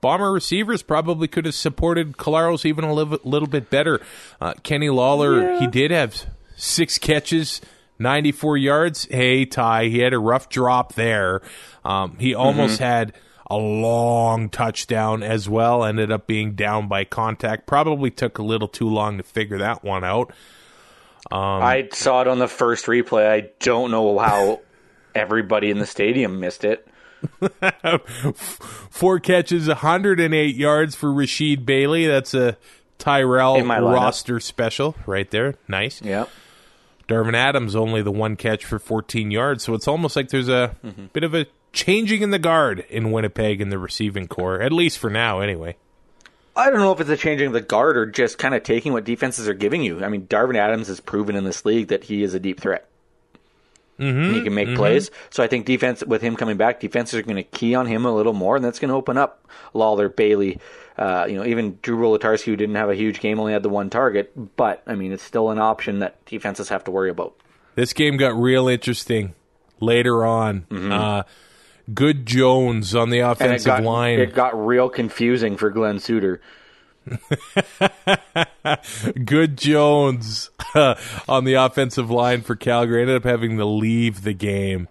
Bomber 0.00 0.32
receivers 0.32 0.82
probably 0.82 1.28
could 1.28 1.44
have 1.44 1.54
supported 1.54 2.16
Collaros 2.16 2.64
even 2.64 2.84
a 2.84 2.92
little, 2.92 3.18
little 3.22 3.48
bit 3.48 3.70
better. 3.70 4.00
Uh, 4.40 4.54
Kenny 4.62 4.88
Lawler, 4.88 5.58
he 5.58 5.66
did 5.66 5.90
have 5.90 6.26
six 6.56 6.98
catches, 6.98 7.60
94 7.98 8.56
yards. 8.56 9.04
Hey, 9.10 9.44
Ty, 9.44 9.84
he 9.88 9.98
had 9.98 10.14
a 10.14 10.18
rough 10.18 10.48
drop 10.48 10.94
there. 10.94 11.42
Um, 11.84 12.16
he 12.18 12.34
almost 12.34 12.78
had 12.78 13.12
a 13.50 13.56
long 13.56 14.48
touchdown 14.48 15.22
as 15.22 15.48
well, 15.48 15.84
ended 15.84 16.10
up 16.10 16.26
being 16.26 16.52
down 16.52 16.88
by 16.88 17.04
contact. 17.04 17.66
Probably 17.66 18.10
took 18.10 18.38
a 18.38 18.42
little 18.42 18.68
too 18.68 18.88
long 18.88 19.18
to 19.18 19.22
figure 19.22 19.58
that 19.58 19.84
one 19.84 20.04
out. 20.04 20.32
I 21.30 21.88
saw 21.92 22.22
it 22.22 22.28
on 22.28 22.38
the 22.38 22.48
first 22.48 22.86
replay. 22.86 23.28
I 23.28 23.50
don't 23.60 23.90
know 23.90 24.18
how 24.18 24.60
everybody 25.14 25.70
in 25.70 25.78
the 25.78 25.86
stadium 25.86 26.40
missed 26.40 26.64
it. 26.64 26.86
Four 28.34 29.20
catches, 29.20 29.68
108 29.68 30.54
yards 30.56 30.94
for 30.94 31.08
Rasheed 31.08 31.64
Bailey. 31.64 32.06
That's 32.06 32.34
a 32.34 32.56
Tyrell 32.98 33.56
In 33.56 33.66
my 33.66 33.78
lineup. 33.78 33.94
roster 33.94 34.40
special 34.40 34.94
right 35.06 35.30
there. 35.30 35.54
Nice. 35.68 36.02
Yeah. 36.02 36.26
Darvin 37.08 37.34
Adams 37.34 37.74
only 37.74 38.02
the 38.02 38.12
one 38.12 38.36
catch 38.36 38.64
for 38.64 38.78
14 38.78 39.30
yards, 39.30 39.64
so 39.64 39.74
it's 39.74 39.88
almost 39.88 40.14
like 40.16 40.28
there's 40.28 40.48
a 40.48 40.76
Mm-hmm. 40.84 41.06
bit 41.12 41.24
of 41.24 41.34
a 41.34 41.46
changing 41.72 42.22
in 42.22 42.30
the 42.30 42.38
guard 42.38 42.84
in 42.88 43.10
Winnipeg 43.10 43.60
in 43.60 43.70
the 43.70 43.78
receiving 43.78 44.28
core, 44.28 44.60
at 44.60 44.72
least 44.72 44.98
for 44.98 45.10
now, 45.10 45.40
anyway. 45.40 45.76
I 46.56 46.68
don't 46.70 46.80
know 46.80 46.92
if 46.92 47.00
it's 47.00 47.10
a 47.10 47.16
changing 47.16 47.48
of 47.48 47.52
the 47.52 47.60
guard 47.60 47.96
or 47.96 48.06
just 48.06 48.36
kind 48.38 48.54
of 48.54 48.62
taking 48.64 48.92
what 48.92 49.04
defenses 49.04 49.48
are 49.48 49.54
giving 49.54 49.82
you. 49.82 50.04
I 50.04 50.08
mean, 50.08 50.26
Darvin 50.26 50.56
Adams 50.56 50.88
has 50.88 51.00
proven 51.00 51.36
in 51.36 51.44
this 51.44 51.64
league 51.64 51.88
that 51.88 52.04
he 52.04 52.22
is 52.22 52.34
a 52.34 52.40
deep 52.40 52.60
threat. 52.60 52.86
Mm-hmm, 54.00 54.34
he 54.34 54.42
can 54.42 54.54
make 54.54 54.74
plays. 54.74 55.10
So 55.30 55.42
I 55.42 55.46
think 55.46 55.66
defense 55.66 56.02
with 56.04 56.22
him 56.22 56.34
coming 56.34 56.56
back, 56.56 56.80
defenses 56.80 57.18
are 57.18 57.22
going 57.22 57.36
to 57.36 57.42
key 57.42 57.74
on 57.74 57.86
him 57.86 58.06
a 58.06 58.14
little 58.14 58.32
more, 58.32 58.56
and 58.56 58.64
that's 58.64 58.78
going 58.78 58.88
to 58.88 58.94
open 58.94 59.18
up 59.18 59.46
Lawler, 59.74 60.08
Bailey, 60.08 60.58
uh, 60.96 61.26
you 61.28 61.36
know, 61.36 61.44
even 61.44 61.78
Drew 61.82 61.98
Wolitarsky, 61.98 62.46
who 62.46 62.56
didn't 62.56 62.76
have 62.76 62.90
a 62.90 62.94
huge 62.94 63.20
game, 63.20 63.38
only 63.38 63.52
had 63.52 63.62
the 63.62 63.68
one 63.68 63.90
target. 63.90 64.32
But 64.56 64.82
I 64.86 64.94
mean, 64.94 65.12
it's 65.12 65.22
still 65.22 65.50
an 65.50 65.58
option 65.58 66.00
that 66.00 66.24
defenses 66.24 66.70
have 66.70 66.84
to 66.84 66.90
worry 66.90 67.10
about. 67.10 67.34
This 67.74 67.92
game 67.92 68.16
got 68.16 68.34
real 68.34 68.68
interesting 68.68 69.34
later 69.80 70.24
on. 70.24 70.66
Uh, 70.70 71.22
Good 71.92 72.26
Jones 72.26 72.94
on 72.94 73.10
the 73.10 73.18
Mm-hmm. 73.18 73.42
And 73.42 73.52
it 73.52 73.56
offensive 73.56 73.66
got, 73.66 73.82
line. 73.82 74.18
it 74.20 74.34
got 74.34 74.66
real 74.66 74.88
confusing 74.88 75.56
for 75.56 75.70
Glen 75.70 75.98
Suitor. 75.98 76.40
Good 79.24 79.56
Jones 79.56 80.50
on 81.28 81.44
the 81.44 81.54
offensive 81.54 82.10
line 82.10 82.42
for 82.42 82.56
Calgary 82.56 83.02
ended 83.02 83.16
up 83.16 83.24
having 83.24 83.56
to 83.58 83.64
leave 83.64 84.22
the 84.22 84.34
game. 84.34 84.88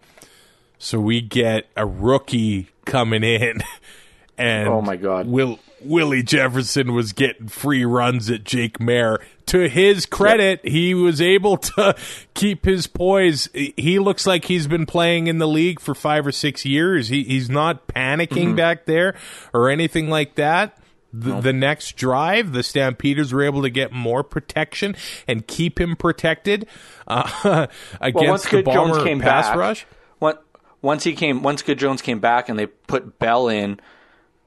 So 0.77 0.99
we 0.99 1.21
get 1.21 1.67
a 1.75 1.85
rookie 1.85 2.69
coming 2.85 3.23
in, 3.23 3.61
and 4.37 4.67
Oh, 4.69 4.81
my 4.81 4.95
God. 4.95 5.27
Will 5.27 5.59
Willie 5.81 6.23
Jefferson 6.23 6.93
was 6.93 7.13
getting 7.13 7.47
free 7.47 7.85
runs 7.85 8.29
at 8.29 8.43
Jake 8.43 8.79
Maier. 8.79 9.19
To 9.47 9.67
his 9.69 10.05
credit, 10.05 10.59
he 10.67 10.93
was 10.93 11.21
able 11.21 11.55
to 11.57 11.95
keep 12.33 12.65
his 12.65 12.85
poise. 12.85 13.47
He 13.53 13.97
looks 13.97 14.27
like 14.27 14.45
he's 14.45 14.67
been 14.67 14.85
playing 14.85 15.27
in 15.27 15.37
the 15.37 15.47
league 15.47 15.79
for 15.79 15.95
five 15.95 16.27
or 16.27 16.33
six 16.33 16.65
years. 16.65 17.07
He, 17.07 17.23
he's 17.23 17.49
not 17.49 17.87
panicking 17.87 18.47
Mm-hmm. 18.47 18.55
back 18.55 18.85
there 18.85 19.15
or 19.53 19.69
anything 19.69 20.09
like 20.09 20.35
that. 20.35 20.77
The, 21.11 21.41
the 21.41 21.53
next 21.53 21.95
drive, 21.95 22.51
the 22.51 22.61
Stampeders 22.61 23.33
were 23.33 23.41
able 23.41 23.63
to 23.63 23.69
get 23.69 23.91
more 23.91 24.23
protection 24.23 24.95
and 25.27 25.45
keep 25.47 25.79
him 25.79 25.95
protected 25.95 26.67
uh, 27.07 27.67
against 28.01 28.25
Well, 28.25 28.37
the 28.37 28.49
Good 28.49 28.65
Bomber 28.65 28.93
Jones 28.93 29.03
came 29.03 29.19
pass 29.19 29.47
back, 29.47 29.57
rush. 29.57 29.87
Once, 30.19 30.37
once 30.81 31.03
he 31.03 31.13
came, 31.13 31.41
once 31.41 31.63
Good 31.63 31.79
Jones 31.79 32.03
came 32.03 32.19
back, 32.19 32.47
and 32.47 32.59
they 32.59 32.67
put 32.67 33.17
Bell 33.17 33.49
in, 33.49 33.79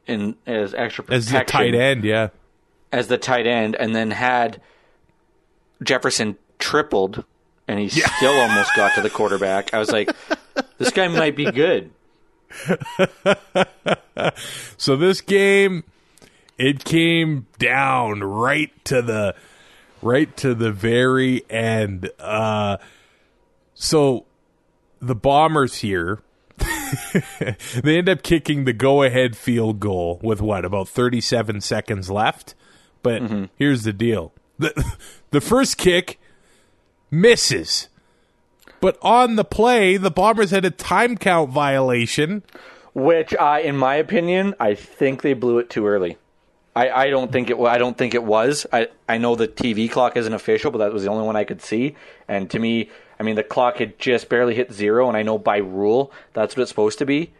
in 0.07 0.37
as 0.47 0.73
extra 0.73 1.03
protection 1.03 1.37
As 1.37 1.47
the 1.47 1.51
tight 1.51 1.75
end, 1.75 2.05
yeah. 2.05 2.29
as 2.93 3.09
the 3.09 3.19
tight 3.19 3.47
end, 3.47 3.75
and 3.75 3.95
then 3.95 4.13
had 4.13 4.61
Jefferson 5.83 6.39
tripled, 6.61 7.25
and 7.67 7.81
he 7.81 7.89
still 7.89 8.39
almost 8.39 8.71
got 8.77 8.95
to 8.95 9.03
the 9.03 9.11
quarterback. 9.11 9.75
I 9.75 9.79
was 9.79 9.91
like, 9.91 10.11
this 10.79 10.91
guy 10.91 11.09
might 11.09 11.35
be 11.35 11.51
good. 11.51 11.91
So 14.77 14.97
this 14.97 15.21
game, 15.21 15.85
it 16.59 16.85
came 16.85 17.47
down 17.59 18.23
right 18.23 18.73
to 18.85 19.03
the 19.03 19.35
right 20.01 20.37
to 20.39 20.55
the 20.55 20.73
very 20.73 21.49
end. 21.51 22.11
Uh, 22.19 22.79
so 23.75 24.27
the 25.01 25.15
Bombers 25.15 25.77
here, 25.77 26.21
they 27.83 27.99
end 27.99 28.09
up 28.09 28.23
kicking 28.23 28.65
the 28.65 28.73
go-ahead 28.73 29.37
field 29.37 29.81
goal 29.81 30.21
with 30.23 30.41
what 30.41 30.65
about 30.65 30.89
37 30.89 31.61
seconds 31.61 32.11
left. 32.11 32.55
But 33.03 33.23
here's 33.57 33.83
the 33.83 33.93
deal: 33.93 34.33
the 34.59 34.97
the 35.31 35.41
first 35.41 35.79
kick 35.79 36.21
misses. 37.11 37.89
But 38.81 38.99
on 39.01 39.37
the 39.37 39.45
play, 39.45 39.97
the 39.97 40.11
Bombers 40.11 40.51
had 40.51 40.65
a 40.65 40.71
time 40.71 41.17
count 41.17 41.51
violation. 41.51 42.43
Which 42.95 43.35
I, 43.37 43.61
in 43.61 43.77
my 43.77 43.95
opinion, 43.95 44.55
I 44.59 44.75
think 44.75 45.23
they 45.23 45.35
blew 45.35 45.59
it 45.59 45.71
too 45.71 45.87
early. 45.87 46.19
I, 46.75 46.91
I 46.91 47.11
don't 47.11 47.31
think 47.31 47.51
it. 47.51 47.59
I 47.59 47.79
don't 47.79 47.97
think 47.97 48.15
it 48.15 48.25
was. 48.25 48.67
I, 48.73 48.89
I 49.09 49.19
know 49.19 49.35
the 49.35 49.49
TV 49.49 49.91
clock 49.91 50.17
isn't 50.17 50.33
official, 50.33 50.71
but 50.71 50.79
that 50.79 50.93
was 50.93 51.03
the 51.03 51.11
only 51.11 51.25
one 51.25 51.37
I 51.37 51.45
could 51.45 51.61
see. 51.61 51.97
And 52.29 52.51
to 52.51 52.59
me, 52.59 52.89
I 53.21 53.25
mean, 53.25 53.37
the 53.37 53.43
clock 53.43 53.77
had 53.77 53.99
just 53.99 54.29
barely 54.29 54.55
hit 54.55 54.73
zero, 54.73 55.09
and 55.09 55.17
I 55.17 55.23
know 55.23 55.39
by 55.39 55.59
rule 55.59 56.13
that's 56.33 56.57
what 56.57 56.63
it's 56.63 56.71
supposed 56.71 56.99
to 56.99 57.07
be. 57.07 57.33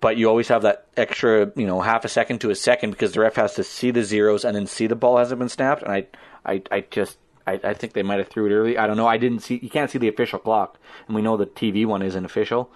But 0.00 0.16
you 0.16 0.28
always 0.28 0.48
have 0.48 0.62
that 0.62 0.86
extra, 0.96 1.52
you 1.56 1.66
know, 1.66 1.80
half 1.80 2.04
a 2.04 2.08
second 2.08 2.40
to 2.40 2.50
a 2.50 2.54
second 2.54 2.92
because 2.92 3.12
the 3.12 3.20
ref 3.20 3.34
has 3.34 3.54
to 3.54 3.64
see 3.64 3.90
the 3.90 4.02
zeros 4.02 4.46
and 4.46 4.56
then 4.56 4.66
see 4.66 4.86
the 4.86 4.96
ball 4.96 5.18
hasn't 5.18 5.38
been 5.38 5.50
snapped. 5.50 5.82
And 5.82 5.92
I, 5.92 6.06
I, 6.46 6.62
I 6.70 6.84
just, 6.90 7.18
I, 7.46 7.60
I 7.62 7.74
think 7.74 7.92
they 7.92 8.02
might 8.02 8.18
have 8.18 8.28
threw 8.28 8.46
it 8.46 8.54
early. 8.54 8.78
I 8.78 8.86
don't 8.86 8.96
know. 8.96 9.06
I 9.06 9.18
didn't 9.18 9.40
see. 9.40 9.58
You 9.60 9.68
can't 9.68 9.90
see 9.90 9.98
the 9.98 10.08
official 10.08 10.38
clock, 10.38 10.78
and 11.06 11.14
we 11.14 11.20
know 11.20 11.36
the 11.36 11.44
TV 11.44 11.84
one 11.84 12.00
isn't 12.00 12.24
official. 12.24 12.70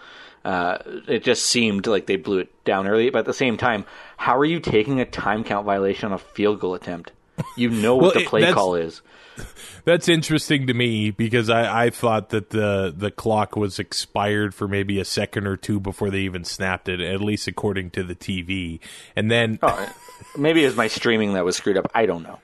Uh, 0.44 0.78
it 1.08 1.24
just 1.24 1.46
seemed 1.46 1.86
like 1.86 2.06
they 2.06 2.16
blew 2.16 2.38
it 2.38 2.64
down 2.64 2.86
early. 2.86 3.10
But 3.10 3.20
at 3.20 3.24
the 3.24 3.32
same 3.34 3.56
time, 3.56 3.84
how 4.16 4.36
are 4.36 4.44
you 4.44 4.60
taking 4.60 5.00
a 5.00 5.04
time 5.04 5.42
count 5.44 5.64
violation 5.66 6.06
on 6.06 6.12
a 6.12 6.18
field 6.18 6.60
goal 6.60 6.74
attempt? 6.74 7.12
You 7.56 7.70
know 7.70 7.96
what 7.96 8.14
the 8.18 8.24
play 8.24 8.52
call 8.52 8.74
is. 8.74 9.00
That's 9.84 10.08
interesting 10.08 10.68
to 10.68 10.74
me 10.74 11.10
because 11.10 11.50
I, 11.50 11.86
I 11.86 11.90
thought 11.90 12.28
that 12.30 12.50
the 12.50 12.94
the 12.96 13.10
clock 13.10 13.56
was 13.56 13.78
expired 13.80 14.54
for 14.54 14.68
maybe 14.68 15.00
a 15.00 15.04
second 15.04 15.46
or 15.48 15.56
two 15.56 15.80
before 15.80 16.10
they 16.10 16.20
even 16.20 16.44
snapped 16.44 16.88
it, 16.88 17.00
at 17.00 17.20
least 17.20 17.48
according 17.48 17.90
to 17.92 18.04
the 18.04 18.14
TV. 18.14 18.78
And 19.16 19.30
then 19.30 19.58
Oh, 19.62 19.92
maybe 20.38 20.62
it 20.62 20.66
was 20.66 20.76
my 20.76 20.86
streaming 20.86 21.32
that 21.34 21.44
was 21.44 21.56
screwed 21.56 21.76
up. 21.76 21.90
I 21.94 22.06
don't 22.06 22.22
know. 22.22 22.38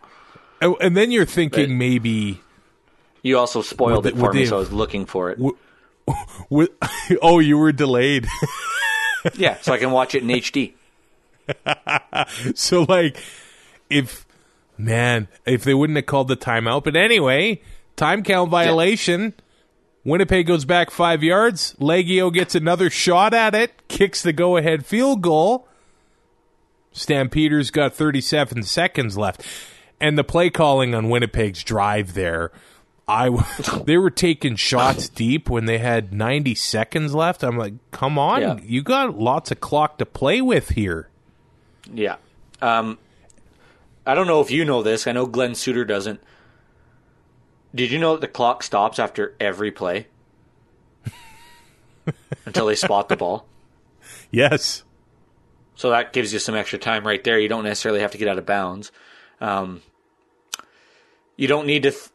oh, 0.62 0.76
and 0.80 0.96
then 0.96 1.12
you're 1.12 1.24
thinking 1.26 1.68
But- 1.68 1.74
maybe 1.76 2.40
You 3.22 3.38
also 3.38 3.62
spoiled 3.62 4.06
it 4.06 4.16
for 4.16 4.32
me, 4.32 4.46
so 4.46 4.56
I 4.56 4.58
was 4.58 4.72
looking 4.72 5.06
for 5.06 5.30
it. 5.30 5.38
wi- 6.50 6.68
oh 7.22 7.38
you 7.38 7.58
were 7.58 7.72
delayed. 7.72 8.26
yeah, 9.34 9.58
so 9.60 9.72
I 9.72 9.78
can 9.78 9.90
watch 9.90 10.14
it 10.14 10.22
in 10.22 10.28
HD. 10.28 10.74
so 12.54 12.82
like 12.82 13.16
if 13.88 14.26
man, 14.78 15.28
if 15.46 15.64
they 15.64 15.74
wouldn't 15.74 15.96
have 15.96 16.06
called 16.06 16.28
the 16.28 16.36
timeout, 16.36 16.84
but 16.84 16.96
anyway, 16.96 17.60
time 17.96 18.22
count 18.22 18.50
violation. 18.50 19.34
Winnipeg 20.02 20.46
goes 20.46 20.64
back 20.64 20.90
five 20.90 21.22
yards. 21.22 21.74
Legio 21.78 22.32
gets 22.32 22.54
another 22.54 22.88
shot 22.88 23.34
at 23.34 23.54
it, 23.54 23.86
kicks 23.88 24.22
the 24.22 24.32
go 24.32 24.56
ahead 24.56 24.86
field 24.86 25.20
goal. 25.20 25.68
Stampeders 26.92 27.70
got 27.70 27.94
37 27.94 28.62
seconds 28.62 29.16
left. 29.18 29.44
And 30.00 30.16
the 30.16 30.24
play 30.24 30.48
calling 30.48 30.94
on 30.94 31.10
Winnipeg's 31.10 31.62
drive 31.62 32.14
there, 32.14 32.50
I 33.10 33.24
w- 33.26 33.44
they 33.84 33.98
were 33.98 34.10
taking 34.10 34.56
shots 34.56 35.08
deep 35.08 35.50
when 35.50 35.64
they 35.64 35.78
had 35.78 36.12
90 36.12 36.54
seconds 36.54 37.14
left. 37.14 37.42
I'm 37.42 37.56
like, 37.58 37.74
come 37.90 38.18
on, 38.18 38.40
Yeah. 38.40 38.58
you 38.62 38.82
got 38.82 39.18
lots 39.18 39.50
of 39.50 39.60
clock 39.60 39.98
to 39.98 40.06
play 40.06 40.40
with 40.40 40.70
here. 40.70 41.08
Yeah. 41.92 42.16
Um, 42.62 42.98
I 44.06 44.14
don't 44.14 44.26
know 44.26 44.40
if 44.40 44.50
you 44.50 44.64
know 44.64 44.82
this. 44.82 45.06
I 45.06 45.12
know 45.12 45.26
Glen 45.26 45.54
Suitor 45.54 45.84
doesn't. 45.84 46.20
Did 47.74 47.90
you 47.90 47.98
know 47.98 48.12
that 48.14 48.20
the 48.20 48.28
clock 48.28 48.62
stops 48.62 48.98
after 48.98 49.34
every 49.40 49.70
play 49.70 50.06
until 52.46 52.66
they 52.66 52.74
spot 52.74 53.08
the 53.08 53.16
ball? 53.16 53.46
Yes. 54.30 54.82
So 55.76 55.90
that 55.90 56.12
gives 56.12 56.32
you 56.32 56.38
some 56.38 56.54
extra 56.54 56.78
time 56.78 57.06
right 57.06 57.22
there. 57.22 57.38
You 57.38 57.48
don't 57.48 57.64
necessarily 57.64 58.00
have 58.00 58.10
to 58.12 58.18
get 58.18 58.28
out 58.28 58.38
of 58.38 58.46
bounds. 58.46 58.92
Um, 59.40 59.82
you 61.36 61.48
don't 61.48 61.66
need 61.66 61.84
to. 61.84 61.90
Th- 61.92 62.08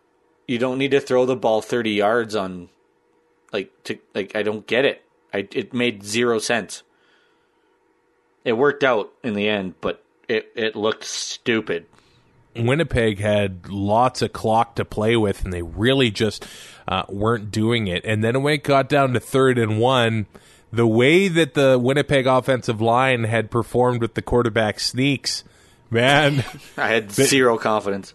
you 0.48 0.58
don't 0.58 0.78
need 0.78 0.91
to 0.91 1.00
throw 1.00 1.26
the 1.26 1.36
ball 1.36 1.62
thirty 1.62 1.91
yards 1.91 2.36
on, 2.36 2.70
like 3.52 3.72
to 3.86 3.98
like. 4.14 4.36
I 4.36 4.43
don't 4.43 4.66
get 4.66 4.86
it. 4.86 5.04
I 5.34 5.48
it 5.52 5.74
made 5.74 6.04
zero 6.04 6.39
sense. 6.39 6.84
It 8.43 8.54
worked 8.54 8.84
out 8.84 9.12
in 9.24 9.34
the 9.34 9.48
end, 9.48 9.76
but 9.82 10.04
it 10.28 10.52
it 10.56 10.76
looked 10.76 11.04
stupid. 11.04 11.86
Winnipeg 12.56 13.20
had 13.20 13.68
lots 13.70 14.22
of 14.22 14.32
clock 14.32 14.76
to 14.76 14.86
play 14.86 15.18
with, 15.18 15.43
and 15.43 15.52
they 15.52 15.62
really 15.62 16.10
just 16.10 16.48
uh, 16.88 17.04
weren't 17.10 17.52
doing 17.52 17.88
it. 17.88 18.06
And 18.06 18.24
then 18.24 18.43
when 18.43 18.54
it 18.54 18.64
got 18.64 18.88
down 18.88 19.14
to 19.14 19.20
third 19.20 19.58
and 19.58 19.80
one, 19.80 20.28
the 20.72 20.88
way 20.88 21.28
that 21.28 21.54
the 21.54 21.78
Winnipeg 21.78 22.28
offensive 22.28 22.82
line 22.82 23.26
had 23.26 23.52
performed 23.52 24.02
with 24.02 24.14
the 24.14 24.22
quarterback 24.22 24.80
sneaks, 24.80 25.43
man, 25.89 26.43
I 26.78 26.88
had 26.88 27.12
zero 27.12 27.58
confidence. 27.58 28.14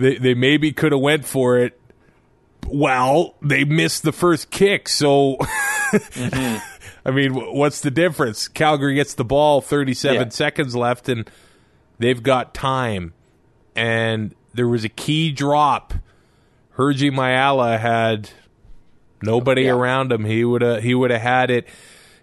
They 0.00 0.16
they 0.18 0.34
maybe 0.34 0.72
could 0.72 0.92
have 0.92 1.00
went 1.00 1.24
for 1.24 1.58
it. 1.58 1.78
Well, 2.66 3.34
they 3.42 3.64
missed 3.64 4.02
the 4.02 4.12
first 4.12 4.50
kick, 4.50 4.88
so 4.88 5.36
mm-hmm. 5.92 6.56
I 7.04 7.10
mean, 7.10 7.32
what's 7.34 7.80
the 7.80 7.90
difference? 7.90 8.48
Calgary 8.48 8.94
gets 8.94 9.14
the 9.14 9.24
ball, 9.24 9.60
thirty-seven 9.60 10.20
Yeah. 10.22 10.28
seconds 10.28 10.76
left, 10.76 11.08
and 11.08 11.28
they've 11.98 12.22
got 12.22 12.54
time. 12.54 13.12
And 13.76 14.34
there 14.54 14.68
was 14.68 14.84
a 14.84 14.88
key 14.88 15.32
drop. 15.32 15.94
Hergy 16.76 17.10
Mayala 17.10 17.78
had 17.78 18.30
nobody 19.22 19.62
Yeah. 19.62 19.72
around 19.72 20.12
him. 20.12 20.24
He 20.24 20.44
would 20.44 20.62
have 20.62 20.82
he 20.82 20.94
would 20.94 21.10
have 21.10 21.22
had 21.22 21.50
it, 21.50 21.66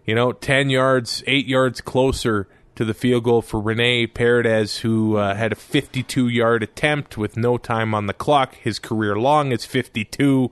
you 0.05 0.15
know, 0.15 0.31
ten 0.31 0.69
yards, 0.69 1.23
eight 1.27 1.47
yards 1.47 1.81
closer 1.81 2.47
to 2.77 2.85
the 2.85 2.93
field 2.93 3.23
goal 3.23 3.41
for 3.41 3.59
Rene 3.59 4.07
Paredes, 4.07 4.77
who 4.77 5.17
uh, 5.17 5.35
had 5.35 5.51
a 5.51 5.55
52 5.55 6.27
yard 6.27 6.63
attempt 6.63 7.17
with 7.17 7.35
no 7.35 7.57
time 7.57 7.93
on 7.93 8.05
the 8.05 8.13
clock. 8.13 8.55
His 8.55 8.79
career 8.79 9.15
long 9.17 9.51
is 9.51 9.65
52. 9.65 10.51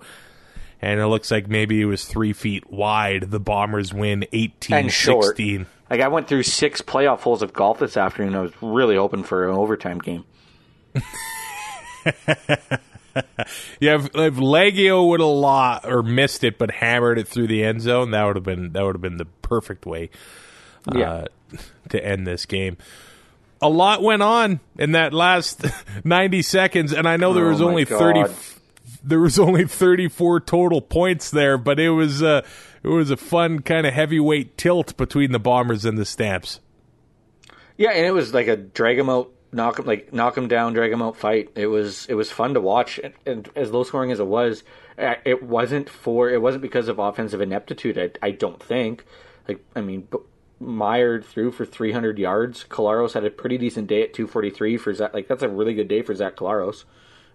And 0.81 0.99
it 0.99 1.07
looks 1.07 1.31
like 1.31 1.47
maybe 1.47 1.81
it 1.81 1.85
was 1.85 2.05
three 2.05 2.33
feet 2.33 2.69
wide. 2.69 3.31
The 3.31 3.39
Bombers 3.39 3.93
win 3.93 4.25
18 4.33 4.89
16. 4.89 5.65
Like 5.89 6.01
I 6.01 6.07
went 6.09 6.27
through 6.27 6.43
six 6.43 6.81
playoff 6.81 7.19
holes 7.19 7.41
of 7.41 7.53
golf 7.53 7.79
this 7.79 7.95
afternoon. 7.95 8.35
I 8.35 8.41
was 8.41 8.51
really 8.61 8.95
hoping 8.95 9.23
for 9.23 9.47
an 9.47 9.55
overtime 9.55 9.99
game. 9.99 10.25
Yeah, 13.79 13.95
if, 13.95 14.07
if 14.07 14.35
Legio 14.35 15.07
would 15.07 15.21
have 15.21 15.29
lost 15.29 15.85
or 15.85 16.03
missed 16.03 16.43
it, 16.43 16.57
but 16.57 16.69
hammered 16.69 17.17
it 17.17 17.29
through 17.29 17.47
the 17.47 17.63
end 17.63 17.81
zone, 17.81 18.11
that 18.11 18.25
would 18.25 18.35
have 18.35 18.43
been 18.43 18.73
that 18.73 18.83
would 18.83 18.95
have 18.95 19.01
been 19.01 19.15
the 19.15 19.25
perfect 19.41 19.85
way 19.85 20.09
uh, 20.93 21.25
to 21.89 22.03
end 22.03 22.25
this 22.27 22.45
game. 22.45 22.77
A 23.61 23.69
lot 23.69 24.01
went 24.03 24.21
on 24.21 24.59
in 24.77 24.91
that 24.91 25.13
last 25.13 25.65
ninety 26.03 26.41
seconds, 26.41 26.93
and 26.93 27.07
I 27.07 27.17
know 27.17 27.33
there 27.33 27.45
Oh 27.45 27.49
was 27.49 27.61
my 27.61 27.67
only 27.67 27.85
God. 27.85 27.99
thirty. 27.99 28.33
There 29.03 29.19
was 29.19 29.39
only 29.39 29.65
thirty 29.65 30.07
four 30.07 30.39
total 30.39 30.81
points 30.81 31.31
there, 31.31 31.57
but 31.57 31.79
it 31.79 31.89
was 31.91 32.21
uh, 32.21 32.41
it 32.83 32.89
was 32.89 33.11
a 33.11 33.17
fun 33.17 33.59
kind 33.59 33.87
of 33.87 33.93
heavyweight 33.93 34.57
tilt 34.57 34.97
between 34.97 35.31
the 35.31 35.39
Bombers 35.39 35.85
and 35.85 35.97
the 35.97 36.05
Stamps. 36.05 36.59
Yeah, 37.77 37.91
and 37.91 38.05
it 38.05 38.11
was 38.11 38.33
like 38.33 38.47
a 38.47 38.55
drag 38.57 38.97
him 38.99 39.09
out, 39.09 39.31
knock 39.51 39.79
him 39.79 39.85
like 39.85 40.13
knock 40.13 40.37
him 40.37 40.47
down, 40.47 40.73
drag 40.73 40.91
him 40.91 41.01
out 41.01 41.17
fight. 41.17 41.49
It 41.55 41.67
was 41.67 42.05
it 42.07 42.13
was 42.13 42.31
fun 42.31 42.53
to 42.53 42.61
watch, 42.61 42.99
and, 43.03 43.13
and 43.25 43.49
as 43.55 43.71
low 43.71 43.83
scoring 43.83 44.11
as 44.11 44.19
it 44.19 44.27
was, 44.27 44.63
it 44.97 45.43
wasn't 45.43 45.89
for 45.89 46.29
it 46.29 46.41
wasn't 46.41 46.61
because 46.61 46.87
of 46.87 46.99
offensive 46.99 47.41
ineptitude. 47.41 47.97
I, 47.97 48.27
I 48.27 48.31
don't 48.31 48.61
think. 48.61 49.05
Like 49.47 49.63
I 49.75 49.81
mean, 49.81 50.07
B- 50.59 51.27
through 51.27 51.51
for 51.51 51.65
300 51.65 52.17
yards. 52.17 52.65
Collaros 52.69 53.13
had 53.13 53.25
a 53.25 53.29
pretty 53.29 53.57
decent 53.57 53.87
day 53.87 54.03
at 54.03 54.13
243 54.13 54.77
for 54.77 54.93
Zach. 54.93 55.13
Like 55.13 55.27
that's 55.27 55.43
a 55.43 55.49
really 55.49 55.73
good 55.73 55.87
day 55.87 56.01
for 56.01 56.15
Zach 56.15 56.35
Collaros, 56.35 56.85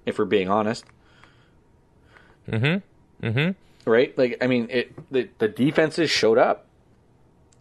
if 0.06 0.18
we're 0.18 0.24
being 0.24 0.48
honest. 0.48 0.84
Mm-hmm. 2.48 3.26
Mm-hmm. 3.26 3.90
Right? 3.90 4.16
Like 4.16 4.38
I 4.40 4.46
mean, 4.46 4.68
it 4.70 4.92
the 5.10 5.28
the 5.38 5.48
defenses 5.48 6.10
showed 6.10 6.38
up, 6.38 6.66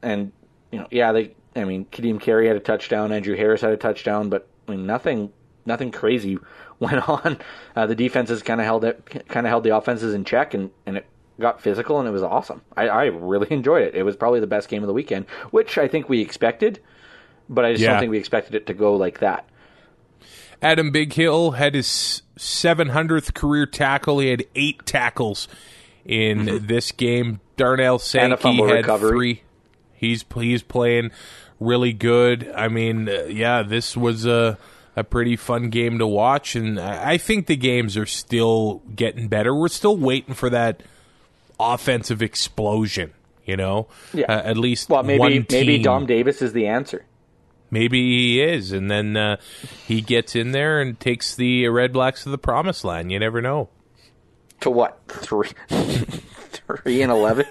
and 0.01 0.31
you 0.71 0.79
know, 0.79 0.87
yeah, 0.91 1.11
they 1.11 1.35
I 1.55 1.65
mean, 1.65 1.85
Kadeem 1.85 2.19
Carey 2.19 2.47
had 2.47 2.55
a 2.55 2.61
touchdown, 2.61 3.11
Andrew 3.11 3.35
Harris 3.35 3.61
had 3.61 3.71
a 3.71 3.77
touchdown, 3.77 4.29
but 4.29 4.47
I 4.67 4.71
mean, 4.71 4.85
nothing, 4.85 5.31
nothing 5.65 5.91
crazy 5.91 6.37
went 6.79 7.07
on. 7.07 7.37
Uh, 7.75 7.85
the 7.85 7.95
defenses 7.95 8.41
kind 8.43 8.61
of 8.61 8.65
held 8.65 8.85
it, 8.85 9.05
kind 9.27 9.45
of 9.45 9.49
held 9.49 9.63
the 9.63 9.75
offenses 9.75 10.13
in 10.13 10.23
check, 10.25 10.53
and 10.53 10.71
and 10.85 10.97
it 10.97 11.05
got 11.39 11.61
physical, 11.61 11.99
and 11.99 12.07
it 12.07 12.11
was 12.11 12.23
awesome. 12.23 12.61
I, 12.75 12.87
I 12.87 13.03
really 13.05 13.47
enjoyed 13.51 13.83
it. 13.83 13.95
It 13.95 14.03
was 14.03 14.15
probably 14.15 14.39
the 14.39 14.47
best 14.47 14.69
game 14.69 14.83
of 14.83 14.87
the 14.87 14.93
weekend, 14.93 15.25
which 15.51 15.77
I 15.77 15.87
think 15.87 16.09
we 16.09 16.21
expected, 16.21 16.79
but 17.49 17.65
I 17.65 17.71
just 17.71 17.83
Yeah. 17.83 17.91
don't 17.91 17.99
think 18.01 18.11
we 18.11 18.17
expected 18.19 18.55
it 18.55 18.67
to 18.67 18.73
go 18.73 18.95
like 18.95 19.19
that. 19.19 19.45
Adam 20.61 20.91
Bighill 20.91 21.55
had 21.55 21.73
his 21.73 22.21
700th 22.37 23.33
career 23.33 23.65
tackle. 23.65 24.19
He 24.19 24.29
had 24.29 24.45
eight 24.55 24.85
tackles 24.85 25.47
in 26.05 26.65
this 26.67 26.91
game. 26.91 27.39
Darnell 27.55 27.97
Mm-hmm. 27.97 28.03
Sankey 28.39 28.57
had 28.67 28.75
recovery. 28.77 29.09
three. 29.09 29.43
He's 29.93 30.23
he's 30.35 30.63
playing 30.63 31.11
really 31.59 31.91
good. 31.93 32.49
I 32.55 32.67
mean, 32.69 33.09
uh, 33.09 33.23
yeah, 33.29 33.63
this 33.63 33.95
was 33.97 34.25
a 34.25 34.57
a 34.95 35.03
pretty 35.03 35.35
fun 35.35 35.69
game 35.69 35.99
to 35.99 36.07
watch, 36.07 36.55
and 36.55 36.79
I 36.79 37.11
I 37.11 37.17
think 37.17 37.47
the 37.47 37.55
games 37.57 37.95
are 37.97 38.05
still 38.05 38.81
getting 38.95 39.27
better. 39.27 39.53
We're 39.53 39.67
still 39.69 39.97
waiting 39.97 40.33
for 40.33 40.49
that 40.49 40.83
offensive 41.59 42.21
explosion. 42.21 43.13
You 43.45 43.57
know, 43.57 43.87
Yeah. 44.13 44.25
Uh, 44.29 44.41
at 44.43 44.57
least 44.57 44.89
Well, 44.89 45.01
maybe 45.01 45.19
one 45.19 45.45
maybe 45.49 45.79
Dom 45.79 46.05
Davis 46.05 46.41
is 46.41 46.53
the 46.53 46.67
answer. 46.67 47.05
Maybe 47.71 47.99
he 47.99 48.41
is, 48.41 48.71
and 48.71 48.89
then 48.91 49.15
uh, 49.17 49.37
he 49.87 50.01
gets 50.01 50.35
in 50.35 50.51
there 50.51 50.81
and 50.81 50.99
takes 50.99 51.35
the 51.35 51.67
Red 51.67 51.93
Blacks 51.93 52.23
to 52.23 52.29
the 52.29 52.37
promised 52.37 52.83
land. 52.83 53.11
You 53.11 53.19
never 53.19 53.41
know. 53.41 53.69
To 54.61 54.69
what 54.69 54.99
three, 55.07 55.49
three 55.67 57.01
and 57.01 57.11
eleven? 57.11 57.45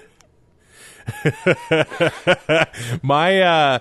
My 3.01 3.41
uh, 3.41 3.79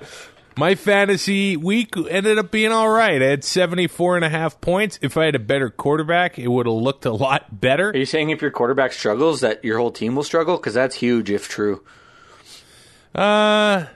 my 0.59 0.74
fantasy 0.74 1.56
week 1.56 1.94
ended 2.11 2.36
up 2.36 2.50
being 2.50 2.72
all 2.72 2.88
right. 2.88 3.22
I 3.22 3.26
had 3.26 3.44
74 3.44 4.16
and 4.16 4.24
a 4.24 4.28
half 4.28 4.61
points. 4.61 4.98
If 5.00 5.16
I 5.16 5.26
had 5.26 5.36
a 5.36 5.38
better 5.38 5.70
quarterback, 5.70 6.36
it 6.36 6.48
would 6.48 6.66
have 6.66 6.74
looked 6.74 7.06
a 7.06 7.12
lot 7.12 7.61
better. 7.61 7.90
Are 7.90 7.96
you 7.96 8.04
saying 8.04 8.30
if 8.30 8.42
your 8.42 8.50
quarterback 8.50 8.92
struggles, 8.92 9.40
that 9.40 9.64
your 9.64 9.78
whole 9.78 9.92
team 9.92 10.16
will 10.16 10.24
struggle? 10.24 10.56
Because 10.56 10.74
that's 10.74 10.96
huge 10.96 11.30
if 11.30 11.48
true. 11.48 11.84
Uh, 13.14 13.86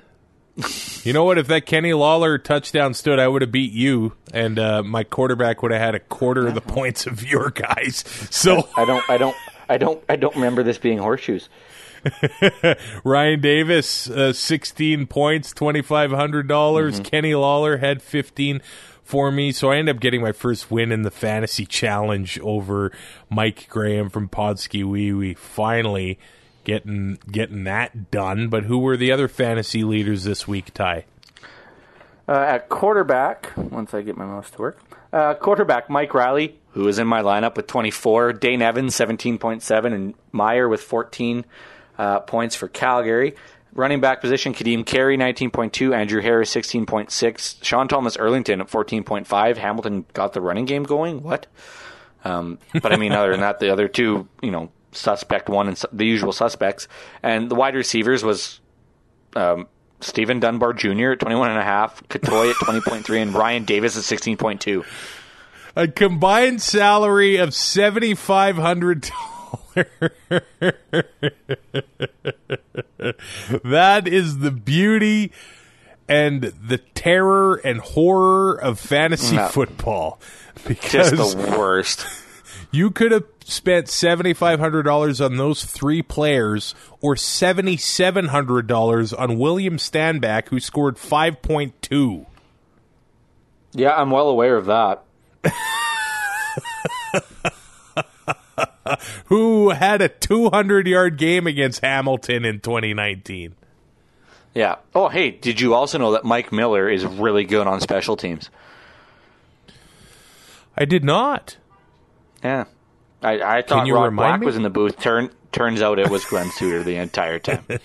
you 1.02 1.12
know 1.12 1.24
what? 1.24 1.36
If 1.36 1.48
that 1.48 1.66
Kenny 1.66 1.94
Lawler 1.94 2.38
touchdown 2.38 2.94
stood, 2.94 3.18
I 3.18 3.26
would 3.26 3.42
have 3.42 3.50
beat 3.50 3.72
you, 3.72 4.12
and 4.32 4.56
uh, 4.58 4.84
my 4.84 5.02
quarterback 5.02 5.62
would 5.62 5.72
have 5.72 5.80
had 5.80 5.94
a 5.96 6.00
quarter 6.00 6.46
of 6.46 6.54
the 6.54 6.60
points 6.60 7.06
of 7.06 7.28
your 7.28 7.50
guys. 7.50 8.04
So 8.32 8.68
I 8.76 8.84
don't. 8.84 9.10
I 9.10 9.18
don't. 9.18 9.36
I 9.68 9.78
don't. 9.78 10.02
I 10.08 10.16
don't 10.16 10.34
remember 10.34 10.62
this 10.62 10.78
being 10.78 10.98
horseshoes. 10.98 11.48
Ryan 13.05 13.40
Davis, 13.40 14.09
uh, 14.11 14.32
16 14.32 15.07
points, 15.07 15.53
$2,500. 15.55 16.46
dollars 16.46 17.00
Kenny 17.00 17.34
Lawler 17.34 17.78
had 17.78 18.03
15 18.03 18.61
for 19.03 19.30
me. 19.30 19.53
So 19.53 19.70
I 19.70 19.76
end 19.76 19.88
up 19.88 20.00
getting 20.00 20.20
my 20.22 20.32
first 20.32 20.70
win 20.70 20.92
in 20.92 21.03
the 21.03 21.11
fantasy 21.11 21.66
challenge 21.66 22.38
over 22.40 22.92
Mike 23.30 23.66
Graham 23.68 24.09
from 24.11 24.28
Podski 24.28 24.84
Wee 24.84 25.12
Wee. 25.12 25.34
Finally 25.34 26.18
getting, 26.64 27.18
getting 27.30 27.64
that 27.64 28.11
done. 28.11 28.48
But 28.48 28.64
who 28.64 28.78
were 28.78 28.96
the 28.96 29.12
other 29.12 29.28
fantasy 29.28 29.84
leaders 29.84 30.24
this 30.24 30.46
week, 30.48 30.72
Ty? 30.74 31.05
Uh, 32.28 32.32
at 32.32 32.68
quarterback, 32.68 33.53
once 33.57 33.92
I 33.94 34.03
get 34.03 34.16
my 34.16 34.24
mouse 34.24 34.50
to 34.53 34.59
work, 34.59 34.78
uh, 35.12 35.34
quarterback 35.34 35.90
Mike 35.90 36.14
Reilly, 36.14 36.59
who 36.70 36.86
is 36.88 36.98
in 36.98 37.07
my 37.07 37.20
lineup 37.20 37.57
with 37.57 37.66
24, 37.66 38.32
Dane 38.34 38.62
Evans 38.62 38.94
17.7, 38.94 39.92
and 39.92 40.14
Maier 40.32 40.70
with 40.70 40.80
14 40.80 41.44
uh, 42.03 42.18
points 42.18 42.57
for 42.57 42.66
Calgary. 42.66 43.36
Running 43.74 44.00
back 44.00 44.20
position, 44.20 44.53
Kadeem 44.53 44.84
Carey 44.84 45.16
19.2, 45.16 45.96
Andrew 45.96 46.20
Harris 46.20 46.53
16.6, 46.53 47.64
Sean 47.64 47.86
Thomas 47.86 48.16
Erlington 48.16 48.61
at 48.61 48.68
14.5. 48.68 49.57
Hamilton 49.57 50.05
got 50.12 50.32
the 50.32 50.40
running 50.40 50.64
game 50.64 50.82
going. 50.82 51.22
What? 51.22 51.46
Um, 52.24 52.59
but 52.82 52.92
I 52.92 52.96
mean, 52.96 53.12
other 53.12 53.30
than 53.30 53.40
that, 53.40 53.61
the 53.61 53.70
other 53.70 53.86
two, 53.86 54.28
you 54.42 54.50
know, 54.50 54.70
suspect 54.90 55.48
one 55.48 55.68
and 55.68 55.78
su- 55.78 55.88
the 55.92 56.05
usual 56.05 56.32
suspects, 56.32 56.88
and 57.22 57.48
the 57.48 57.55
wide 57.55 57.76
receivers 57.76 58.24
was 58.24 58.61
um, 59.34 59.68
Steven 60.00 60.40
Dunbar 60.40 60.72
Jr. 60.72 61.12
at 61.12 61.20
21.5, 61.20 62.09
Cottoy 62.09 62.50
at 62.50 62.57
20.3, 62.57 63.22
and 63.22 63.32
Ryan 63.32 63.64
Davis 63.64 63.96
at 63.96 64.18
16.2. 64.18 64.84
A 65.76 65.88
combined 65.88 66.61
salary 66.61 67.36
of 67.36 67.50
$7,500. 67.50 69.32
that 73.64 74.07
is 74.07 74.38
the 74.38 74.50
beauty 74.50 75.32
and 76.09 76.42
the 76.42 76.78
terror 76.94 77.57
and 77.64 77.80
horror 77.80 78.55
of 78.55 78.78
fantasy 78.80 79.36
No. 79.36 79.48
football. 79.48 80.18
Because 80.66 81.11
Just 81.12 81.38
the 81.38 81.57
worst. 81.59 82.07
you 82.70 82.90
could 82.90 83.12
have 83.12 83.24
spent 83.44 83.86
$7,500 83.86 85.24
on 85.24 85.36
those 85.36 85.64
three 85.64 86.03
players 86.03 86.74
or 87.00 87.14
$7,700 87.14 89.18
on 89.18 89.38
William 89.38 89.76
Stanback, 89.78 90.48
who 90.48 90.61
scored 90.61 90.96
5.2. 90.96 92.26
Yeah, 93.72 93.94
I'm 93.94 94.11
well 94.11 94.28
aware 94.28 94.57
of 94.57 94.66
that. 94.66 95.03
Who 99.33 99.70
had 99.70 100.03
a 100.03 100.11
200 100.11 100.87
yard 100.87 101.16
game 101.16 101.47
against 101.47 101.80
Hamilton 101.80 102.45
in 102.45 102.61
2019. 102.61 103.55
Yeah. 104.53 104.76
Oh, 104.95 105.09
hey, 105.09 105.30
did 105.30 105.59
you 105.59 105.72
also 105.72 105.97
know 105.97 106.12
that 106.12 106.22
Mike 106.22 106.53
Miller 106.53 106.87
is 106.87 107.07
really 107.07 107.45
good 107.45 107.66
on 107.66 107.80
special 107.80 108.14
teams? 108.14 108.51
I 110.76 110.85
did 110.85 111.03
not. 111.03 111.57
Yeah. 112.45 112.64
I, 113.22 113.59
I 113.59 113.62
thought 113.62 113.89
Rod 113.89 114.14
Black 114.14 114.41
me? 114.41 114.45
was 114.45 114.57
in 114.57 114.64
the 114.64 114.68
booth. 114.68 115.01
Turn, 115.01 115.30
turns 115.51 115.80
out 115.80 115.99
it 115.99 116.11
was 116.11 116.26
Glen 116.26 116.51
Suitor 116.51 116.83
the 116.83 116.97
entire 116.97 117.39
time. 117.39 117.64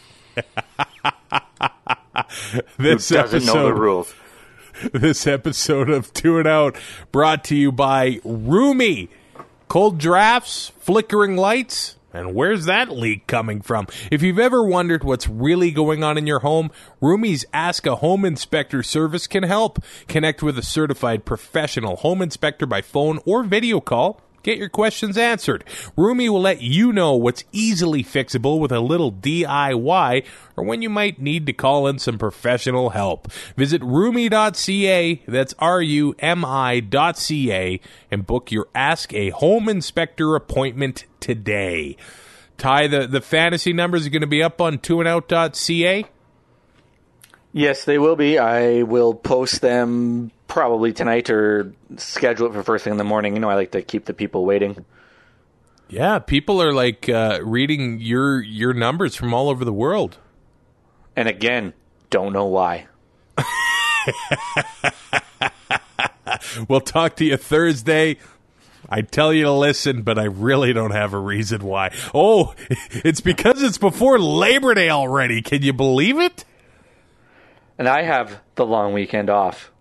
This 2.78 3.08
Doesn't 3.08 3.46
know 3.46 3.68
the 3.68 3.74
rules. 3.74 4.14
this 4.92 5.26
episode 5.26 5.90
of 5.90 6.12
Two 6.12 6.40
and 6.40 6.48
Out 6.48 6.76
brought 7.14 7.46
to 7.46 7.56
you 7.56 7.72
by 7.72 8.20
Rumi. 8.26 9.10
Cold 9.68 9.98
drafts, 9.98 10.72
flickering 10.80 11.36
lights, 11.36 11.98
and 12.14 12.34
where's 12.34 12.66
that 12.66 12.90
leak 12.90 13.28
coming 13.28 13.60
from? 13.60 13.86
If 14.10 14.22
you've 14.22 14.40
ever 14.40 14.64
wondered 14.64 15.04
what's 15.04 15.28
really 15.28 15.72
going 15.72 16.06
on 16.06 16.18
in 16.18 16.26
your 16.26 16.40
home, 16.40 16.72
Rumi's 17.02 17.46
Ask 17.54 17.86
a 17.86 17.98
Home 17.98 18.24
Inspector 18.24 18.82
service 18.84 19.28
can 19.28 19.44
help. 19.44 19.84
Connect 20.08 20.42
with 20.42 20.58
a 20.58 20.64
certified 20.64 21.26
professional 21.26 21.98
home 21.98 22.22
inspector 22.22 22.66
by 22.66 22.82
phone 22.82 23.20
or 23.26 23.44
video 23.44 23.82
call. 23.82 24.22
Get 24.44 24.58
your 24.58 24.70
questions 24.70 25.18
answered. 25.18 25.64
Rumi 25.96 26.30
will 26.30 26.42
let 26.42 26.62
you 26.62 26.94
know 26.94 27.16
what's 27.16 27.44
easily 27.52 28.04
fixable 28.04 28.60
with 28.60 28.72
a 28.72 28.80
little 28.80 29.12
DIY 29.12 30.26
or 30.56 30.64
when 30.64 30.82
you 30.82 30.90
might 30.90 31.20
need 31.20 31.46
to 31.48 31.54
call 31.54 31.88
in 31.88 32.00
some 32.00 32.18
professional 32.18 32.92
help. 32.92 33.32
Visit 33.58 33.84
rumi.ca, 33.84 35.22
that's 35.28 35.54
R 35.60 35.82
U 35.82 36.16
M 36.20 36.46
I.ca, 36.46 37.80
and 38.10 38.28
book 38.28 38.52
your 38.52 38.68
Ask 38.74 39.14
a 39.14 39.32
Home 39.32 39.68
Inspector 39.68 40.36
appointment 40.36 41.06
today. 41.20 41.98
Ty, 42.58 42.88
the, 42.88 43.08
the 43.08 43.22
fantasy 43.22 43.74
numbers 43.74 44.08
are 44.08 44.10
going 44.10 44.22
to 44.22 44.28
be 44.28 44.42
up 44.42 44.62
on 44.62 44.80
twoandout.ca. 44.80 46.06
Yes, 47.54 47.86
they 47.86 47.98
will 47.98 48.16
be. 48.16 48.40
I 48.40 48.84
will 48.84 49.14
post 49.14 49.62
them 49.62 50.32
probably 50.58 50.92
tonight 50.92 51.30
or 51.30 51.72
schedule 51.98 52.48
it 52.48 52.54
for 52.54 52.64
first 52.64 52.84
thing 52.84 52.90
in 52.90 52.98
the 52.98 53.04
morning. 53.04 53.36
You 53.36 53.40
know, 53.40 53.48
I 53.48 53.54
like 53.54 53.74
to 53.74 53.84
keep 53.84 54.06
the 54.06 54.14
people 54.16 54.44
waiting. 54.44 54.84
Yeah, 55.88 56.18
people 56.18 56.60
are 56.64 56.74
like 56.74 57.08
uh, 57.08 57.42
reading 57.44 58.00
your 58.00 58.42
your 58.42 58.74
numbers 58.74 59.16
from 59.16 59.36
all 59.36 59.50
over 59.50 59.64
the 59.64 59.72
world. 59.72 60.18
And 61.16 61.28
again, 61.28 61.74
don't 62.10 62.34
know 62.34 62.46
why. 62.46 62.88
We'll 66.68 66.82
talk 66.82 67.16
to 67.18 67.26
you 67.26 67.38
Thursday. 67.38 68.18
I 68.90 69.02
tell 69.02 69.34
you 69.34 69.44
to 69.44 69.52
listen, 69.52 70.02
but 70.02 70.20
I 70.20 70.26
really 70.26 70.74
don't 70.74 70.92
have 70.92 71.14
a 71.14 71.20
reason 71.20 71.64
why. 71.64 71.94
Oh, 72.14 72.54
it's 72.70 73.22
because 73.22 73.62
it's 73.62 73.78
before 73.78 74.20
Labor 74.20 74.74
Day 74.74 74.90
already. 74.90 75.42
Can 75.42 75.62
you 75.62 75.74
believe 75.74 76.20
it? 76.20 76.46
And 77.78 77.88
I 77.88 78.04
have 78.04 78.40
the 78.56 78.66
long 78.66 78.94
weekend 78.94 79.30
off. 79.30 79.72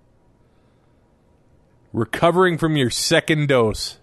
Recovering 1.97 2.59
from 2.59 2.77
your 2.77 2.91
second 2.91 3.49
dose. 3.49 3.97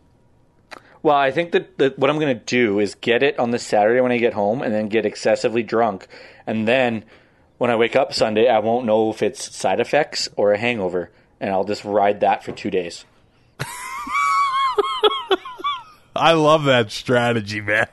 Well, 1.03 1.15
I 1.15 1.29
think 1.29 1.51
that, 1.51 1.77
that 1.77 1.99
what 1.99 2.09
I'm 2.09 2.17
going 2.17 2.35
to 2.35 2.43
do 2.43 2.79
is 2.79 2.95
get 2.95 3.21
it 3.21 3.37
on 3.37 3.51
the 3.51 3.59
Saturday 3.59 4.01
when 4.01 4.11
I 4.11 4.17
get 4.17 4.33
home 4.33 4.63
and 4.63 4.73
then 4.73 4.87
get 4.87 5.05
excessively 5.05 5.61
drunk. 5.61 6.07
And 6.47 6.67
then 6.67 7.05
when 7.59 7.69
I 7.69 7.75
wake 7.75 7.95
up 7.95 8.11
Sunday, 8.11 8.47
I 8.47 8.57
won't 8.57 8.87
know 8.87 9.11
if 9.11 9.21
it's 9.21 9.55
side 9.55 9.79
effects 9.79 10.27
or 10.35 10.53
a 10.53 10.57
hangover. 10.57 11.11
And 11.39 11.51
I'll 11.51 11.65
just 11.65 11.85
ride 11.85 12.21
that 12.21 12.43
for 12.43 12.51
two 12.51 12.71
days. 12.71 13.05
I 16.15 16.31
love 16.31 16.63
that 16.63 16.89
strategy, 16.89 17.61
man. 17.61 17.85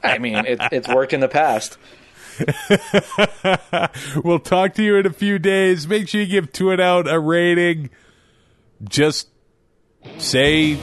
I 0.00 0.18
mean, 0.18 0.46
it, 0.46 0.60
it's 0.70 0.86
worked 0.86 1.12
in 1.12 1.18
the 1.18 1.26
past. 1.26 1.76
we'll 4.24 4.38
talk 4.38 4.74
to 4.74 4.84
you 4.84 4.94
in 4.94 5.06
a 5.06 5.12
few 5.12 5.40
days. 5.40 5.88
Make 5.88 6.06
sure 6.06 6.20
you 6.20 6.28
give 6.28 6.52
Two 6.52 6.70
Out 6.72 7.10
a 7.10 7.18
rating. 7.18 7.90
Just 8.88 9.29
say, 10.18 10.78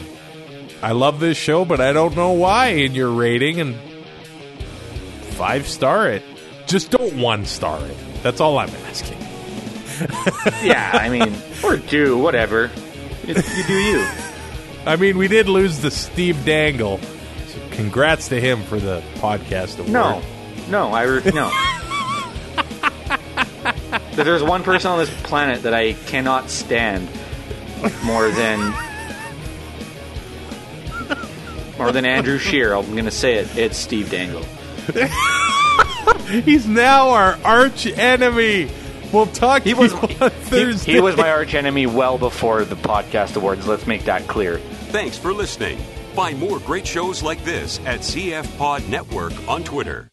I 0.81 0.91
love 0.91 1.19
this 1.19 1.37
show, 1.37 1.65
but 1.65 1.81
I 1.81 1.93
don't 1.93 2.15
know 2.15 2.33
why 2.33 2.67
in 2.67 2.93
your 2.95 3.11
rating 3.11 3.59
and 3.59 3.75
five 5.35 5.67
star 5.67 6.09
it. 6.09 6.23
Just 6.67 6.91
don't 6.91 7.17
one 7.19 7.45
star 7.45 7.83
it. 7.85 7.97
That's 8.23 8.41
all 8.41 8.57
I'm 8.57 8.69
asking. 8.87 9.17
yeah, 10.67 10.91
I 10.93 11.09
mean, 11.09 11.33
or 11.63 11.77
do 11.77 12.17
whatever. 12.17 12.69
You, 13.25 13.35
you 13.35 13.63
do 13.63 13.73
you. 13.73 14.07
I 14.85 14.95
mean, 14.95 15.17
we 15.17 15.27
did 15.27 15.49
lose 15.49 15.79
the 15.79 15.91
Steve 15.91 16.45
Dangle. 16.45 16.99
So 17.47 17.59
congrats 17.71 18.29
to 18.29 18.39
him 18.39 18.61
for 18.63 18.79
the 18.79 19.01
podcast 19.15 19.79
award. 19.79 19.91
No, 19.91 20.21
no, 20.69 20.93
I 20.93 21.03
re- 21.03 21.31
no. 21.33 21.51
There's 24.23 24.43
one 24.43 24.63
person 24.63 24.91
on 24.91 24.99
this 24.99 25.21
planet 25.21 25.63
that 25.63 25.73
I 25.73 25.93
cannot 25.93 26.49
stand 26.49 27.09
more 28.03 28.29
than 28.29 28.73
more 31.77 31.91
than 31.91 32.05
Andrew 32.05 32.37
Scheer. 32.37 32.73
I'm 32.73 32.91
going 32.91 33.05
to 33.05 33.11
say 33.11 33.35
it. 33.35 33.57
It's 33.57 33.77
Steve 33.77 34.09
Dangle. 34.09 34.43
He's 36.43 36.67
now 36.67 37.09
our 37.09 37.37
arch 37.43 37.85
enemy. 37.85 38.69
We'll 39.13 39.27
talk 39.27 39.63
He 39.63 39.73
to 39.73 39.79
was 39.79 39.93
you 39.93 39.99
on 40.21 40.31
he, 40.49 40.73
he 40.93 40.99
was 40.99 41.15
my 41.15 41.29
arch 41.29 41.53
enemy 41.53 41.85
well 41.87 42.17
before 42.17 42.65
the 42.65 42.75
podcast 42.75 43.37
awards. 43.37 43.65
Let's 43.67 43.87
make 43.87 44.03
that 44.05 44.27
clear. 44.27 44.57
Thanks 44.89 45.17
for 45.17 45.33
listening. 45.33 45.77
Find 46.13 46.39
more 46.39 46.59
great 46.59 46.85
shows 46.85 47.23
like 47.23 47.43
this 47.45 47.79
at 47.85 47.99
CF 48.01 48.57
Pod 48.57 48.87
Network 48.89 49.33
on 49.47 49.63
Twitter. 49.63 50.09